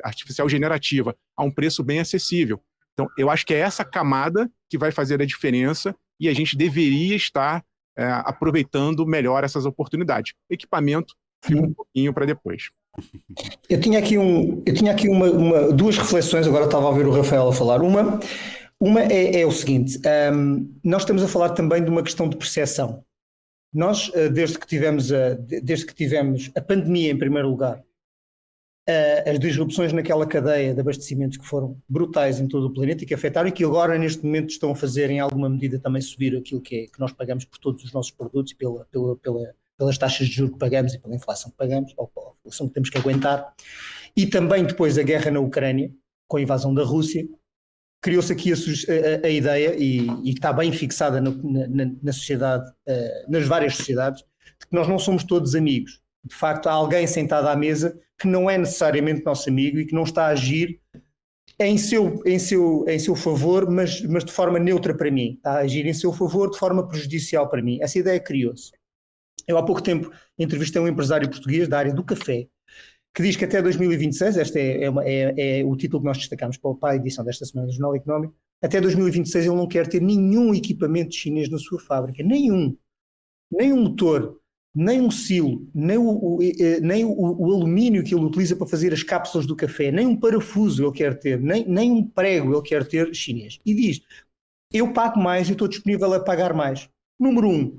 artificial 0.03 0.47
generativa 0.47 1.15
a 1.35 1.43
um 1.43 1.51
preço 1.51 1.83
bem 1.83 1.99
acessível. 1.99 2.61
Então, 2.93 3.09
eu 3.17 3.29
acho 3.29 3.45
que 3.45 3.53
é 3.53 3.57
essa 3.57 3.83
camada 3.83 4.49
que 4.69 4.77
vai 4.77 4.91
fazer 4.91 5.21
a 5.21 5.25
diferença 5.25 5.93
e 6.19 6.29
a 6.29 6.33
gente 6.33 6.55
deveria 6.55 7.15
estar 7.15 7.63
é, 7.97 8.05
aproveitando 8.05 9.05
melhor 9.05 9.43
essas 9.43 9.65
oportunidades. 9.65 10.33
Equipamento 10.49 11.13
fica 11.43 11.61
um 11.61 11.73
pouquinho 11.73 12.13
para 12.13 12.25
depois. 12.25 12.69
Eu 13.69 13.79
tinha 13.79 13.99
aqui, 13.99 14.17
um, 14.17 14.61
eu 14.65 14.73
tinha 14.73 14.91
aqui 14.91 15.09
uma, 15.09 15.29
uma, 15.29 15.71
duas 15.71 15.97
reflexões, 15.97 16.47
agora 16.47 16.65
estava 16.65 16.85
a 16.85 16.89
ouvir 16.89 17.05
o 17.05 17.11
Rafael 17.11 17.47
a 17.47 17.53
falar. 17.53 17.81
Uma, 17.81 18.19
uma 18.79 19.01
é, 19.01 19.41
é 19.41 19.45
o 19.45 19.51
seguinte: 19.51 19.99
um, 20.33 20.71
nós 20.83 21.01
estamos 21.01 21.23
a 21.23 21.27
falar 21.27 21.49
também 21.49 21.83
de 21.83 21.89
uma 21.89 22.03
questão 22.03 22.29
de 22.29 22.37
percepção. 22.37 23.03
Nós, 23.73 24.09
eh, 24.13 24.29
desde 24.29 24.57
que 24.57 24.65
tivemos 24.65 25.11
a, 25.11 25.33
desde 25.33 25.85
que 25.85 25.93
tivemos 25.93 26.49
a 26.55 26.61
pandemia 26.61 27.11
em 27.11 27.17
primeiro 27.17 27.49
lugar, 27.49 27.83
as 29.25 29.39
disrupções 29.39 29.91
naquela 29.91 30.27
cadeia 30.27 30.73
de 30.73 30.79
abastecimentos 30.79 31.37
que 31.37 31.45
foram 31.45 31.75
brutais 31.89 32.39
em 32.39 32.47
todo 32.47 32.67
o 32.67 32.73
planeta 32.73 33.03
e 33.03 33.07
que 33.07 33.15
afetaram 33.15 33.49
e 33.49 33.51
que 33.51 33.63
agora, 33.63 33.97
neste 33.97 34.23
momento, 34.23 34.51
estão 34.51 34.71
a 34.71 34.75
fazer, 34.75 35.09
em 35.09 35.19
alguma 35.19 35.49
medida, 35.49 35.79
também 35.79 36.01
subir 36.01 36.37
aquilo 36.37 36.61
que, 36.61 36.75
é, 36.75 36.87
que 36.87 36.99
nós 36.99 37.11
pagamos 37.11 37.45
por 37.45 37.57
todos 37.57 37.83
os 37.83 37.91
nossos 37.91 38.11
produtos 38.11 38.51
e 38.51 38.55
pela, 38.55 38.85
pela, 38.85 39.15
pela 39.15 39.55
pelas 39.77 39.97
taxas 39.97 40.27
de 40.27 40.33
juros 40.33 40.53
que 40.53 40.59
pagamos 40.59 40.93
e 40.93 40.99
pela 40.99 41.15
inflação 41.15 41.51
que 41.51 41.57
pagamos, 41.57 41.93
ou 41.97 42.07
pela 42.07 42.33
inflação 42.39 42.67
que 42.67 42.73
temos 42.73 42.89
que 42.89 42.97
aguentar, 42.97 43.53
e 44.15 44.25
também 44.25 44.63
depois 44.63 44.95
da 44.95 45.03
guerra 45.03 45.31
na 45.31 45.39
Ucrânia, 45.39 45.91
com 46.27 46.37
a 46.37 46.41
invasão 46.41 46.73
da 46.73 46.83
Rússia, 46.83 47.27
criou-se 48.01 48.31
aqui 48.31 48.53
a, 48.53 48.55
a, 48.55 49.27
a, 49.27 49.29
ideia, 49.29 49.75
e, 49.77 50.07
e, 50.23 50.31
está 50.31 50.53
bem 50.53 50.71
fixada 50.71 51.19
no, 51.19 51.31
na, 51.43 51.91
na, 52.01 52.13
sociedade, 52.13 52.69
uh, 52.87 53.31
nas 53.31 53.47
várias 53.47 53.75
sociedades, 53.75 54.23
de 54.59 54.67
que 54.67 54.75
nós 54.75 54.87
não 54.87 54.99
somos 54.99 55.23
todos 55.23 55.55
amigos. 55.55 56.01
De 56.23 56.35
facto, 56.35 56.67
há 56.67 56.71
alguém 56.71 57.05
sentado 57.07 57.47
à 57.47 57.55
mesa 57.55 57.99
que 58.17 58.27
não 58.27 58.49
é 58.49 58.57
necessariamente 58.57 59.25
nosso 59.25 59.49
amigo 59.49 59.79
e 59.79 59.85
que 59.85 59.93
não 59.93 60.03
está 60.03 60.27
a 60.27 60.29
agir 60.29 60.79
em 61.59 61.77
seu, 61.77 62.21
em 62.25 62.37
seu, 62.37 62.85
em 62.87 62.99
seu 62.99 63.15
favor, 63.15 63.69
mas, 63.69 64.01
mas 64.01 64.23
de 64.23 64.31
forma 64.31 64.59
neutra 64.59 64.93
para 64.95 65.11
mim. 65.11 65.33
Está 65.33 65.53
a 65.53 65.59
agir 65.59 65.85
em 65.85 65.93
seu 65.93 66.11
favor 66.13 66.49
de 66.49 66.57
forma 66.57 66.87
prejudicial 66.87 67.49
para 67.49 67.61
mim. 67.61 67.79
Essa 67.81 67.99
ideia 67.99 68.19
criou-se. 68.19 68.71
Eu 69.47 69.57
há 69.57 69.63
pouco 69.63 69.81
tempo 69.81 70.11
entrevistei 70.37 70.81
um 70.81 70.87
empresário 70.87 71.29
português 71.29 71.67
da 71.67 71.77
área 71.77 71.93
do 71.93 72.03
café, 72.03 72.47
que 73.13 73.23
diz 73.23 73.35
que 73.35 73.45
até 73.45 73.61
2026, 73.61 74.37
este 74.37 74.59
é, 74.59 74.83
é, 74.83 74.89
uma, 74.89 75.03
é, 75.05 75.59
é 75.59 75.63
o 75.63 75.75
título 75.75 76.01
que 76.01 76.07
nós 76.07 76.17
destacamos 76.17 76.57
para 76.57 76.91
a 76.91 76.95
edição 76.95 77.23
desta 77.23 77.45
semana 77.45 77.67
do 77.67 77.73
Jornal 77.73 77.95
Económico, 77.95 78.35
até 78.61 78.81
2026 78.81 79.45
ele 79.45 79.55
não 79.55 79.67
quer 79.67 79.87
ter 79.87 80.01
nenhum 80.01 80.53
equipamento 80.53 81.13
chinês 81.13 81.49
na 81.49 81.57
sua 81.57 81.79
fábrica, 81.79 82.23
nenhum. 82.23 82.75
Nem 83.51 83.71
um 83.71 83.83
motor, 83.83 84.39
nem 84.73 84.99
um 84.99 85.09
silo, 85.09 85.69
nem, 85.73 85.97
o, 85.97 86.09
o 86.09 86.39
nem 86.81 87.05
o, 87.05 87.11
o, 87.11 87.53
alumínio 87.53 88.03
que 88.03 88.13
ele 88.13 88.25
utiliza 88.25 88.55
para 88.55 88.67
fazer 88.67 88.91
as 88.91 89.03
cápsulas 89.03 89.45
do 89.45 89.55
café, 89.55 89.91
nem 89.91 90.05
um 90.05 90.19
parafuso 90.19 90.83
ele 90.83 90.91
quer 90.91 91.17
ter, 91.17 91.39
nem, 91.39 91.65
nem 91.65 91.91
um 91.91 92.05
prego 92.05 92.53
ele 92.53 92.61
quer 92.61 92.85
ter 92.85 93.13
chinês. 93.15 93.59
E 93.65 93.73
diz: 93.73 94.01
Eu 94.73 94.91
pago 94.91 95.19
mais 95.19 95.47
e 95.47 95.53
estou 95.53 95.67
disponível 95.67 96.13
a 96.13 96.19
pagar 96.19 96.53
mais. 96.53 96.89
Número 97.17 97.47
um, 97.47 97.77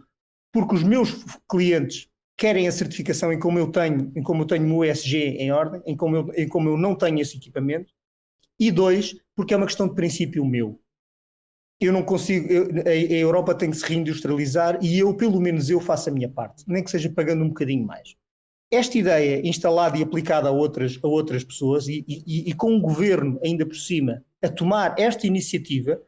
porque 0.56 0.74
os 0.74 0.82
meus 0.82 1.22
clientes 1.46 2.08
querem 2.34 2.66
a 2.66 2.72
certificação 2.72 3.30
em 3.30 3.38
como 3.38 3.58
eu 3.58 3.70
tenho, 3.70 4.10
em 4.16 4.22
como 4.22 4.40
eu 4.40 4.46
tenho 4.46 4.74
o 4.74 4.82
ESG 4.82 5.36
em 5.36 5.52
ordem, 5.52 5.82
em 5.84 5.94
como 5.94 6.16
eu, 6.16 6.32
em 6.34 6.48
como 6.48 6.70
eu 6.70 6.78
não 6.78 6.94
tenho 6.94 7.20
esse 7.20 7.36
equipamento, 7.36 7.92
e 8.58 8.70
dois, 8.70 9.14
porque 9.34 9.52
é 9.52 9.56
uma 9.58 9.66
questão 9.66 9.86
de 9.86 9.94
princípio 9.94 10.42
meu. 10.46 10.80
Eu 11.78 11.92
não 11.92 12.02
consigo, 12.02 12.50
eu, 12.50 12.70
a, 12.86 12.88
a, 12.88 13.18
Europa 13.18 13.54
tem 13.54 13.70
que 13.70 13.76
se 13.76 13.84
reindustrializar 13.84 14.78
e 14.82 14.98
eu, 14.98 15.12
pelo 15.14 15.38
menos 15.38 15.68
eu, 15.68 15.78
faço 15.78 16.08
a 16.08 16.12
minha 16.12 16.30
parte, 16.30 16.64
nem 16.66 16.82
que 16.82 16.90
seja 16.90 17.10
pagando 17.10 17.44
um 17.44 17.48
bocadinho 17.48 17.86
mais. 17.86 18.16
Esta 18.70 18.96
ideia 18.96 19.46
instalada 19.46 19.98
e 19.98 20.02
aplicada 20.02 20.48
a 20.48 20.52
outras, 20.52 20.98
a 21.02 21.06
outras 21.06 21.44
pessoas 21.44 21.86
e, 21.86 22.02
e, 22.08 22.48
e 22.48 22.54
com 22.54 22.74
o 22.74 22.80
governo 22.80 23.38
ainda 23.44 23.66
por 23.66 23.76
cima 23.76 24.24
a 24.42 24.48
tomar 24.48 24.94
esta 24.98 25.26
iniciativa, 25.26 26.00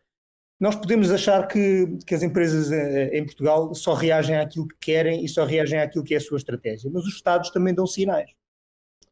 nós 0.60 0.74
podemos 0.74 1.10
achar 1.10 1.46
que, 1.46 1.98
que 2.04 2.14
as 2.14 2.22
empresas 2.22 2.72
eh, 2.72 3.16
em 3.16 3.24
Portugal 3.24 3.74
só 3.74 3.94
reagem 3.94 4.36
àquilo 4.36 4.66
que 4.66 4.76
querem 4.80 5.24
e 5.24 5.28
só 5.28 5.44
reagem 5.44 5.78
àquilo 5.78 6.04
que 6.04 6.14
é 6.14 6.16
a 6.16 6.20
sua 6.20 6.36
estratégia, 6.36 6.90
mas 6.92 7.04
os 7.04 7.14
Estados 7.14 7.50
também 7.50 7.74
dão 7.74 7.86
sinais. 7.86 8.30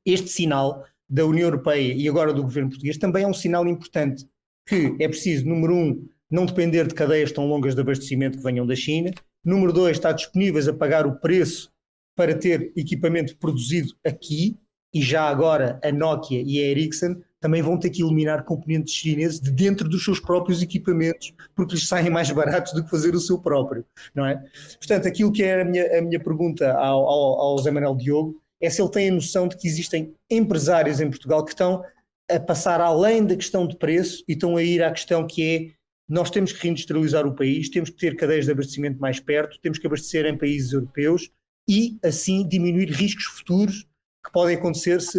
Este 0.05 0.29
sinal 0.29 0.85
da 1.09 1.25
União 1.25 1.47
Europeia 1.47 1.95
e 1.95 2.09
agora 2.09 2.33
do 2.33 2.43
governo 2.43 2.71
português 2.71 2.99
também 2.99 3.25
é 3.25 3.27
um 3.27 3.35
sinal 3.35 3.67
importante 3.67 4.27
que 4.67 4.97
é 4.99 5.07
preciso, 5.07 5.47
número 5.47 5.75
um, 5.75 6.09
não 6.29 6.45
depender 6.45 6.89
de 6.89 6.95
cadeias 6.95 7.31
tão 7.31 7.47
longas 7.47 7.75
de 7.75 7.81
abastecimento 7.81 8.39
que 8.39 8.45
venham 8.45 8.67
da 8.67 8.75
China, 8.75 9.13
número 9.45 9.73
dois, 9.73 9.97
estar 9.97 10.13
disponíveis 10.13 10.67
a 10.67 10.75
pagar 10.75 11.07
o 11.07 11.21
preço 11.21 11.71
para 12.17 12.35
ter 12.35 12.73
equipamento 12.77 13.37
produzido 13.37 13.95
aqui, 14.05 14.59
e 14.93 15.03
já 15.03 15.29
agora 15.29 15.79
a 15.85 15.93
Nokia 15.93 16.43
e 16.45 16.59
a 16.59 16.69
Ericsson 16.69 17.21
também 17.41 17.63
vão 17.63 17.79
ter 17.79 17.91
que 17.91 18.03
eliminar 18.03 18.45
componentes 18.45 18.95
chineses 18.95 19.41
de 19.41 19.51
dentro 19.51 19.89
dos 19.89 20.05
seus 20.05 20.19
próprios 20.19 20.63
equipamentos, 20.63 21.33
porque 21.55 21.75
lhes 21.75 21.87
saem 21.87 22.11
mais 22.11 22.31
baratos 22.31 22.73
do 22.73 22.83
que 22.83 22.91
fazer 22.91 23.15
o 23.15 23.21
seu 23.21 23.39
próprio, 23.39 23.85
não 24.15 24.27
é? 24.27 24.43
Portanto, 24.79 25.07
aquilo 25.07 25.33
que 25.33 25.43
era 25.43 25.63
a 25.63 25.65
minha, 25.65 25.99
a 25.99 26.03
minha 26.03 26.21
pergunta 26.21 26.73
ao, 26.73 27.07
ao, 27.07 27.41
ao 27.41 27.59
Zé 27.59 27.71
Manuel 27.71 27.97
Diogo 27.97 28.41
é 28.61 28.71
se 28.71 28.81
ele 28.81 28.91
tem 28.91 29.09
a 29.11 29.13
noção 29.13 29.47
de 29.47 29.57
que 29.57 29.69
existem 29.69 30.15
empresários 30.31 31.01
em 31.01 31.11
Portugal 31.11 31.45
que 31.45 31.51
estão 31.53 31.85
a 32.31 32.41
passar 32.41 32.81
além 32.81 33.25
da 33.25 33.37
questão 33.37 33.67
de 33.67 33.77
preço 33.77 34.25
e 34.27 34.33
estão 34.33 34.57
a 34.57 34.63
ir 34.63 34.83
à 34.83 34.91
questão 34.91 35.27
que 35.27 35.43
é 35.43 35.77
nós 36.09 36.31
temos 36.31 36.53
que 36.53 36.63
reindustrializar 36.63 37.27
o 37.27 37.35
país, 37.35 37.69
temos 37.69 37.91
que 37.91 37.97
ter 37.97 38.15
cadeias 38.17 38.45
de 38.45 38.53
abastecimento 38.53 39.01
mais 39.01 39.19
perto, 39.19 39.59
temos 39.61 39.79
que 39.79 39.87
abastecer 39.87 40.25
em 40.25 40.39
países 40.39 40.73
europeus 40.73 41.31
e 41.69 41.99
assim 42.03 42.47
diminuir 42.47 42.91
riscos 42.91 43.25
futuros 43.25 43.87
que 44.25 44.33
podem 44.33 44.57
acontecer 44.57 45.01
se 45.01 45.19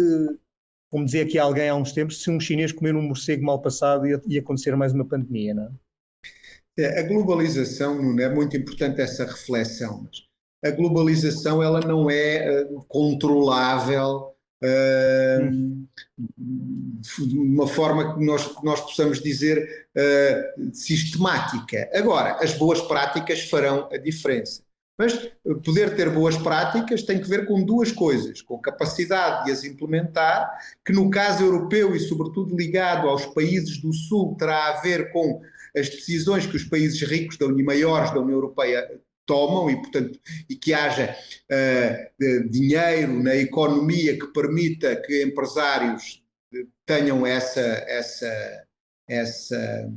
como 0.90 1.04
dizia 1.04 1.22
aqui 1.22 1.38
alguém 1.38 1.68
há 1.68 1.74
uns 1.74 1.92
tempos, 1.92 2.22
se 2.22 2.30
um 2.30 2.40
chinês 2.40 2.72
comer 2.72 2.94
um 2.96 3.02
morcego 3.02 3.44
mal 3.44 3.60
passado 3.60 4.06
ia, 4.06 4.20
ia 4.26 4.40
acontecer 4.40 4.74
mais 4.76 4.92
uma 4.92 5.04
pandemia, 5.04 5.54
não 5.54 5.64
é? 5.64 5.70
é 6.78 7.00
a 7.00 7.02
globalização, 7.02 8.00
Nuno, 8.00 8.20
é 8.20 8.32
muito 8.32 8.56
importante 8.56 9.00
essa 9.00 9.24
reflexão, 9.24 10.04
mas 10.04 10.28
a 10.64 10.74
globalização 10.74 11.62
ela 11.62 11.80
não 11.80 12.10
é 12.10 12.62
uh, 12.62 12.84
controlável 12.88 14.34
uh, 14.62 15.44
hum. 15.44 15.86
de 17.18 17.38
uma 17.38 17.66
forma 17.66 18.14
que 18.14 18.24
nós, 18.24 18.54
nós 18.62 18.80
possamos 18.80 19.20
dizer 19.20 19.88
uh, 19.96 20.74
sistemática. 20.74 21.88
Agora, 21.92 22.38
as 22.42 22.54
boas 22.54 22.80
práticas 22.80 23.42
farão 23.42 23.88
a 23.92 23.98
diferença. 23.98 24.62
Mas 24.98 25.30
poder 25.64 25.94
ter 25.94 26.10
boas 26.10 26.36
práticas 26.36 27.04
tem 27.04 27.20
que 27.20 27.28
ver 27.28 27.46
com 27.46 27.64
duas 27.64 27.92
coisas: 27.92 28.42
com 28.42 28.58
capacidade 28.58 29.44
de 29.44 29.52
as 29.52 29.62
implementar, 29.62 30.58
que 30.84 30.92
no 30.92 31.08
caso 31.08 31.44
europeu 31.44 31.94
e, 31.94 32.00
sobretudo, 32.00 32.56
ligado 32.56 33.08
aos 33.08 33.24
países 33.26 33.80
do 33.80 33.92
Sul, 33.92 34.34
terá 34.36 34.70
a 34.70 34.80
ver 34.80 35.12
com 35.12 35.40
as 35.76 35.88
decisões 35.88 36.46
que 36.46 36.56
os 36.56 36.64
países 36.64 37.00
ricos 37.02 37.38
da 37.38 37.46
União, 37.46 37.64
maiores 37.64 38.10
da 38.10 38.20
União 38.20 38.34
Europeia 38.34 39.00
tomam 39.24 39.70
e, 39.70 39.76
portanto, 39.76 40.18
e 40.48 40.56
que 40.56 40.74
haja 40.74 41.14
uh, 41.52 42.48
dinheiro 42.48 43.22
na 43.22 43.36
economia 43.36 44.18
que 44.18 44.26
permita 44.28 44.96
que 44.96 45.22
empresários 45.22 46.24
tenham 46.84 47.26
essa, 47.26 47.60
essa, 47.60 48.64
essa 49.06 49.92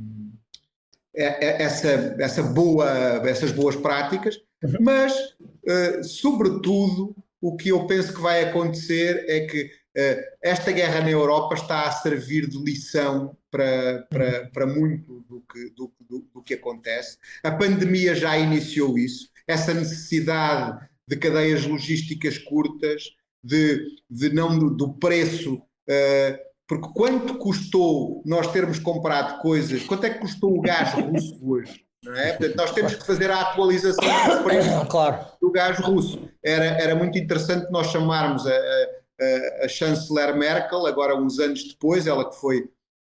essa, 1.14 2.16
essa 2.18 2.42
boa, 2.42 2.88
essas 3.28 3.52
boas 3.52 3.76
práticas. 3.76 4.40
Mas, 4.80 5.12
uh, 5.12 6.04
sobretudo, 6.04 7.14
o 7.40 7.56
que 7.56 7.70
eu 7.70 7.86
penso 7.86 8.14
que 8.14 8.20
vai 8.20 8.44
acontecer 8.44 9.24
é 9.28 9.40
que 9.46 9.64
uh, 9.64 10.22
esta 10.42 10.70
guerra 10.70 11.00
na 11.00 11.10
Europa 11.10 11.54
está 11.54 11.82
a 11.82 11.92
servir 11.92 12.48
de 12.48 12.58
lição 12.58 13.36
para, 13.50 14.06
para, 14.08 14.50
para 14.52 14.66
muito 14.66 15.24
do 15.28 15.40
que, 15.40 15.70
do, 15.70 15.92
do, 16.08 16.26
do 16.34 16.42
que 16.42 16.54
acontece. 16.54 17.18
A 17.42 17.50
pandemia 17.50 18.14
já 18.14 18.38
iniciou 18.38 18.96
isso, 18.96 19.28
essa 19.46 19.74
necessidade 19.74 20.86
de 21.06 21.16
cadeias 21.16 21.66
logísticas 21.66 22.38
curtas, 22.38 23.04
de, 23.44 23.84
de 24.08 24.32
não 24.32 24.58
do, 24.58 24.70
do 24.70 24.94
preço. 24.94 25.54
Uh, 25.54 26.52
porque 26.66 26.88
quanto 26.94 27.36
custou 27.36 28.22
nós 28.24 28.50
termos 28.50 28.78
comprado 28.78 29.42
coisas, 29.42 29.82
quanto 29.82 30.06
é 30.06 30.10
que 30.10 30.20
custou 30.20 30.56
o 30.56 30.60
gás 30.60 30.94
russo 30.94 31.38
hoje? 31.42 31.84
Não 32.02 32.14
é? 32.14 32.32
Portanto, 32.32 32.56
nós 32.56 32.72
temos 32.72 32.94
que 32.94 33.06
fazer 33.06 33.30
a 33.30 33.40
atualização 33.40 34.02
do 34.02 34.86
claro. 34.90 35.24
do 35.40 35.50
gás 35.50 35.78
russo. 35.78 36.28
Era, 36.42 36.64
era 36.64 36.94
muito 36.94 37.16
interessante 37.16 37.70
nós 37.70 37.88
chamarmos 37.88 38.46
a, 38.46 38.50
a, 38.50 39.64
a, 39.64 39.68
chanceler 39.68 40.36
Merkel, 40.36 40.86
agora 40.86 41.16
uns 41.16 41.38
anos 41.38 41.62
depois, 41.68 42.06
ela 42.06 42.28
que 42.28 42.36
foi 42.36 42.68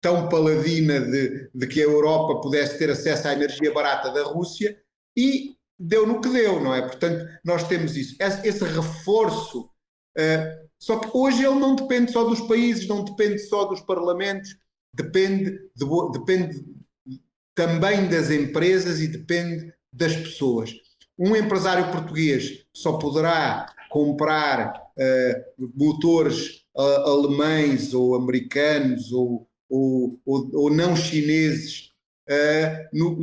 tão 0.01 0.29
paladina 0.29 0.99
de, 1.01 1.49
de 1.53 1.67
que 1.67 1.81
a 1.81 1.85
Europa 1.85 2.41
pudesse 2.41 2.77
ter 2.77 2.91
acesso 2.91 3.27
à 3.27 3.33
energia 3.33 3.73
barata 3.73 4.11
da 4.11 4.23
Rússia, 4.23 4.77
e 5.17 5.55
deu 5.79 6.05
no 6.05 6.21
que 6.21 6.29
deu, 6.29 6.59
não 6.59 6.75
é? 6.75 6.81
Portanto, 6.81 7.25
nós 7.43 7.67
temos 7.67 7.97
isso. 7.97 8.15
Esse, 8.19 8.47
esse 8.47 8.63
reforço 8.63 9.61
uh, 10.17 10.65
só 10.79 10.99
que 10.99 11.09
hoje 11.17 11.43
ele 11.43 11.59
não 11.59 11.75
depende 11.75 12.11
só 12.11 12.23
dos 12.23 12.41
países, 12.41 12.87
não 12.87 13.03
depende 13.03 13.39
só 13.39 13.65
dos 13.65 13.81
parlamentos, 13.81 14.55
depende, 14.93 15.51
de, 15.75 16.11
depende 16.13 16.63
também 17.55 18.07
das 18.07 18.29
empresas 18.29 18.99
e 18.99 19.07
depende 19.07 19.73
das 19.91 20.15
pessoas. 20.15 20.71
Um 21.17 21.35
empresário 21.35 21.91
português 21.91 22.65
só 22.73 22.97
poderá 22.97 23.65
comprar 23.89 24.73
uh, 24.97 25.69
motores 25.73 26.65
uh, 26.75 27.09
alemães 27.09 27.93
ou 27.93 28.15
americanos 28.15 29.13
ou, 29.13 29.47
ou, 29.69 30.19
ou, 30.25 30.49
ou 30.53 30.69
não 30.69 30.95
chineses 30.95 31.91
uh, 32.29 32.89
no, 32.91 33.17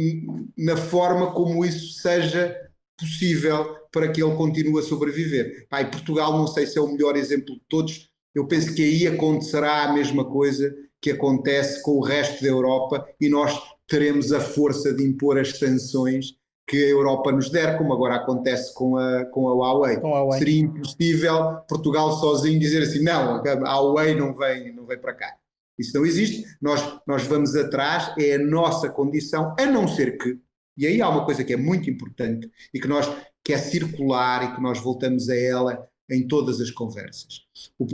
na 0.56 0.76
forma 0.76 1.32
como 1.32 1.62
isso 1.62 2.00
seja 2.00 2.56
possível 2.98 3.76
para 3.92 4.10
que 4.10 4.22
ele 4.22 4.34
continue 4.34 4.80
a 4.80 4.82
sobreviver. 4.82 5.66
Pá, 5.68 5.84
Portugal 5.84 6.32
não 6.38 6.46
sei 6.46 6.66
se 6.66 6.78
é 6.78 6.80
o 6.80 6.90
melhor 6.90 7.16
exemplo 7.16 7.54
de 7.54 7.62
todos, 7.68 8.08
eu 8.34 8.46
penso 8.46 8.74
que 8.74 8.82
aí 8.82 9.06
acontecerá 9.06 9.82
a 9.82 9.92
mesma 9.92 10.24
coisa 10.24 10.74
que 11.00 11.10
acontece 11.10 11.82
com 11.82 11.92
o 11.92 12.02
resto 12.02 12.42
da 12.42 12.48
Europa 12.48 13.06
e 13.20 13.28
nós 13.28 13.52
teremos 13.92 14.32
a 14.32 14.40
força 14.40 14.90
de 14.94 15.04
impor 15.04 15.38
as 15.38 15.58
sanções 15.58 16.34
que 16.66 16.82
a 16.82 16.88
Europa 16.88 17.30
nos 17.30 17.50
der, 17.50 17.76
como 17.76 17.92
agora 17.92 18.14
acontece 18.14 18.72
com 18.72 18.96
a, 18.96 19.26
com 19.26 19.46
a 19.48 19.52
Huawei. 19.52 19.98
Com 19.98 20.14
a 20.14 20.20
Huawei. 20.20 20.38
Seria 20.38 20.60
impossível 20.62 21.56
Portugal 21.68 22.10
sozinho 22.12 22.58
dizer 22.58 22.84
assim, 22.84 23.02
não, 23.02 23.42
a 23.44 23.78
Huawei 23.78 24.14
não 24.14 24.34
vem, 24.34 24.74
não 24.74 24.86
vem 24.86 24.98
para 24.98 25.12
cá. 25.12 25.36
Isso 25.78 25.94
não 25.94 26.06
existe, 26.06 26.42
nós, 26.60 26.80
nós 27.06 27.24
vamos 27.24 27.54
atrás, 27.54 28.14
é 28.18 28.36
a 28.36 28.38
nossa 28.38 28.88
condição, 28.88 29.54
a 29.58 29.66
não 29.66 29.86
ser 29.86 30.16
que, 30.16 30.38
e 30.78 30.86
aí 30.86 31.02
há 31.02 31.08
uma 31.10 31.26
coisa 31.26 31.44
que 31.44 31.52
é 31.52 31.56
muito 31.56 31.90
importante 31.90 32.50
e 32.72 32.80
que 32.80 32.88
nós 32.88 33.06
que 33.44 33.52
é 33.52 33.58
circular 33.58 34.44
e 34.44 34.54
que 34.54 34.62
nós 34.62 34.78
voltamos 34.78 35.28
a 35.28 35.36
ela 35.36 35.86
em 36.08 36.26
todas 36.26 36.60
as 36.60 36.70
conversas. 36.70 37.42
O, 37.78 37.84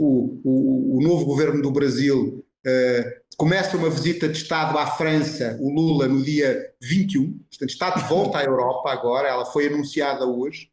o, 0.43 0.97
o 0.97 1.01
novo 1.01 1.25
governo 1.25 1.61
do 1.61 1.71
Brasil 1.71 2.45
uh, 2.65 3.35
começa 3.37 3.77
uma 3.77 3.89
visita 3.89 4.27
de 4.27 4.37
Estado 4.37 4.77
à 4.77 4.87
França, 4.87 5.57
o 5.59 5.69
Lula, 5.69 6.07
no 6.07 6.23
dia 6.23 6.73
21, 6.81 7.37
portanto 7.49 7.69
está 7.69 7.89
de 7.91 8.07
volta 8.07 8.39
à 8.39 8.43
Europa 8.43 8.91
agora, 8.91 9.27
ela 9.27 9.45
foi 9.45 9.67
anunciada 9.67 10.25
hoje. 10.25 10.69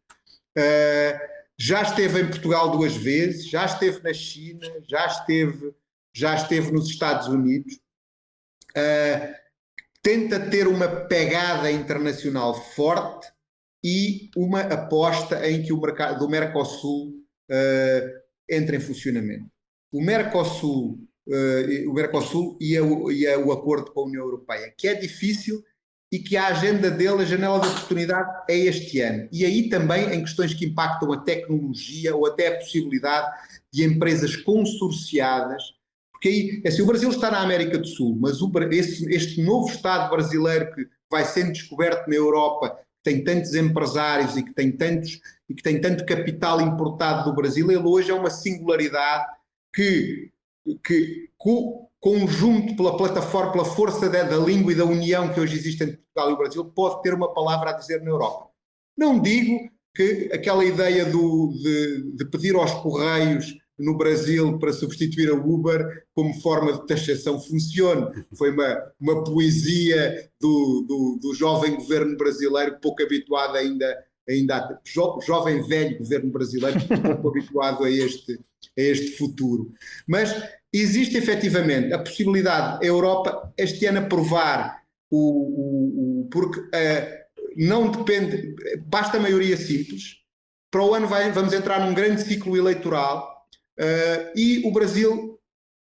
Uh, 0.56 1.36
já 1.58 1.82
esteve 1.82 2.20
em 2.20 2.28
Portugal 2.28 2.70
duas 2.70 2.94
vezes, 2.94 3.48
já 3.48 3.64
esteve 3.64 4.02
na 4.02 4.12
China, 4.12 4.66
já 4.88 5.06
esteve, 5.06 5.74
já 6.14 6.34
esteve 6.34 6.70
nos 6.72 6.88
Estados 6.88 7.28
Unidos. 7.28 7.74
Uh, 8.76 9.34
tenta 10.02 10.38
ter 10.38 10.68
uma 10.68 10.88
pegada 10.88 11.70
internacional 11.70 12.54
forte 12.54 13.28
e 13.82 14.30
uma 14.36 14.60
aposta 14.60 15.48
em 15.48 15.62
que 15.62 15.72
o 15.72 15.80
mercado 15.80 16.18
do 16.18 16.28
Mercosul 16.28 17.14
entre 18.48 18.76
em 18.76 18.80
funcionamento. 18.80 19.48
O 19.92 20.02
Mercosul, 20.02 21.05
o 21.88 21.92
Mercosul 21.92 22.56
e, 22.60 22.76
a, 22.76 22.82
e 23.12 23.26
a, 23.26 23.38
o 23.38 23.52
acordo 23.52 23.90
com 23.92 24.00
a 24.00 24.04
União 24.04 24.24
Europeia, 24.24 24.72
que 24.76 24.86
é 24.86 24.94
difícil 24.94 25.62
e 26.12 26.20
que 26.20 26.36
a 26.36 26.48
agenda 26.48 26.90
dele, 26.90 27.22
a 27.22 27.24
janela 27.24 27.60
de 27.60 27.68
oportunidade, 27.68 28.44
é 28.48 28.56
este 28.56 29.00
ano. 29.00 29.28
E 29.32 29.44
aí 29.44 29.68
também 29.68 30.14
em 30.14 30.20
questões 30.20 30.54
que 30.54 30.66
impactam 30.66 31.12
a 31.12 31.20
tecnologia 31.20 32.14
ou 32.14 32.26
até 32.26 32.48
a 32.48 32.58
possibilidade 32.58 33.28
de 33.72 33.84
empresas 33.84 34.36
consorciadas, 34.36 35.62
porque 36.12 36.28
aí, 36.28 36.62
é 36.64 36.68
assim, 36.68 36.82
o 36.82 36.86
Brasil 36.86 37.10
está 37.10 37.30
na 37.30 37.42
América 37.42 37.76
do 37.76 37.86
Sul, 37.86 38.16
mas 38.18 38.40
o, 38.40 38.50
esse, 38.70 39.12
este 39.12 39.42
novo 39.42 39.68
Estado 39.68 40.08
brasileiro 40.08 40.72
que 40.74 40.86
vai 41.10 41.24
sendo 41.24 41.52
descoberto 41.52 42.08
na 42.08 42.14
Europa 42.14 42.78
tem 43.02 43.22
tantos 43.22 43.54
empresários 43.54 44.36
e 44.36 44.42
que 44.42 44.54
tem 44.54 44.72
tantos 44.72 45.20
e 45.48 45.54
que 45.54 45.62
tem 45.62 45.80
tanto 45.80 46.04
capital 46.04 46.60
importado 46.60 47.24
do 47.24 47.36
Brasil, 47.36 47.70
ele 47.70 47.84
hoje 47.84 48.10
é 48.10 48.14
uma 48.14 48.30
singularidade 48.30 49.26
que, 49.72 50.32
que 50.84 51.30
conjunto 52.00 52.76
pela 52.76 52.96
plataforma, 52.96 53.52
pela 53.52 53.64
força 53.64 54.08
da, 54.08 54.22
da, 54.22 54.36
língua 54.36 54.72
e 54.72 54.76
da 54.76 54.84
união 54.84 55.32
que 55.32 55.40
hoje 55.40 55.56
existe 55.56 55.82
entre 55.82 55.96
Portugal 55.96 56.30
e 56.30 56.34
o 56.34 56.38
Brasil, 56.38 56.64
pode 56.64 57.02
ter 57.02 57.14
uma 57.14 57.32
palavra 57.32 57.70
a 57.70 57.72
dizer 57.72 58.02
na 58.02 58.10
Europa. 58.10 58.50
Não 58.96 59.20
digo 59.20 59.70
que 59.94 60.30
aquela 60.32 60.64
ideia 60.64 61.04
do, 61.04 61.52
de, 61.62 62.12
de 62.16 62.24
pedir 62.26 62.54
aos 62.54 62.72
Correios 62.74 63.56
no 63.78 63.96
Brasil 63.96 64.58
para 64.58 64.72
substituir 64.72 65.30
a 65.30 65.34
Uber 65.34 66.04
como 66.14 66.34
forma 66.40 66.72
de 66.72 66.86
taxação 66.86 67.40
funcione. 67.40 68.24
Foi 68.36 68.50
uma, 68.50 68.92
uma 69.00 69.24
poesia 69.24 70.30
do, 70.40 70.84
do, 70.86 71.18
do 71.20 71.34
jovem 71.34 71.76
governo 71.76 72.16
brasileiro, 72.16 72.78
pouco 72.80 73.02
habituado 73.02 73.56
ainda, 73.56 74.04
ainda 74.28 74.80
jo, 74.84 75.20
jovem 75.20 75.62
velho 75.66 75.98
governo 75.98 76.30
brasileiro, 76.30 76.78
pouco 77.20 77.28
habituado 77.28 77.84
a 77.84 77.90
este, 77.90 78.38
a 78.76 78.80
este 78.80 79.16
futuro. 79.16 79.72
Mas 80.06 80.34
existe 80.72 81.16
efetivamente 81.16 81.92
a 81.92 81.98
possibilidade, 81.98 82.84
a 82.84 82.86
Europa 82.86 83.52
este 83.56 83.86
ano 83.86 84.00
aprovar 84.00 84.82
o, 85.10 85.18
o, 85.18 86.20
o 86.22 86.28
porque 86.30 86.60
uh, 86.60 87.26
não 87.56 87.90
depende, 87.90 88.54
basta 88.86 89.16
a 89.16 89.20
maioria 89.20 89.56
simples, 89.56 90.16
para 90.70 90.84
o 90.84 90.94
ano 90.94 91.06
vai, 91.06 91.30
vamos 91.32 91.52
entrar 91.52 91.86
num 91.86 91.94
grande 91.94 92.22
ciclo 92.22 92.56
eleitoral 92.56 93.36
Uh, 93.78 94.32
e 94.34 94.66
o 94.66 94.72
Brasil 94.72 95.38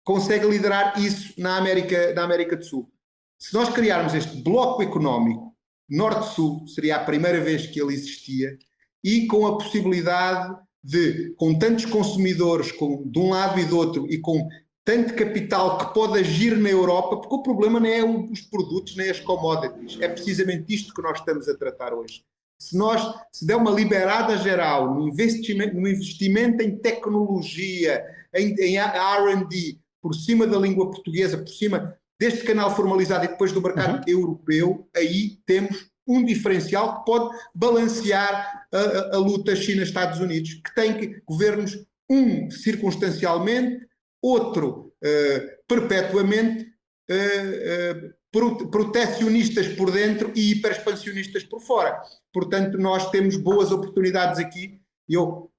consegue 0.03 0.47
liderar 0.47 0.99
isso 0.99 1.39
na 1.39 1.57
América, 1.57 2.13
na 2.13 2.24
América 2.24 2.55
do 2.55 2.65
Sul. 2.65 2.91
Se 3.38 3.53
nós 3.53 3.70
criarmos 3.70 4.15
este 4.15 4.41
bloco 4.41 4.82
económico 4.82 5.55
Norte-Sul, 5.88 6.68
seria 6.68 6.95
a 6.95 7.03
primeira 7.03 7.39
vez 7.39 7.68
que 7.68 7.80
ele 7.80 7.93
existia, 7.93 8.57
e 9.03 9.28
com 9.28 9.45
a 9.45 9.57
possibilidade 9.57 10.55
de, 10.84 11.34
com 11.38 11.57
tantos 11.57 11.86
consumidores 11.86 12.71
com, 12.71 13.07
de 13.07 13.19
um 13.19 13.30
lado 13.30 13.59
e 13.59 13.65
do 13.65 13.78
outro, 13.78 14.07
e 14.09 14.19
com 14.19 14.47
tanto 14.86 15.15
capital 15.15 15.78
que 15.78 15.93
pode 15.93 16.19
agir 16.19 16.55
na 16.57 16.69
Europa, 16.69 17.17
porque 17.17 17.36
o 17.36 17.43
problema 17.43 17.80
não 17.80 17.89
é 17.89 18.03
os 18.03 18.41
produtos 18.41 18.95
nem 18.95 19.09
as 19.09 19.19
commodities, 19.19 19.99
é 19.99 20.07
precisamente 20.07 20.73
isto 20.73 20.93
que 20.93 21.01
nós 21.01 21.19
estamos 21.19 21.47
a 21.49 21.57
tratar 21.57 21.93
hoje 21.93 22.23
se 22.59 22.75
nós 22.75 23.01
se 23.32 23.45
der 23.45 23.55
uma 23.55 23.71
liberada 23.71 24.36
geral 24.38 24.93
no 24.93 25.07
investimento, 25.07 25.75
no 25.75 25.88
investimento 25.88 26.63
em 26.63 26.75
tecnologia, 26.78 28.03
em, 28.34 28.53
em 28.55 28.78
R&D, 28.78 29.78
por 30.01 30.13
cima 30.13 30.47
da 30.47 30.57
língua 30.57 30.89
portuguesa, 30.89 31.38
por 31.38 31.49
cima 31.49 31.95
deste 32.19 32.43
canal 32.43 32.75
formalizado 32.75 33.25
e 33.25 33.28
depois 33.28 33.51
do 33.51 33.61
mercado 33.61 33.97
uhum. 33.97 34.03
europeu, 34.07 34.89
aí 34.95 35.38
temos 35.45 35.89
um 36.08 36.24
diferencial 36.24 36.99
que 36.99 37.05
pode 37.05 37.38
balancear 37.53 38.66
a, 38.72 39.16
a, 39.16 39.18
luta 39.18 39.55
China-Estados 39.55 40.20
Unidos, 40.20 40.53
que 40.55 40.74
tem 40.74 40.97
que, 40.97 41.22
governos, 41.26 41.86
um 42.10 42.49
circunstancialmente, 42.49 43.86
outro 44.22 44.93
uh, 45.03 45.47
perpetuamente, 45.68 46.66
uh, 47.10 48.05
uh, 48.34 48.70
protecionistas 48.70 49.68
por 49.70 49.91
dentro 49.91 50.32
e 50.36 50.51
hiperexpansionistas 50.51 51.43
por 51.43 51.60
fora. 51.60 51.99
Portanto, 52.34 52.78
nós 52.78 53.10
temos 53.10 53.36
boas 53.36 53.72
oportunidades 53.72 54.39
aqui. 54.39 54.80
Eu 55.10 55.49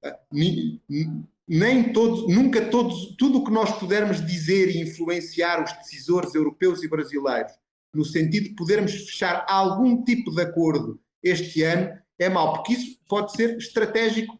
nem 1.48 1.92
todos, 1.92 2.28
nunca 2.28 2.66
todos, 2.66 3.16
tudo 3.16 3.38
o 3.38 3.44
que 3.44 3.50
nós 3.50 3.72
pudermos 3.78 4.24
dizer 4.24 4.68
e 4.68 4.82
influenciar 4.82 5.64
os 5.64 5.72
decisores 5.78 6.34
europeus 6.34 6.82
e 6.82 6.88
brasileiros, 6.88 7.52
no 7.94 8.04
sentido 8.04 8.48
de 8.48 8.54
podermos 8.54 8.92
fechar 8.92 9.44
algum 9.48 10.04
tipo 10.04 10.30
de 10.30 10.42
acordo 10.42 11.00
este 11.22 11.62
ano, 11.62 11.90
é 12.18 12.28
mau, 12.28 12.52
porque 12.52 12.72
isso 12.74 12.98
pode 13.08 13.32
ser 13.32 13.56
estratégico 13.56 14.38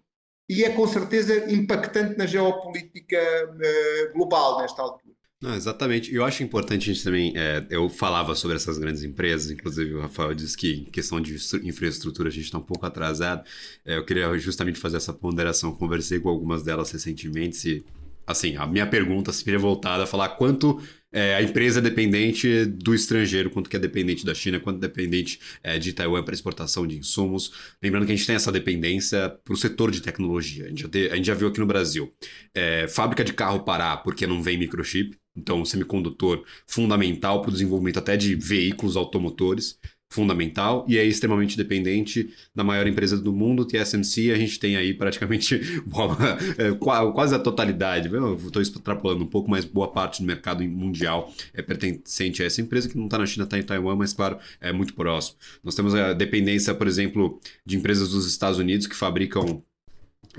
e 0.49 0.65
é 0.65 0.71
com 0.71 0.87
certeza 0.87 1.53
impactante 1.53 2.17
na 2.17 2.27
geopolítica 2.27 3.19
uh, 3.19 4.13
global 4.13 4.61
nesta 4.61 4.83
altura. 4.83 5.09
Não, 5.41 5.55
exatamente. 5.55 6.13
Eu 6.13 6.25
acho 6.25 6.43
importante 6.43 6.91
a 6.91 6.93
gente 6.93 7.05
também. 7.05 7.33
É, 7.37 7.65
eu 7.71 7.89
falava 7.89 8.35
sobre 8.35 8.57
essas 8.57 8.77
grandes 8.77 9.05
empresas, 9.05 9.51
inclusive 9.53 9.95
o 9.95 10.01
Rafael 10.01 10.35
disse 10.35 10.57
que 10.57 10.81
em 10.81 10.85
questão 10.85 11.21
de 11.21 11.37
infraestrutura 11.63 12.29
a 12.29 12.33
gente 12.33 12.47
está 12.47 12.59
um 12.59 12.63
pouco 12.63 12.85
atrasado. 12.85 13.47
É, 13.85 13.97
eu 13.97 14.05
queria 14.05 14.37
justamente 14.37 14.81
fazer 14.81 14.97
essa 14.97 15.13
ponderação. 15.13 15.73
Conversei 15.73 16.19
com 16.19 16.29
algumas 16.29 16.65
delas 16.65 16.91
recentemente 16.91 17.69
e, 17.69 17.85
assim, 18.27 18.57
a 18.57 18.67
minha 18.67 18.87
pergunta 18.87 19.33
seria 19.33 19.61
voltada 19.61 20.03
a 20.03 20.07
falar 20.09 20.31
quanto 20.31 20.83
é, 21.13 21.35
a 21.37 21.43
empresa 21.43 21.81
é 21.81 21.83
dependente 21.83 22.65
do 22.67 22.95
estrangeiro, 22.95 23.51
quanto 23.51 23.71
que 23.71 23.77
é 23.77 23.79
dependente 23.79 24.25
da 24.25 24.35
China, 24.35 24.61
quanto 24.61 24.77
é 24.77 24.89
dependente 24.89 25.41
é, 25.63 25.79
de 25.79 25.93
Taiwan 25.93 26.23
para 26.23 26.35
exportação 26.35 26.87
de 26.87 26.99
insumos. 26.99 27.53
Lembrando 27.83 28.07
que 28.07 28.13
a 28.13 28.17
gente 28.17 28.27
tem 28.27 28.37
essa 28.37 28.53
dependência 28.53 29.31
para 29.43 29.55
o 29.55 29.57
setor 29.57 29.91
de 29.91 30.03
tecnologia. 30.03 30.67
A 30.67 30.69
gente 30.69 30.83
já, 30.83 30.89
te, 30.89 31.09
a 31.11 31.17
gente 31.17 31.27
já 31.27 31.35
viu 31.35 31.49
aqui 31.49 31.61
no 31.61 31.67
Brasil 31.67 32.13
é, 32.55 32.87
fábrica 32.89 33.25
de 33.25 33.33
carro 33.33 33.61
parar 33.65 33.99
porque 33.99 34.27
não 34.27 34.43
vem 34.43 34.59
microchip. 34.59 35.17
Então, 35.37 35.65
semicondutor 35.65 36.45
fundamental 36.67 37.41
para 37.41 37.51
o 37.51 37.53
desenvolvimento 37.53 37.99
até 37.99 38.17
de 38.17 38.35
veículos 38.35 38.97
automotores, 38.97 39.79
fundamental, 40.11 40.87
e 40.89 40.97
é 40.97 41.05
extremamente 41.05 41.57
dependente 41.57 42.35
da 42.55 42.65
maior 42.65 42.87
empresa 42.87 43.19
do 43.19 43.33
mundo, 43.33 43.65
TSMC, 43.65 44.31
a 44.31 44.37
gente 44.37 44.59
tem 44.59 44.77
aí 44.77 44.95
praticamente 44.95 45.57
é, 46.57 46.73
quase 47.13 47.35
a 47.35 47.39
totalidade, 47.39 48.09
estou 48.45 48.63
extrapolando 48.63 49.25
um 49.25 49.27
pouco, 49.27 49.51
mas 49.51 49.65
boa 49.65 49.89
parte 49.89 50.23
do 50.23 50.27
mercado 50.27 50.65
mundial 50.65 51.33
é 51.53 51.61
pertencente 51.61 52.43
a 52.43 52.47
essa 52.47 52.61
empresa, 52.61 52.89
que 52.89 52.97
não 52.97 53.05
está 53.05 53.19
na 53.19 53.27
China, 53.27 53.45
está 53.45 53.59
em 53.59 53.63
Taiwan, 53.63 53.97
mas 53.97 54.13
claro, 54.13 54.39
é 54.61 54.73
muito 54.73 54.95
próximo. 54.95 55.37
Nós 55.63 55.75
temos 55.75 55.95
a 55.95 56.15
dependência, 56.15 56.75
por 56.75 56.87
exemplo, 56.87 57.39
de 57.65 57.77
empresas 57.77 58.11
dos 58.11 58.27
Estados 58.27 58.59
Unidos 58.59 58.87
que 58.87 58.97
fabricam 58.97 59.63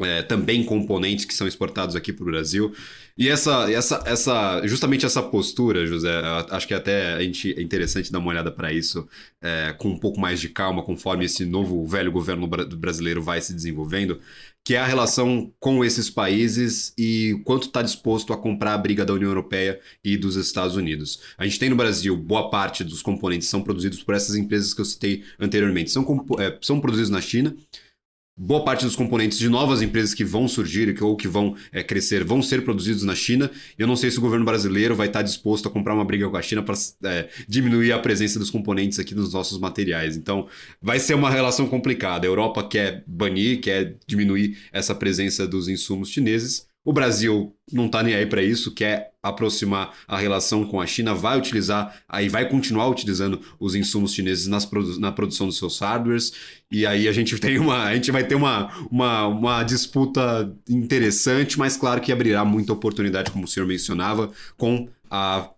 é, 0.02 0.22
também 0.22 0.64
componentes 0.64 1.26
que 1.26 1.34
são 1.34 1.48
exportados 1.48 1.96
aqui 1.96 2.14
para 2.14 2.24
o 2.24 2.26
Brasil. 2.26 2.74
E 3.18 3.28
essa, 3.28 3.70
essa, 3.70 4.02
essa, 4.06 4.66
justamente 4.66 5.06
essa 5.06 5.22
postura, 5.22 5.86
José, 5.86 6.10
acho 6.52 6.66
que 6.66 6.74
até 6.74 7.16
a 7.16 7.22
gente, 7.22 7.54
é 7.54 7.62
interessante 7.62 8.12
dar 8.12 8.20
uma 8.20 8.30
olhada 8.30 8.50
para 8.50 8.72
isso 8.72 9.06
é, 9.42 9.76
com 9.78 9.90
um 9.90 9.98
pouco 9.98 10.20
mais 10.20 10.40
de 10.40 10.48
calma, 10.48 10.84
conforme 10.84 11.26
esse 11.26 11.46
novo 11.46 11.86
velho 11.86 12.14
governo 12.14 12.48
brasileiro 12.48 13.22
vai 13.22 13.42
se 13.42 13.54
desenvolvendo, 13.54 14.22
que 14.64 14.76
é 14.76 14.80
a 14.80 14.86
relação 14.86 15.52
com 15.60 15.84
esses 15.84 16.10
países 16.10 16.94
e 16.98 17.42
quanto 17.44 17.68
está 17.68 17.82
disposto 17.82 18.32
a 18.32 18.38
comprar 18.38 18.74
a 18.74 18.78
briga 18.78 19.04
da 19.04 19.14
União 19.14 19.30
Europeia 19.30 19.80
e 20.04 20.16
dos 20.16 20.36
Estados 20.36 20.76
Unidos. 20.76 21.20
A 21.38 21.44
gente 21.44 21.60
tem 21.60 21.70
no 21.70 21.76
Brasil 21.76 22.16
boa 22.16 22.50
parte 22.50 22.84
dos 22.84 23.02
componentes 23.02 23.50
são 23.50 23.62
produzidos 23.62 24.02
por 24.02 24.16
essas 24.16 24.36
empresas 24.36 24.74
que 24.74 24.80
eu 24.80 24.86
citei 24.86 25.24
anteriormente, 25.40 25.92
são, 25.92 26.06
é, 26.40 26.58
são 26.62 26.80
produzidos 26.80 27.10
na 27.10 27.20
China 27.20 27.54
boa 28.42 28.64
parte 28.64 28.86
dos 28.86 28.96
componentes 28.96 29.38
de 29.38 29.50
novas 29.50 29.82
empresas 29.82 30.14
que 30.14 30.24
vão 30.24 30.48
surgir 30.48 30.96
ou 31.04 31.18
que 31.18 31.28
vão 31.28 31.58
é, 31.74 31.84
crescer 31.84 32.24
vão 32.24 32.42
ser 32.42 32.64
produzidos 32.64 33.04
na 33.04 33.14
China. 33.14 33.52
Eu 33.78 33.86
não 33.86 33.98
sei 33.98 34.10
se 34.10 34.18
o 34.18 34.22
governo 34.22 34.46
brasileiro 34.46 34.96
vai 34.96 35.08
estar 35.08 35.22
disposto 35.22 35.68
a 35.68 35.72
comprar 35.72 35.94
uma 35.94 36.06
briga 36.06 36.30
com 36.30 36.38
a 36.38 36.42
China 36.42 36.64
para 36.64 36.76
é, 37.04 37.28
diminuir 37.50 37.92
a 37.92 38.00
presença 38.00 38.40
dos 38.40 38.50
componentes 38.50 38.98
aqui 38.98 39.14
nos 39.14 39.34
nossos 39.34 39.60
materiais. 39.60 40.16
Então, 40.16 40.48
vai 40.82 41.00
ser 41.00 41.16
uma 41.16 41.30
relação 41.30 41.68
complicada. 41.68 42.26
A 42.26 42.30
Europa 42.30 42.64
quer 42.64 43.04
banir, 43.06 43.60
quer 43.60 43.98
diminuir 44.08 44.58
essa 44.72 44.96
presença 44.96 45.46
dos 45.46 45.68
insumos 45.68 46.10
chineses. 46.10 46.69
O 46.84 46.94
Brasil 46.94 47.56
não 47.72 47.88
está 47.88 48.02
nem 48.02 48.16
aí 48.16 48.26
para 48.26 48.42
isso, 48.42 48.74
quer 48.74 49.12
aproximar 49.22 49.94
a 50.08 50.18
relação 50.18 50.66
com 50.66 50.80
a 50.80 50.88
China, 50.88 51.14
vai 51.14 51.38
utilizar, 51.38 52.02
aí 52.08 52.30
vai 52.30 52.48
continuar 52.48 52.88
utilizando 52.88 53.42
os 53.60 53.76
insumos 53.76 54.14
chineses 54.14 54.48
nas 54.48 54.66
produ 54.66 55.00
na 55.00 55.12
produção 55.12 55.48
dos 55.48 55.58
seus 55.58 55.78
hardwares, 55.80 56.32
e 56.72 56.86
aí 56.86 57.08
a 57.08 57.12
gente 57.12 57.38
tem 57.40 57.60
uma, 57.60 57.84
a 57.84 57.94
gente 57.94 58.12
vai 58.12 58.24
ter 58.24 58.36
uma, 58.36 58.72
uma, 58.90 59.28
uma 59.28 59.64
disputa 59.64 60.56
interessante, 60.70 61.60
mas 61.60 61.76
claro 61.76 62.00
que 62.00 62.12
abrirá 62.12 62.46
muita 62.46 62.74
oportunidade, 62.74 63.30
como 63.30 63.44
o 63.44 63.48
senhor 63.48 63.68
mencionava, 63.68 64.32
com 64.58 64.88
a 65.12 65.50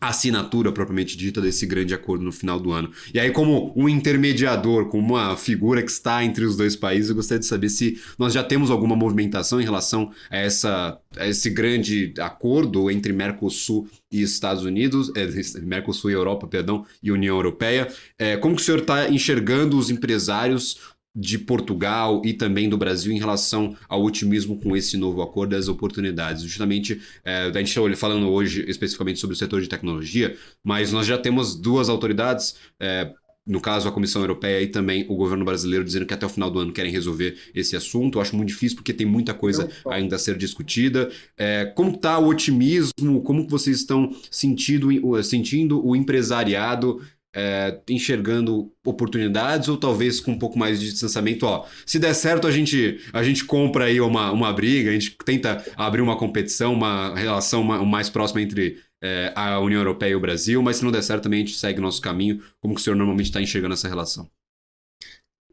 assinatura 0.00 0.70
propriamente 0.70 1.16
dita 1.16 1.40
desse 1.40 1.66
grande 1.66 1.94
acordo 1.94 2.24
no 2.24 2.32
final 2.32 2.60
do 2.60 2.72
ano. 2.72 2.90
E 3.12 3.18
aí, 3.18 3.30
como 3.30 3.72
um 3.76 3.88
intermediador, 3.88 4.86
como 4.86 5.14
uma 5.14 5.36
figura 5.36 5.82
que 5.82 5.90
está 5.90 6.24
entre 6.24 6.44
os 6.44 6.56
dois 6.56 6.76
países, 6.76 7.10
eu 7.10 7.16
gostaria 7.16 7.40
de 7.40 7.46
saber 7.46 7.68
se 7.68 8.00
nós 8.18 8.32
já 8.32 8.42
temos 8.42 8.70
alguma 8.70 8.94
movimentação 8.94 9.60
em 9.60 9.64
relação 9.64 10.10
a, 10.30 10.36
essa, 10.36 10.98
a 11.16 11.26
esse 11.26 11.50
grande 11.50 12.14
acordo 12.18 12.90
entre 12.90 13.12
Mercosul 13.12 13.88
e 14.10 14.22
Estados 14.22 14.64
Unidos, 14.64 15.10
é, 15.16 15.26
Mercosul 15.60 16.10
e 16.10 16.14
Europa, 16.14 16.46
perdão, 16.46 16.86
e 17.02 17.10
União 17.10 17.36
Europeia. 17.36 17.88
É, 18.18 18.36
como 18.36 18.56
que 18.56 18.62
o 18.62 18.64
senhor 18.64 18.80
está 18.80 19.08
enxergando 19.08 19.78
os 19.78 19.90
empresários 19.90 20.96
de 21.14 21.38
Portugal 21.38 22.22
e 22.24 22.32
também 22.32 22.68
do 22.68 22.76
Brasil 22.76 23.12
em 23.12 23.18
relação 23.18 23.76
ao 23.88 24.02
otimismo 24.04 24.58
com 24.60 24.76
esse 24.76 24.96
novo 24.96 25.22
acordo 25.22 25.54
e 25.54 25.58
as 25.58 25.68
oportunidades. 25.68 26.42
Justamente, 26.42 27.00
é, 27.24 27.50
a 27.52 27.58
gente 27.58 27.76
está 27.76 27.96
falando 27.96 28.28
hoje 28.28 28.64
especificamente 28.68 29.18
sobre 29.18 29.34
o 29.34 29.38
setor 29.38 29.60
de 29.60 29.68
tecnologia, 29.68 30.36
mas 30.62 30.92
nós 30.92 31.06
já 31.06 31.18
temos 31.18 31.54
duas 31.56 31.88
autoridades. 31.88 32.56
É, 32.80 33.12
no 33.48 33.62
caso, 33.62 33.88
a 33.88 33.92
Comissão 33.92 34.20
Europeia 34.20 34.60
e 34.60 34.66
também 34.66 35.06
o 35.08 35.16
governo 35.16 35.42
brasileiro 35.42 35.82
dizendo 35.82 36.04
que 36.04 36.12
até 36.12 36.26
o 36.26 36.28
final 36.28 36.50
do 36.50 36.58
ano 36.58 36.70
querem 36.70 36.92
resolver 36.92 37.34
esse 37.54 37.74
assunto. 37.74 38.18
Eu 38.18 38.22
acho 38.22 38.36
muito 38.36 38.50
difícil 38.50 38.76
porque 38.76 38.92
tem 38.92 39.06
muita 39.06 39.32
coisa 39.32 39.70
ainda 39.88 40.16
a 40.16 40.18
ser 40.18 40.36
discutida. 40.36 41.10
É, 41.34 41.64
como 41.64 41.92
está 41.92 42.18
o 42.18 42.28
otimismo? 42.28 43.22
Como 43.22 43.48
vocês 43.48 43.78
estão 43.78 44.14
sentindo, 44.30 44.90
sentindo 45.24 45.84
o 45.84 45.96
empresariado 45.96 47.00
é, 47.38 47.80
enxergando 47.88 48.72
oportunidades 48.84 49.68
ou 49.68 49.76
talvez 49.76 50.18
com 50.18 50.32
um 50.32 50.38
pouco 50.38 50.58
mais 50.58 50.80
de 50.80 50.90
distanciamento, 50.90 51.46
ó, 51.46 51.64
se 51.86 51.96
der 51.96 52.12
certo 52.12 52.48
a 52.48 52.50
gente 52.50 53.00
a 53.12 53.22
gente 53.22 53.44
compra 53.44 53.84
aí 53.84 54.00
uma, 54.00 54.32
uma 54.32 54.52
briga, 54.52 54.90
a 54.90 54.92
gente 54.92 55.16
tenta 55.24 55.64
abrir 55.76 56.02
uma 56.02 56.18
competição, 56.18 56.74
uma 56.74 57.14
relação 57.14 57.62
mais 57.62 58.10
próxima 58.10 58.42
entre 58.42 58.82
é, 59.00 59.32
a 59.36 59.60
União 59.60 59.78
Europeia 59.78 60.10
e 60.10 60.16
o 60.16 60.20
Brasil, 60.20 60.60
mas 60.60 60.78
se 60.78 60.84
não 60.84 60.90
der 60.90 61.02
certo 61.02 61.22
também 61.22 61.44
a 61.44 61.46
gente 61.46 61.56
segue 61.56 61.78
o 61.78 61.82
nosso 61.82 62.02
caminho, 62.02 62.42
como 62.60 62.74
que 62.74 62.80
o 62.80 62.84
senhor 62.84 62.96
normalmente 62.96 63.26
está 63.26 63.40
enxergando 63.40 63.74
essa 63.74 63.86
relação? 63.86 64.28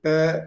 Uh, 0.04 0.42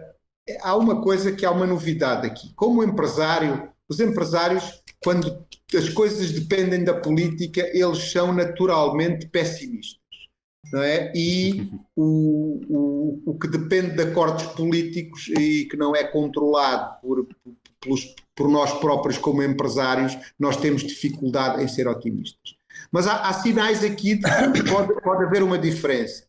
há 0.61 0.75
uma 0.75 1.01
coisa 1.01 1.31
que 1.31 1.45
há 1.45 1.51
uma 1.51 1.65
novidade 1.65 2.27
aqui, 2.27 2.51
como 2.53 2.83
empresário, 2.83 3.69
os 3.87 4.01
empresários 4.01 4.81
quando 5.01 5.45
as 5.73 5.87
coisas 5.87 6.31
dependem 6.31 6.83
da 6.83 6.93
política, 6.93 7.61
eles 7.73 8.11
são 8.11 8.33
naturalmente 8.33 9.25
pessimistas 9.29 9.99
não 10.71 10.83
é? 10.83 11.11
E 11.15 11.71
o, 11.95 12.61
o, 12.69 13.31
o 13.31 13.39
que 13.39 13.47
depende 13.47 13.95
de 13.95 14.03
acordos 14.03 14.43
políticos 14.53 15.27
e 15.29 15.65
que 15.65 15.77
não 15.77 15.95
é 15.95 16.03
controlado 16.03 16.99
por, 17.01 17.27
pelos, 17.79 18.15
por 18.35 18.49
nós 18.49 18.73
próprios 18.79 19.17
como 19.17 19.43
empresários, 19.43 20.17
nós 20.37 20.57
temos 20.57 20.83
dificuldade 20.83 21.63
em 21.63 21.67
ser 21.67 21.87
otimistas. 21.87 22.55
Mas 22.91 23.07
há, 23.07 23.27
há 23.27 23.33
sinais 23.33 23.83
aqui 23.83 24.15
de 24.15 24.51
que 24.53 24.69
pode, 24.69 25.01
pode 25.01 25.23
haver 25.23 25.43
uma 25.43 25.57
diferença. 25.57 26.23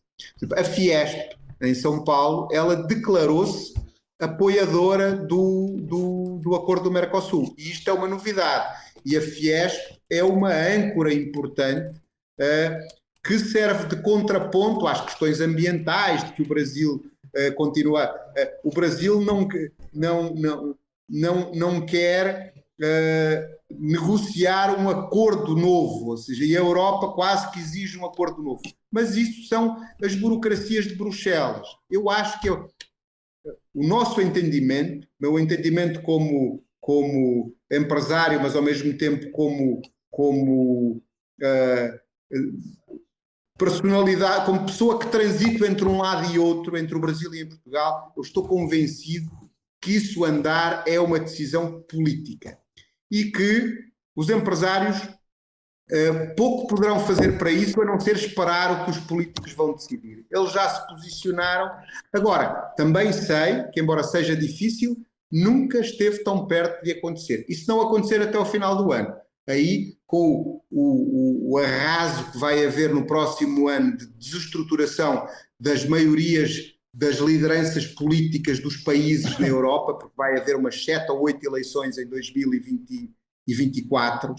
A 0.55 0.63
Fiesp, 0.63 1.35
em 1.61 1.73
São 1.73 2.03
Paulo, 2.03 2.47
ela 2.51 2.75
declarou-se 2.75 3.73
apoiadora 4.19 5.15
do, 5.15 5.77
do, 5.81 6.39
do 6.43 6.55
acordo 6.55 6.83
do 6.83 6.91
Mercosul. 6.91 7.55
E 7.57 7.71
isto 7.71 7.89
é 7.89 7.93
uma 7.93 8.07
novidade. 8.07 8.77
E 9.03 9.17
a 9.17 9.21
Fiesp 9.21 9.79
é 10.09 10.23
uma 10.23 10.53
âncora 10.53 11.13
importante 11.13 11.95
uh, 12.39 13.00
que 13.23 13.37
serve 13.37 13.87
de 13.87 14.01
contraponto 14.01 14.87
às 14.87 15.01
questões 15.01 15.41
ambientais, 15.41 16.23
de 16.23 16.33
que 16.33 16.41
o 16.41 16.47
Brasil 16.47 17.03
uh, 17.35 17.55
continua. 17.55 18.09
Uh, 18.09 18.69
o 18.69 18.71
Brasil 18.71 19.21
não, 19.21 19.47
não, 19.93 20.33
não, 20.33 20.75
não, 21.07 21.51
não 21.53 21.85
quer 21.85 22.53
uh, 22.79 23.61
negociar 23.79 24.77
um 24.79 24.89
acordo 24.89 25.55
novo, 25.55 26.09
ou 26.09 26.17
seja, 26.17 26.43
e 26.43 26.55
a 26.57 26.59
Europa 26.59 27.13
quase 27.13 27.51
que 27.51 27.59
exige 27.59 27.97
um 27.97 28.05
acordo 28.05 28.41
novo. 28.41 28.61
Mas 28.91 29.15
isso 29.15 29.47
são 29.47 29.77
as 30.03 30.15
burocracias 30.15 30.85
de 30.85 30.95
Bruxelas. 30.95 31.67
Eu 31.89 32.09
acho 32.09 32.41
que 32.41 32.49
eu, 32.49 32.67
o 33.73 33.87
nosso 33.87 34.19
entendimento, 34.21 35.07
meu 35.19 35.39
entendimento 35.39 36.01
como, 36.01 36.63
como 36.79 37.55
empresário, 37.71 38.41
mas 38.41 38.55
ao 38.55 38.61
mesmo 38.61 38.97
tempo 38.97 39.31
como, 39.31 39.81
como 40.09 41.01
personalidade, 43.61 44.47
como 44.47 44.65
pessoa 44.65 44.97
que 44.97 45.05
transito 45.05 45.63
entre 45.63 45.85
um 45.85 45.99
lado 45.99 46.33
e 46.33 46.39
outro, 46.39 46.75
entre 46.75 46.95
o 46.95 46.99
Brasil 46.99 47.31
e 47.35 47.45
Portugal, 47.45 48.11
eu 48.17 48.23
estou 48.23 48.47
convencido 48.47 49.29
que 49.79 49.95
isso 49.95 50.25
andar 50.25 50.83
é 50.87 50.99
uma 50.99 51.19
decisão 51.19 51.79
política 51.83 52.57
e 53.11 53.25
que 53.25 53.77
os 54.15 54.31
empresários 54.31 54.97
uh, 55.03 56.35
pouco 56.35 56.67
poderão 56.67 56.99
fazer 56.99 57.37
para 57.37 57.51
isso 57.51 57.79
a 57.79 57.85
não 57.85 57.99
ser 57.99 58.15
esperar 58.15 58.81
o 58.81 58.85
que 58.85 58.91
os 58.91 58.97
políticos 58.97 59.53
vão 59.53 59.73
decidir. 59.73 60.25
Eles 60.31 60.51
já 60.51 60.67
se 60.67 60.87
posicionaram. 60.87 61.71
Agora, 62.11 62.73
também 62.75 63.13
sei 63.13 63.63
que, 63.71 63.79
embora 63.79 64.01
seja 64.01 64.35
difícil, 64.35 64.97
nunca 65.31 65.79
esteve 65.79 66.23
tão 66.23 66.47
perto 66.47 66.83
de 66.83 66.93
acontecer. 66.93 67.45
E 67.47 67.53
se 67.53 67.67
não 67.67 67.79
acontecer 67.79 68.21
até 68.23 68.39
o 68.39 68.45
final 68.45 68.75
do 68.75 68.91
ano, 68.91 69.15
aí 69.51 69.97
com 70.07 70.61
o, 70.69 70.69
o, 70.69 71.53
o, 71.53 71.57
arraso 71.57 72.31
que 72.31 72.37
vai 72.37 72.65
haver 72.65 72.93
no 72.93 73.05
próximo 73.05 73.67
ano 73.67 73.95
de 73.95 74.07
desestruturação 74.07 75.27
das 75.59 75.85
maiorias 75.85 76.73
das 76.93 77.17
lideranças 77.17 77.85
políticas 77.85 78.59
dos 78.59 78.77
países 78.77 79.37
na 79.39 79.47
Europa, 79.47 79.93
porque 79.93 80.15
vai 80.17 80.37
haver 80.37 80.57
umas 80.57 80.83
sete 80.83 81.09
ou 81.09 81.21
oito 81.21 81.45
eleições 81.45 81.97
em 81.97 82.05
2024. 82.05 84.33
Uh, 84.33 84.35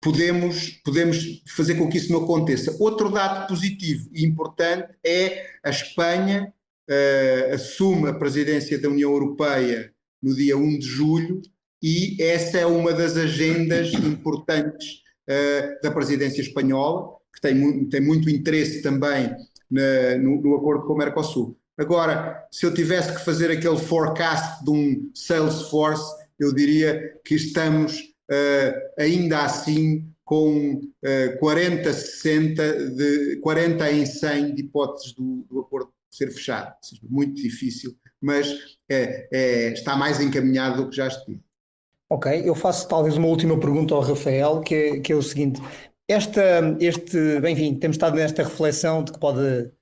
podemos, 0.00 0.70
podemos 0.84 1.44
fazer 1.46 1.76
com 1.76 1.88
que 1.88 1.98
isso 1.98 2.12
não 2.12 2.24
aconteça. 2.24 2.76
Outro 2.80 3.08
dado 3.08 3.46
positivo 3.46 4.10
e 4.12 4.24
importante 4.24 4.92
é 5.04 5.46
a 5.62 5.70
Espanha 5.70 6.52
uh, 6.90 7.54
assume 7.54 8.08
a 8.08 8.14
presidência 8.14 8.76
da 8.80 8.88
União 8.88 9.12
Europeia 9.12 9.94
no 10.20 10.34
dia 10.34 10.56
1 10.56 10.78
de 10.78 10.86
julho 10.86 11.40
e 11.82 12.22
essa 12.22 12.58
é 12.58 12.66
uma 12.66 12.92
das 12.92 13.16
agendas 13.16 13.92
importantes 13.92 15.02
uh, 15.28 15.82
da 15.82 15.90
presidência 15.90 16.40
espanhola, 16.40 17.16
que 17.34 17.40
tem, 17.40 17.88
tem 17.88 18.00
muito 18.00 18.30
interesse 18.30 18.82
também 18.82 19.34
na, 19.70 20.16
no, 20.18 20.40
no, 20.40 20.56
acordo 20.56 20.86
com 20.86 20.94
o 20.94 20.96
Mercosul. 20.96 21.58
Agora, 21.78 22.46
se 22.50 22.64
eu 22.64 22.72
tivesse 22.72 23.12
que 23.12 23.24
fazer 23.24 23.50
aquele 23.50 23.76
forecast 23.76 24.64
de 24.64 24.70
um 24.70 25.10
Salesforce, 25.14 26.10
eu 26.38 26.54
diria 26.54 27.14
que 27.24 27.34
estamos 27.34 27.98
uh, 28.00 29.00
ainda 29.00 29.44
assim 29.44 30.10
com 30.24 30.80
uh, 30.80 31.38
40, 31.38 31.92
60, 31.92 32.90
de, 32.90 33.36
40 33.36 33.92
em 33.92 34.06
100 34.06 34.54
de 34.54 34.62
hipóteses 34.62 35.12
do, 35.12 35.46
do 35.48 35.60
acordo 35.60 35.92
ser 36.10 36.30
fechado. 36.32 36.74
Muito 37.02 37.34
difícil, 37.34 37.94
mas 38.20 38.48
é, 38.88 39.72
está 39.72 39.94
mais 39.94 40.20
encaminhado 40.20 40.82
do 40.82 40.90
que 40.90 40.96
já 40.96 41.08
estive. 41.08 41.45
Ok, 42.08 42.42
eu 42.44 42.54
faço 42.54 42.88
talvez 42.88 43.16
uma 43.16 43.26
última 43.26 43.58
pergunta 43.58 43.92
ao 43.92 44.00
Rafael, 44.00 44.60
que 44.60 44.74
é, 44.74 45.00
que 45.00 45.12
é 45.12 45.16
o 45.16 45.22
seguinte: 45.22 45.60
esta, 46.08 46.76
este, 46.80 47.18
enfim, 47.50 47.74
temos 47.74 47.96
estado 47.96 48.16
nesta 48.16 48.44
reflexão 48.44 49.02
de 49.02 49.12
que 49.12 49.18
pode. 49.18 49.72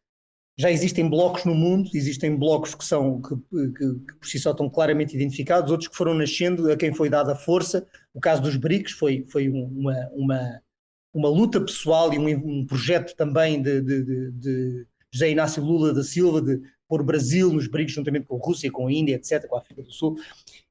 Já 0.56 0.70
existem 0.70 1.08
blocos 1.10 1.44
no 1.44 1.54
mundo, 1.54 1.90
existem 1.92 2.36
blocos 2.36 2.74
que 2.76 2.84
são 2.84 3.20
que, 3.20 3.34
que, 3.36 3.72
que, 3.72 4.14
por 4.14 4.26
si 4.26 4.38
só 4.38 4.52
estão 4.52 4.70
claramente 4.70 5.14
identificados, 5.14 5.70
outros 5.70 5.88
que 5.88 5.96
foram 5.96 6.14
nascendo, 6.14 6.70
a 6.70 6.76
quem 6.76 6.94
foi 6.94 7.10
dada 7.10 7.34
força. 7.34 7.86
O 8.14 8.20
caso 8.20 8.40
dos 8.40 8.56
BRICS 8.56 8.92
foi, 8.92 9.24
foi 9.28 9.48
uma, 9.48 10.08
uma, 10.12 10.62
uma 11.12 11.28
luta 11.28 11.60
pessoal 11.60 12.14
e 12.14 12.18
um, 12.18 12.28
um 12.28 12.66
projeto 12.66 13.16
também 13.16 13.60
de, 13.60 13.80
de, 13.82 14.04
de, 14.04 14.30
de 14.30 14.86
José 15.10 15.30
Inácio 15.30 15.62
Lula 15.62 15.92
da 15.92 16.04
Silva, 16.04 16.40
de 16.40 16.60
pôr 16.88 17.00
o 17.00 17.04
Brasil 17.04 17.52
nos 17.52 17.66
BRICS 17.66 17.94
juntamente 17.94 18.26
com 18.26 18.36
a 18.36 18.46
Rússia, 18.46 18.70
com 18.70 18.86
a 18.86 18.92
Índia, 18.92 19.16
etc., 19.16 19.46
com 19.48 19.56
a 19.56 19.58
África 19.58 19.82
do 19.82 19.90
Sul. 19.90 20.16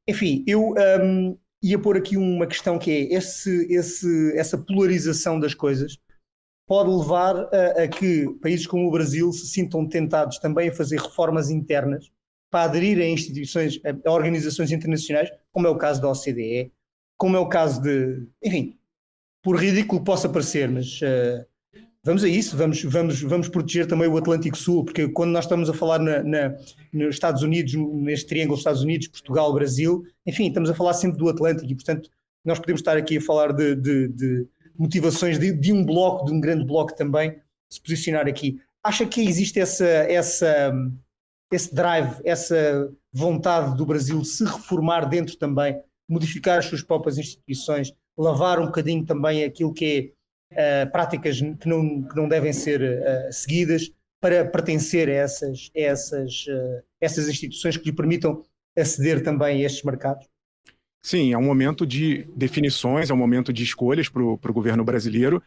Enfim, 0.07 0.45
eu 0.47 0.73
um, 1.01 1.37
ia 1.63 1.79
pôr 1.79 1.97
aqui 1.97 2.17
uma 2.17 2.45
questão 2.45 2.77
que 2.77 2.91
é 2.91 3.13
esse, 3.13 3.67
esse, 3.73 4.37
essa 4.37 4.57
polarização 4.57 5.39
das 5.39 5.53
coisas 5.53 5.97
pode 6.67 6.89
levar 6.89 7.37
a, 7.37 7.83
a, 7.83 7.87
que 7.87 8.27
países 8.41 8.67
como 8.67 8.87
o 8.87 8.91
Brasil 8.91 9.31
se 9.31 9.47
sintam 9.47 9.87
tentados 9.87 10.39
também 10.39 10.69
a 10.69 10.73
fazer 10.73 10.99
reformas 10.99 11.49
internas 11.49 12.11
para 12.51 12.65
aderir 12.65 12.99
a 12.99 13.05
instituições, 13.05 13.79
a 14.05 14.11
organizações 14.11 14.71
internacionais, 14.71 15.29
como 15.51 15.65
é 15.65 15.69
o 15.69 15.77
caso 15.77 16.01
da 16.01 16.09
OCDE, 16.09 16.71
como 17.17 17.35
é 17.35 17.39
o 17.39 17.49
caso 17.49 17.81
de, 17.81 18.27
enfim, 18.43 18.77
por 19.41 19.55
ridículo 19.57 20.03
possa 20.03 20.29
parecer, 20.29 20.69
mas 20.69 20.99
uh, 21.01 21.45
Vamos 22.05 22.21
a 22.21 22.27
isso, 22.27 22.57
vamos, 22.57 22.83
vamos, 22.83 23.21
vamos 23.21 23.47
proteger 23.47 23.87
também 23.87 24.09
o 24.09 24.17
Atlântico 24.17 24.57
Sul, 24.57 24.83
porque 24.83 25.07
quando 25.07 25.31
nós 25.31 25.45
estamos 25.45 25.69
a 25.69 25.73
falar 25.73 25.99
na, 25.99 26.21
na, 26.21 26.49
nos 26.91 27.15
Estados 27.15 27.43
Unidos, 27.43 27.73
neste 27.93 28.27
triângulo 28.27 28.57
Estados 28.57 28.81
Unidos, 28.81 29.07
Portugal, 29.07 29.53
Brasil, 29.53 30.03
enfim, 30.25 30.49
estamos 30.49 30.69
a 30.69 30.75
falar 30.75 30.93
sempre 30.95 31.17
do 31.17 31.29
Atlântico 31.29 31.71
e, 31.71 31.73
portanto, 31.73 32.09
nós 32.43 32.59
podemos 32.59 32.81
estar 32.81 32.97
aqui 32.97 33.19
a 33.19 33.21
falar 33.21 33.53
de, 33.53 33.73
de, 33.75 34.09
de 34.09 34.47
motivações 34.77 35.39
de, 35.39 35.53
de, 35.53 35.71
um 35.71 35.85
bloco, 35.85 36.25
de 36.25 36.33
um 36.33 36.41
grande 36.41 36.65
bloco 36.65 36.93
também, 36.93 37.39
se 37.69 37.81
posicionar 37.81 38.27
aqui. 38.27 38.59
Acha 38.83 39.05
que 39.05 39.21
existe 39.21 39.61
essa, 39.61 39.85
essa, 39.85 40.73
esse 41.53 41.73
drive, 41.73 42.19
essa 42.25 42.91
vontade 43.13 43.77
do 43.77 43.85
Brasil 43.85 44.19
de 44.19 44.27
se 44.27 44.43
reformar 44.43 45.05
dentro 45.05 45.37
também, 45.37 45.79
modificar 46.09 46.59
as 46.59 46.65
suas 46.65 46.83
próprias 46.83 47.17
instituições, 47.17 47.93
lavar 48.17 48.59
um 48.59 48.65
bocadinho 48.65 49.05
também 49.05 49.45
aquilo 49.45 49.73
que 49.73 49.85
é 49.85 50.22
uh, 50.53 50.91
práticas 50.91 51.39
que 51.39 51.67
não, 51.67 52.03
que 52.03 52.15
não 52.15 52.27
devem 52.27 52.53
ser 52.53 52.81
uh, 52.81 53.31
seguidas 53.33 53.91
para 54.21 54.45
pertencer 54.45 55.09
a 55.09 55.13
essas, 55.13 55.69
a 55.75 55.79
essas, 55.79 56.45
uh, 56.47 56.83
essas 57.01 57.27
instituições 57.27 57.75
que 57.75 57.85
lhe 57.85 57.95
permitam 57.95 58.41
aceder 58.77 59.21
também 59.21 59.61
a 59.61 59.65
estes 59.65 59.83
mercados? 59.83 60.27
Sim, 61.05 61.33
é 61.33 61.37
um 61.37 61.43
momento 61.43 61.85
de 61.85 62.25
definições, 62.33 63.09
é 63.09 63.13
um 63.13 63.17
momento 63.17 63.51
de 63.51 63.63
escolhas 63.63 64.07
para 64.07 64.23
o 64.23 64.53
governo 64.53 64.85
brasileiro. 64.85 65.43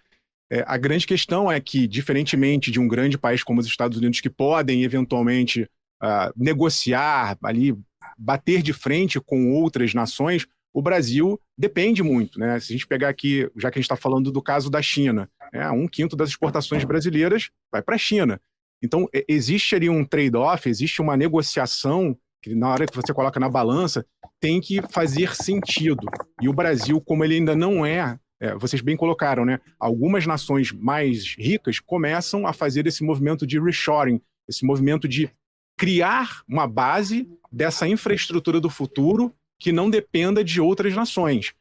É, 0.51 0.63
a 0.67 0.77
grande 0.77 1.07
questão 1.07 1.51
é 1.51 1.59
que, 1.59 1.87
diferentemente 1.89 2.71
de 2.71 2.79
um 2.79 2.87
grande 2.87 3.17
país 3.17 3.43
como 3.43 3.61
os 3.61 3.67
Estados 3.67 3.97
Unidos, 3.97 4.21
que 4.21 4.29
podem 4.29 4.85
eventualmente 4.85 5.63
uh, 6.03 6.31
negociar 6.37 7.39
ali, 7.43 7.75
bater 8.19 8.63
de 8.63 8.73
frente 8.73 9.19
com 9.19 9.53
outras 9.53 9.95
nações, 9.95 10.47
o 10.77 10.83
Brasil 10.83 11.41
depende 11.57 12.03
muito. 12.03 12.39
Né? 12.39 12.61
Se 12.61 12.71
a 12.71 12.77
gente 12.77 12.87
pegar 12.87 13.09
aqui, 13.09 13.51
já 13.57 13.71
que 13.71 13.79
a 13.79 13.81
gente 13.81 13.87
está 13.87 13.97
falando 13.97 14.31
do 14.31 14.43
caso 14.43 14.69
da 14.69 14.83
China, 14.83 15.27
né? 15.51 15.71
um 15.71 15.89
quinto 15.89 16.15
das 16.15 16.29
exportações 16.29 16.85
brasileiras 16.85 17.49
vai 17.73 17.81
para 17.81 17.95
a 17.95 17.99
China. 17.99 18.39
Então, 18.85 19.09
existe 19.27 19.75
ali 19.75 19.89
um 19.89 20.05
trade-off, 20.05 20.69
existe 20.69 21.01
uma 21.01 21.17
negociação 21.17 22.15
que, 22.43 22.55
na 22.55 22.69
hora 22.69 22.87
que 22.87 22.95
você 22.95 23.15
coloca 23.15 23.41
na 23.41 23.49
balança, 23.49 24.05
tem 24.39 24.61
que 24.61 24.83
fazer 24.93 25.35
sentido. 25.35 26.07
E 26.43 26.47
o 26.47 26.53
Brasil, 26.53 27.01
como 27.01 27.25
ele 27.25 27.37
ainda 27.37 27.57
não 27.57 27.87
é, 27.87 28.19
é 28.39 28.55
vocês 28.55 28.83
bem 28.83 28.99
colocaram, 28.99 29.47
né? 29.47 29.59
Algumas 29.81 30.27
nações 30.27 30.73
mais 30.73 31.35
ricas 31.39 31.81
começam 31.81 32.47
a 32.47 32.53
fazer 32.53 32.87
esse 32.87 33.03
movimento 33.03 33.47
de 33.47 33.59
reshoring, 33.59 34.21
esse 34.47 34.63
movimento 34.63 35.09
de 35.09 35.31
criar 35.79 36.43
uma 36.47 36.67
base 36.67 37.27
dessa 37.51 37.89
infraestrutura 37.89 38.61
do 38.61 38.69
futuro 38.69 39.35
que 39.59 39.73
não 39.73 39.91
dependa 39.91 40.45
de 40.45 40.61
outras 40.61 40.95
nações. 40.95 41.55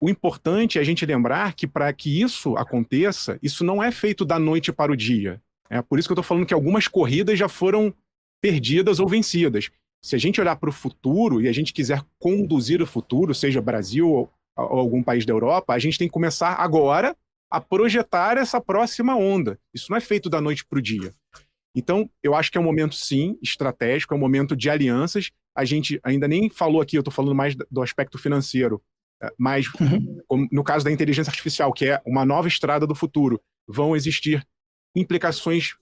O 0.00 0.08
importante 0.08 0.78
é 0.78 0.80
a 0.80 0.84
gente 0.84 1.04
lembrar 1.04 1.54
que 1.54 1.66
para 1.66 1.92
que 1.92 2.20
isso 2.22 2.56
aconteça, 2.56 3.38
isso 3.42 3.62
não 3.64 3.82
é 3.82 3.92
feito 3.92 4.24
da 4.24 4.38
noite 4.38 4.72
para 4.72 4.92
o 4.92 4.96
dia. 4.96 5.42
É 5.68 5.82
por 5.82 5.98
isso 5.98 6.08
que 6.08 6.12
eu 6.12 6.14
estou 6.14 6.24
falando 6.24 6.46
que 6.46 6.54
algumas 6.54 6.88
corridas 6.88 7.38
já 7.38 7.48
foram 7.48 7.94
perdidas 8.40 8.98
ou 8.98 9.06
vencidas. 9.06 9.70
Se 10.02 10.16
a 10.16 10.18
gente 10.18 10.40
olhar 10.40 10.56
para 10.56 10.70
o 10.70 10.72
futuro 10.72 11.40
e 11.42 11.48
a 11.48 11.52
gente 11.52 11.72
quiser 11.72 12.02
conduzir 12.18 12.80
o 12.80 12.86
futuro, 12.86 13.34
seja 13.34 13.60
Brasil 13.60 14.08
ou, 14.08 14.32
ou 14.56 14.78
algum 14.78 15.02
país 15.02 15.26
da 15.26 15.32
Europa, 15.32 15.74
a 15.74 15.78
gente 15.78 15.98
tem 15.98 16.08
que 16.08 16.12
começar 16.12 16.54
agora 16.54 17.14
a 17.50 17.60
projetar 17.60 18.38
essa 18.38 18.60
próxima 18.60 19.14
onda. 19.14 19.58
Isso 19.74 19.90
não 19.90 19.98
é 19.98 20.00
feito 20.00 20.30
da 20.30 20.40
noite 20.40 20.64
para 20.64 20.78
o 20.78 20.82
dia. 20.82 21.12
Então, 21.74 22.08
eu 22.22 22.34
acho 22.34 22.50
que 22.50 22.58
é 22.58 22.60
um 22.60 22.64
momento, 22.64 22.94
sim, 22.94 23.38
estratégico, 23.42 24.14
é 24.14 24.16
um 24.16 24.20
momento 24.20 24.56
de 24.56 24.70
alianças, 24.70 25.30
a 25.56 25.64
gente 25.64 26.00
ainda 26.02 26.28
nem 26.28 26.48
falou 26.48 26.80
aqui, 26.80 26.96
eu 26.96 27.00
estou 27.00 27.12
falando 27.12 27.34
mais 27.34 27.54
do 27.70 27.82
aspecto 27.82 28.18
financeiro, 28.18 28.82
é, 29.22 29.30
mas 29.38 29.66
uhum. 29.80 30.48
no 30.50 30.64
caso 30.64 30.84
da 30.84 30.90
inteligência 30.90 31.30
artificial, 31.30 31.72
que 31.72 31.86
é 31.86 32.00
uma 32.06 32.24
nova 32.24 32.48
estrada 32.48 32.86
do 32.86 32.94
futuro, 32.94 33.40
vão 33.68 33.94
existir 33.94 34.46
implicações 34.94 35.74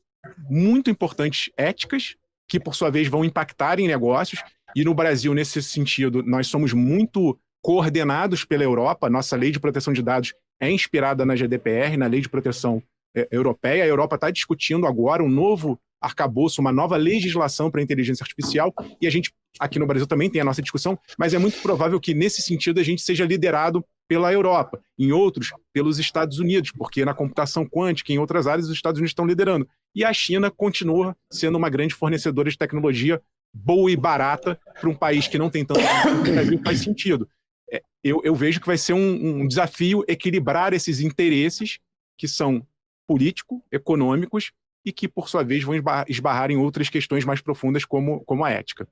muito 0.48 0.90
importantes 0.90 1.50
éticas, 1.56 2.16
que 2.48 2.58
por 2.58 2.74
sua 2.74 2.90
vez 2.90 3.08
vão 3.08 3.24
impactar 3.24 3.78
em 3.78 3.86
negócios. 3.86 4.42
E 4.74 4.84
no 4.84 4.94
Brasil, 4.94 5.34
nesse 5.34 5.62
sentido, 5.62 6.22
nós 6.22 6.46
somos 6.46 6.72
muito 6.72 7.38
coordenados 7.62 8.44
pela 8.44 8.64
Europa. 8.64 9.10
Nossa 9.10 9.36
lei 9.36 9.50
de 9.50 9.60
proteção 9.60 9.92
de 9.92 10.02
dados 10.02 10.34
é 10.60 10.70
inspirada 10.70 11.24
na 11.24 11.36
GDPR, 11.36 11.96
na 11.96 12.06
lei 12.06 12.20
de 12.20 12.28
proteção 12.28 12.82
é, 13.14 13.28
europeia. 13.30 13.84
A 13.84 13.86
Europa 13.86 14.16
está 14.16 14.30
discutindo 14.30 14.86
agora 14.86 15.22
um 15.22 15.28
novo 15.28 15.78
arcabouço, 16.00 16.60
uma 16.60 16.72
nova 16.72 16.96
legislação 16.96 17.70
para 17.70 17.80
a 17.80 17.84
inteligência 17.84 18.22
artificial, 18.22 18.72
e 19.00 19.06
a 19.06 19.10
gente 19.10 19.32
aqui 19.58 19.78
no 19.78 19.86
Brasil 19.86 20.06
também 20.06 20.30
tem 20.30 20.40
a 20.40 20.44
nossa 20.44 20.62
discussão, 20.62 20.98
mas 21.18 21.34
é 21.34 21.38
muito 21.38 21.60
provável 21.60 21.98
que 22.00 22.14
nesse 22.14 22.42
sentido 22.42 22.78
a 22.78 22.82
gente 22.82 23.02
seja 23.02 23.24
liderado 23.24 23.84
pela 24.08 24.32
Europa, 24.32 24.80
em 24.98 25.12
outros 25.12 25.52
pelos 25.72 25.98
Estados 25.98 26.38
Unidos, 26.38 26.72
porque 26.72 27.04
na 27.04 27.12
computação 27.12 27.66
quântica, 27.66 28.12
em 28.12 28.18
outras 28.18 28.46
áreas, 28.46 28.66
os 28.66 28.74
Estados 28.74 28.98
Unidos 28.98 29.10
estão 29.10 29.26
liderando. 29.26 29.68
E 29.94 30.04
a 30.04 30.12
China 30.12 30.50
continua 30.50 31.16
sendo 31.30 31.58
uma 31.58 31.68
grande 31.68 31.94
fornecedora 31.94 32.48
de 32.48 32.56
tecnologia 32.56 33.20
boa 33.52 33.90
e 33.90 33.96
barata 33.96 34.58
para 34.80 34.88
um 34.88 34.94
país 34.94 35.28
que 35.28 35.38
não 35.38 35.50
tem 35.50 35.64
tanto 35.64 35.80
faz 36.64 36.80
sentido. 36.80 37.28
É, 37.70 37.82
eu, 38.02 38.20
eu, 38.24 38.34
vejo 38.34 38.60
que 38.60 38.66
vai 38.66 38.78
ser 38.78 38.94
um, 38.94 39.42
um 39.42 39.46
desafio 39.46 40.04
equilibrar 40.08 40.72
esses 40.72 41.00
interesses 41.00 41.78
que 42.16 42.26
são 42.26 42.66
político, 43.06 43.62
econômicos 43.70 44.52
e 44.84 44.92
que, 44.92 45.08
por 45.08 45.28
sua 45.28 45.42
vez, 45.42 45.64
vão 45.64 45.74
esbarrar 46.08 46.50
em 46.50 46.56
outras 46.56 46.88
questões 46.88 47.24
mais 47.24 47.40
profundas, 47.40 47.84
como, 47.84 48.24
como 48.24 48.44
a 48.44 48.50
ética. 48.50 48.86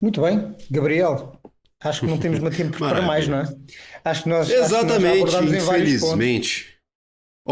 Muito 0.00 0.22
bem, 0.22 0.54
Gabriel. 0.70 1.40
Acho 1.82 2.00
que 2.00 2.06
não 2.06 2.18
temos 2.18 2.38
mais 2.38 2.56
tempo 2.56 2.76
para 2.78 3.02
mais, 3.02 3.26
não 3.26 3.38
é? 3.38 3.44
Acho 4.04 4.24
que 4.24 4.28
nós. 4.28 4.50
Exatamente, 4.50 5.24
que 5.24 5.32
nós 5.32 5.52
infelizmente. 5.52 6.79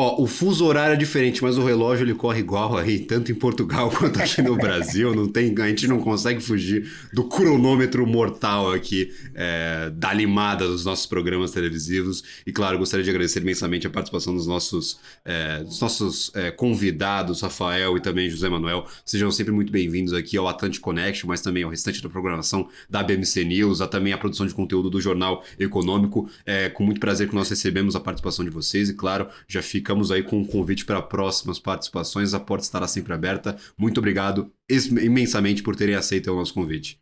Ó, 0.00 0.22
o 0.22 0.28
fuso 0.28 0.64
horário 0.64 0.94
é 0.94 0.96
diferente, 0.96 1.42
mas 1.42 1.58
o 1.58 1.64
relógio 1.64 2.04
ele 2.04 2.14
corre 2.14 2.38
igual 2.38 2.76
aí, 2.76 3.00
tanto 3.00 3.32
em 3.32 3.34
Portugal 3.34 3.90
quanto 3.98 4.22
aqui 4.22 4.40
no 4.40 4.54
Brasil. 4.54 5.12
Não 5.12 5.26
tem, 5.26 5.52
a 5.60 5.66
gente 5.66 5.88
não 5.88 5.98
consegue 5.98 6.40
fugir 6.40 6.88
do 7.12 7.24
cronômetro 7.24 8.06
mortal 8.06 8.70
aqui 8.70 9.12
é, 9.34 9.90
da 9.92 10.10
animada 10.10 10.68
dos 10.68 10.84
nossos 10.84 11.04
programas 11.04 11.50
televisivos. 11.50 12.22
E 12.46 12.52
claro, 12.52 12.78
gostaria 12.78 13.02
de 13.02 13.10
agradecer 13.10 13.40
imensamente 13.40 13.88
a 13.88 13.90
participação 13.90 14.36
dos 14.36 14.46
nossos, 14.46 15.00
é, 15.24 15.64
dos 15.64 15.80
nossos 15.80 16.30
é, 16.36 16.52
convidados, 16.52 17.40
Rafael 17.40 17.96
e 17.96 18.00
também 18.00 18.30
José 18.30 18.48
Manuel. 18.48 18.86
Sejam 19.04 19.32
sempre 19.32 19.52
muito 19.52 19.72
bem-vindos 19.72 20.12
aqui 20.12 20.36
ao 20.36 20.46
Atlantic 20.46 20.80
Connection, 20.80 21.26
mas 21.26 21.40
também 21.40 21.64
ao 21.64 21.70
restante 21.70 22.00
da 22.00 22.08
programação 22.08 22.68
da 22.88 23.02
BMC 23.02 23.44
News, 23.44 23.80
a 23.80 23.88
também 23.88 24.12
a 24.12 24.18
produção 24.18 24.46
de 24.46 24.54
conteúdo 24.54 24.90
do 24.90 25.00
Jornal 25.00 25.42
Econômico. 25.58 26.30
É 26.46 26.68
com 26.68 26.84
muito 26.84 27.00
prazer 27.00 27.28
que 27.28 27.34
nós 27.34 27.50
recebemos 27.50 27.96
a 27.96 28.00
participação 28.00 28.44
de 28.44 28.50
vocês 28.52 28.88
e 28.88 28.94
claro, 28.94 29.26
já 29.48 29.60
fica 29.60 29.87
ficamos 29.88 30.10
aí 30.10 30.22
com 30.22 30.36
um 30.36 30.44
convite 30.44 30.84
para 30.84 31.00
próximas 31.00 31.58
participações. 31.58 32.34
A 32.34 32.40
porta 32.40 32.64
estará 32.64 32.86
sempre 32.86 33.14
aberta. 33.14 33.56
Muito 33.78 33.96
obrigado 33.98 34.52
imensamente 34.68 35.62
por 35.62 35.74
terem 35.74 35.94
aceito 35.94 36.30
o 36.30 36.36
nosso 36.36 36.52
convite. 36.52 37.00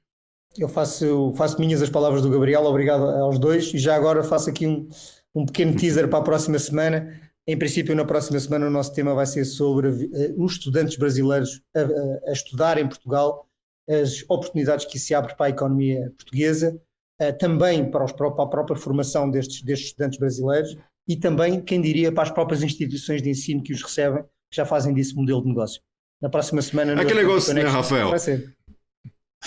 Eu 0.57 0.68
faço, 0.68 1.34
faço 1.37 1.59
minhas 1.59 1.82
as 1.82 1.91
palavras 1.91 2.22
do 2.22 2.30
Gabriel, 2.30 2.62
obrigado 2.64 3.03
aos 3.03 3.41
dois. 3.41 3.74
E 3.74 3.78
já 3.78 3.97
agora 3.97 4.22
faço 4.22 4.51
aqui 4.51 4.68
um, 4.68 4.89
um 5.34 5.45
pequeno 5.45 5.74
teaser 5.74 6.09
para 6.09 6.20
a 6.20 6.22
próxima 6.22 6.61
semana. 6.61 7.20
Em 7.45 7.59
princípio, 7.59 7.95
na 7.95 8.05
próxima 8.05 8.39
semana, 8.39 8.68
o 8.68 8.70
nosso 8.70 8.95
tema 8.95 9.14
vai 9.14 9.26
ser 9.26 9.45
sobre 9.45 9.89
uh, 9.89 10.45
os 10.45 10.53
estudantes 10.53 10.97
brasileiros 10.97 11.61
a, 11.74 11.80
a, 11.80 12.30
a, 12.30 12.32
estudar 12.32 12.78
em 12.78 12.87
Portugal, 12.89 13.49
as 13.89 14.22
oportunidades 14.28 14.84
que 14.84 14.99
se 14.99 15.12
abrem 15.12 15.37
para 15.37 15.47
a 15.47 15.51
economia 15.51 16.12
portuguesa, 16.16 16.80
uh, 17.20 17.37
também 17.37 17.91
para, 17.91 18.05
os, 18.05 18.12
para, 18.12 18.28
a 18.28 18.47
própria 18.47 18.76
formação 18.76 19.28
destes, 19.28 19.62
destes 19.62 19.89
estudantes 19.89 20.18
brasileiros 20.20 20.76
e 21.09 21.16
também, 21.16 21.61
quem 21.61 21.80
diria, 21.80 22.11
para 22.11 22.24
as 22.24 22.30
próprias 22.30 22.62
instituições 22.62 23.22
de 23.22 23.30
ensino 23.30 23.62
que 23.62 23.72
os 23.72 23.82
recebem, 23.82 24.22
que 24.50 24.57
já 24.57 24.64
fazem 24.64 24.92
disso 24.92 25.14
modelo 25.16 25.42
de 25.42 25.48
negócio. 25.48 25.80
Na 26.20 26.28
próxima 26.28 26.62
semana. 26.62 27.00
Aquele 27.00 27.22
negócio, 27.22 27.52
né, 27.54 27.62
Rafael? 27.62 28.11
Vai 28.11 28.18
ser. 28.18 28.57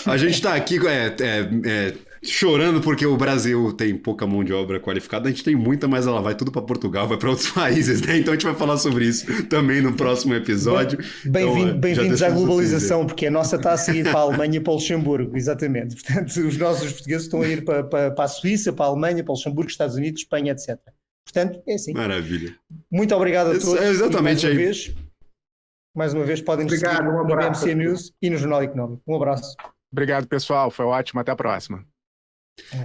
A 0.06 0.16
gente 0.16 0.34
está 0.34 0.54
aqui 0.54 0.78
é, 0.86 1.14
é, 1.20 1.48
é, 1.66 1.94
chorando 2.22 2.80
porque 2.80 3.04
o 3.04 3.16
Brasil 3.16 3.72
tem 3.72 3.94
pouca 3.94 4.26
mão 4.26 4.42
de 4.42 4.52
obra 4.52 4.80
qualificada, 4.80 5.28
a 5.28 5.30
gente 5.30 5.44
tem 5.44 5.54
muita, 5.54 5.86
mas 5.86 6.06
ela 6.06 6.22
vai 6.22 6.34
tudo 6.34 6.50
para 6.50 6.62
Portugal, 6.62 7.06
vai 7.06 7.18
para 7.18 7.28
outros 7.28 7.50
países, 7.52 8.00
né? 8.00 8.16
Então 8.16 8.32
a 8.32 8.36
gente 8.36 8.46
vai 8.46 8.54
falar 8.54 8.78
sobre 8.78 9.04
isso 9.04 9.44
também 9.48 9.82
no 9.82 9.92
próximo 9.92 10.32
episódio. 10.32 10.98
Bem-vindos 11.24 11.70
então, 11.70 11.80
bem 11.80 12.26
à 12.26 12.30
globalização, 12.30 13.04
porque 13.04 13.26
a 13.26 13.30
nossa 13.30 13.56
está 13.56 13.72
a 13.72 13.76
seguir 13.76 14.04
para 14.04 14.20
a 14.20 14.22
Alemanha 14.22 14.56
e 14.56 14.60
para 14.60 14.70
o 14.70 14.76
Luxemburgo, 14.76 15.36
exatamente. 15.36 15.96
Portanto, 16.00 16.28
os 16.28 16.56
nossos 16.56 16.92
portugueses 16.92 17.24
estão 17.24 17.42
a 17.42 17.48
ir 17.48 17.64
para, 17.64 17.84
para, 17.84 18.10
para 18.12 18.24
a 18.24 18.28
Suíça, 18.28 18.72
para 18.72 18.86
a 18.86 18.88
Alemanha, 18.88 19.22
para 19.22 19.32
o 19.32 19.34
Luxemburgo, 19.34 19.70
Estados 19.70 19.96
Unidos, 19.96 20.22
Espanha, 20.22 20.52
etc. 20.52 20.78
Portanto, 21.32 21.62
é 21.66 21.74
assim. 21.74 21.92
Maravilha. 21.92 22.56
Muito 22.90 23.14
obrigado 23.14 23.52
a 23.52 23.58
todos. 23.58 23.80
É 23.80 23.88
exatamente 23.88 24.42
mais 24.42 24.44
uma 24.44 24.50
aí. 24.50 24.56
Vez, 24.56 24.94
mais 25.96 26.14
uma 26.14 26.24
vez 26.24 26.40
podem 26.40 26.66
nos 26.66 26.78
seguir 26.78 27.02
um 27.02 27.24
no 27.24 27.36
BMC 27.36 27.74
News 27.74 28.12
e 28.20 28.28
no 28.28 28.36
Jornal 28.36 28.62
Económico. 28.62 29.02
Um 29.06 29.14
abraço. 29.14 29.56
Obrigado, 29.92 30.26
pessoal. 30.26 30.70
Foi 30.70 30.84
ótimo. 30.84 31.20
Até 31.20 31.30
a 31.30 31.36
próxima. 31.36 31.86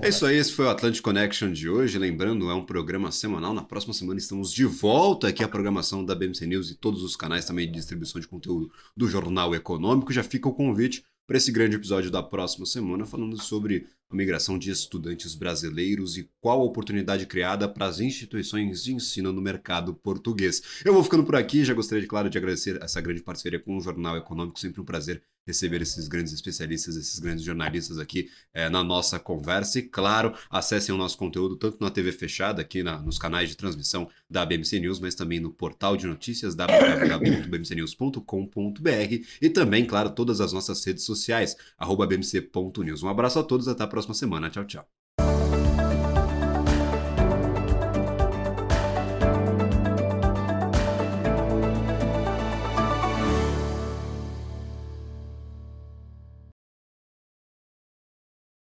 É 0.02 0.08
isso 0.08 0.26
aí, 0.26 0.38
esse 0.38 0.54
foi 0.54 0.66
o 0.66 0.70
Atlantic 0.70 1.02
Connection 1.02 1.52
de 1.52 1.68
hoje. 1.68 1.98
Lembrando, 1.98 2.50
é 2.50 2.54
um 2.54 2.66
programa 2.66 3.12
semanal. 3.12 3.54
Na 3.54 3.64
próxima 3.64 3.94
semana 3.94 4.20
estamos 4.20 4.54
de 4.54 4.66
volta 4.66 5.28
aqui 5.28 5.44
a 5.44 5.48
programação 5.48 6.06
da 6.06 6.16
BMC 6.16 6.46
News 6.46 6.70
e 6.70 6.76
todos 6.76 7.04
os 7.04 7.16
canais 7.16 7.46
também 7.46 7.66
de 7.68 7.74
distribuição 7.74 8.22
de 8.22 8.28
conteúdo 8.28 8.72
do 8.96 9.08
Jornal 9.08 9.54
Econômico. 9.54 10.14
Já 10.14 10.24
fica 10.24 10.48
o 10.48 10.54
convite 10.54 11.04
para 11.28 11.38
esse 11.38 11.52
grande 11.52 11.76
episódio 11.76 12.12
da 12.12 12.22
próxima 12.22 12.66
semana, 12.66 13.06
falando 13.06 13.42
sobre 13.42 13.88
a 14.10 14.16
migração 14.16 14.58
de 14.58 14.70
estudantes 14.70 15.34
brasileiros 15.34 16.18
e 16.18 16.30
qual 16.40 16.62
a 16.62 16.64
oportunidade 16.64 17.26
criada 17.26 17.68
para 17.68 17.88
as 17.88 18.00
instituições 18.00 18.84
de 18.84 18.94
ensino 18.94 19.34
no 19.34 19.42
mercado 19.42 19.94
português. 19.94 20.62
Eu 20.86 20.94
vou 20.94 21.04
ficando 21.04 21.24
por 21.24 21.36
aqui, 21.36 21.66
já 21.66 21.74
gostaria, 21.74 22.08
claro, 22.08 22.30
de 22.30 22.38
agradecer 22.38 22.82
essa 22.82 23.02
grande 23.02 23.24
parceria 23.24 23.60
com 23.60 23.76
o 23.76 23.82
Jornal 23.82 24.18
Econômico, 24.18 24.60
sempre 24.60 24.82
um 24.82 24.86
prazer 24.86 25.24
receber 25.46 25.82
esses 25.82 26.08
grandes 26.08 26.34
especialistas, 26.34 26.96
esses 26.96 27.20
grandes 27.20 27.44
jornalistas 27.44 27.98
aqui 27.98 28.30
é, 28.54 28.70
na 28.70 28.84
nossa 28.84 29.20
conversa. 29.20 29.80
E, 29.80 29.84
claro, 29.84 30.34
acessem 30.50 30.94
o 30.94 30.98
nosso 30.98 31.18
conteúdo 31.18 31.56
tanto 31.56 31.78
na 31.82 31.90
TV 31.90 32.12
fechada, 32.12 32.62
aqui 32.62 32.84
na, 32.84 33.02
nos 33.02 33.18
canais 33.18 33.50
de 33.50 33.58
transmissão 33.58 34.10
da 34.30 34.46
BMC 34.46 34.80
News, 34.80 35.00
mas 35.00 35.16
também 35.16 35.40
no 35.40 35.52
portal 35.52 35.96
de 35.96 36.08
notícias 36.08 36.56
www.bmcnews.com.br 36.56 39.26
e 39.42 39.50
também, 39.50 39.86
claro, 39.86 40.10
todas 40.10 40.42
as 40.42 40.54
nossas 40.54 40.84
redes 40.84 41.04
sociais, 41.04 41.56
arroba 41.78 42.08
bmc.news. 42.08 43.04
Um 43.04 43.10
abraço 43.10 43.40
a 43.40 43.44
todos, 43.44 43.68
até 43.68 43.84
a 43.84 43.88
próxima 43.88 44.14
semana. 44.14 44.50
Tchau, 44.50 44.66
tchau. 44.66 44.95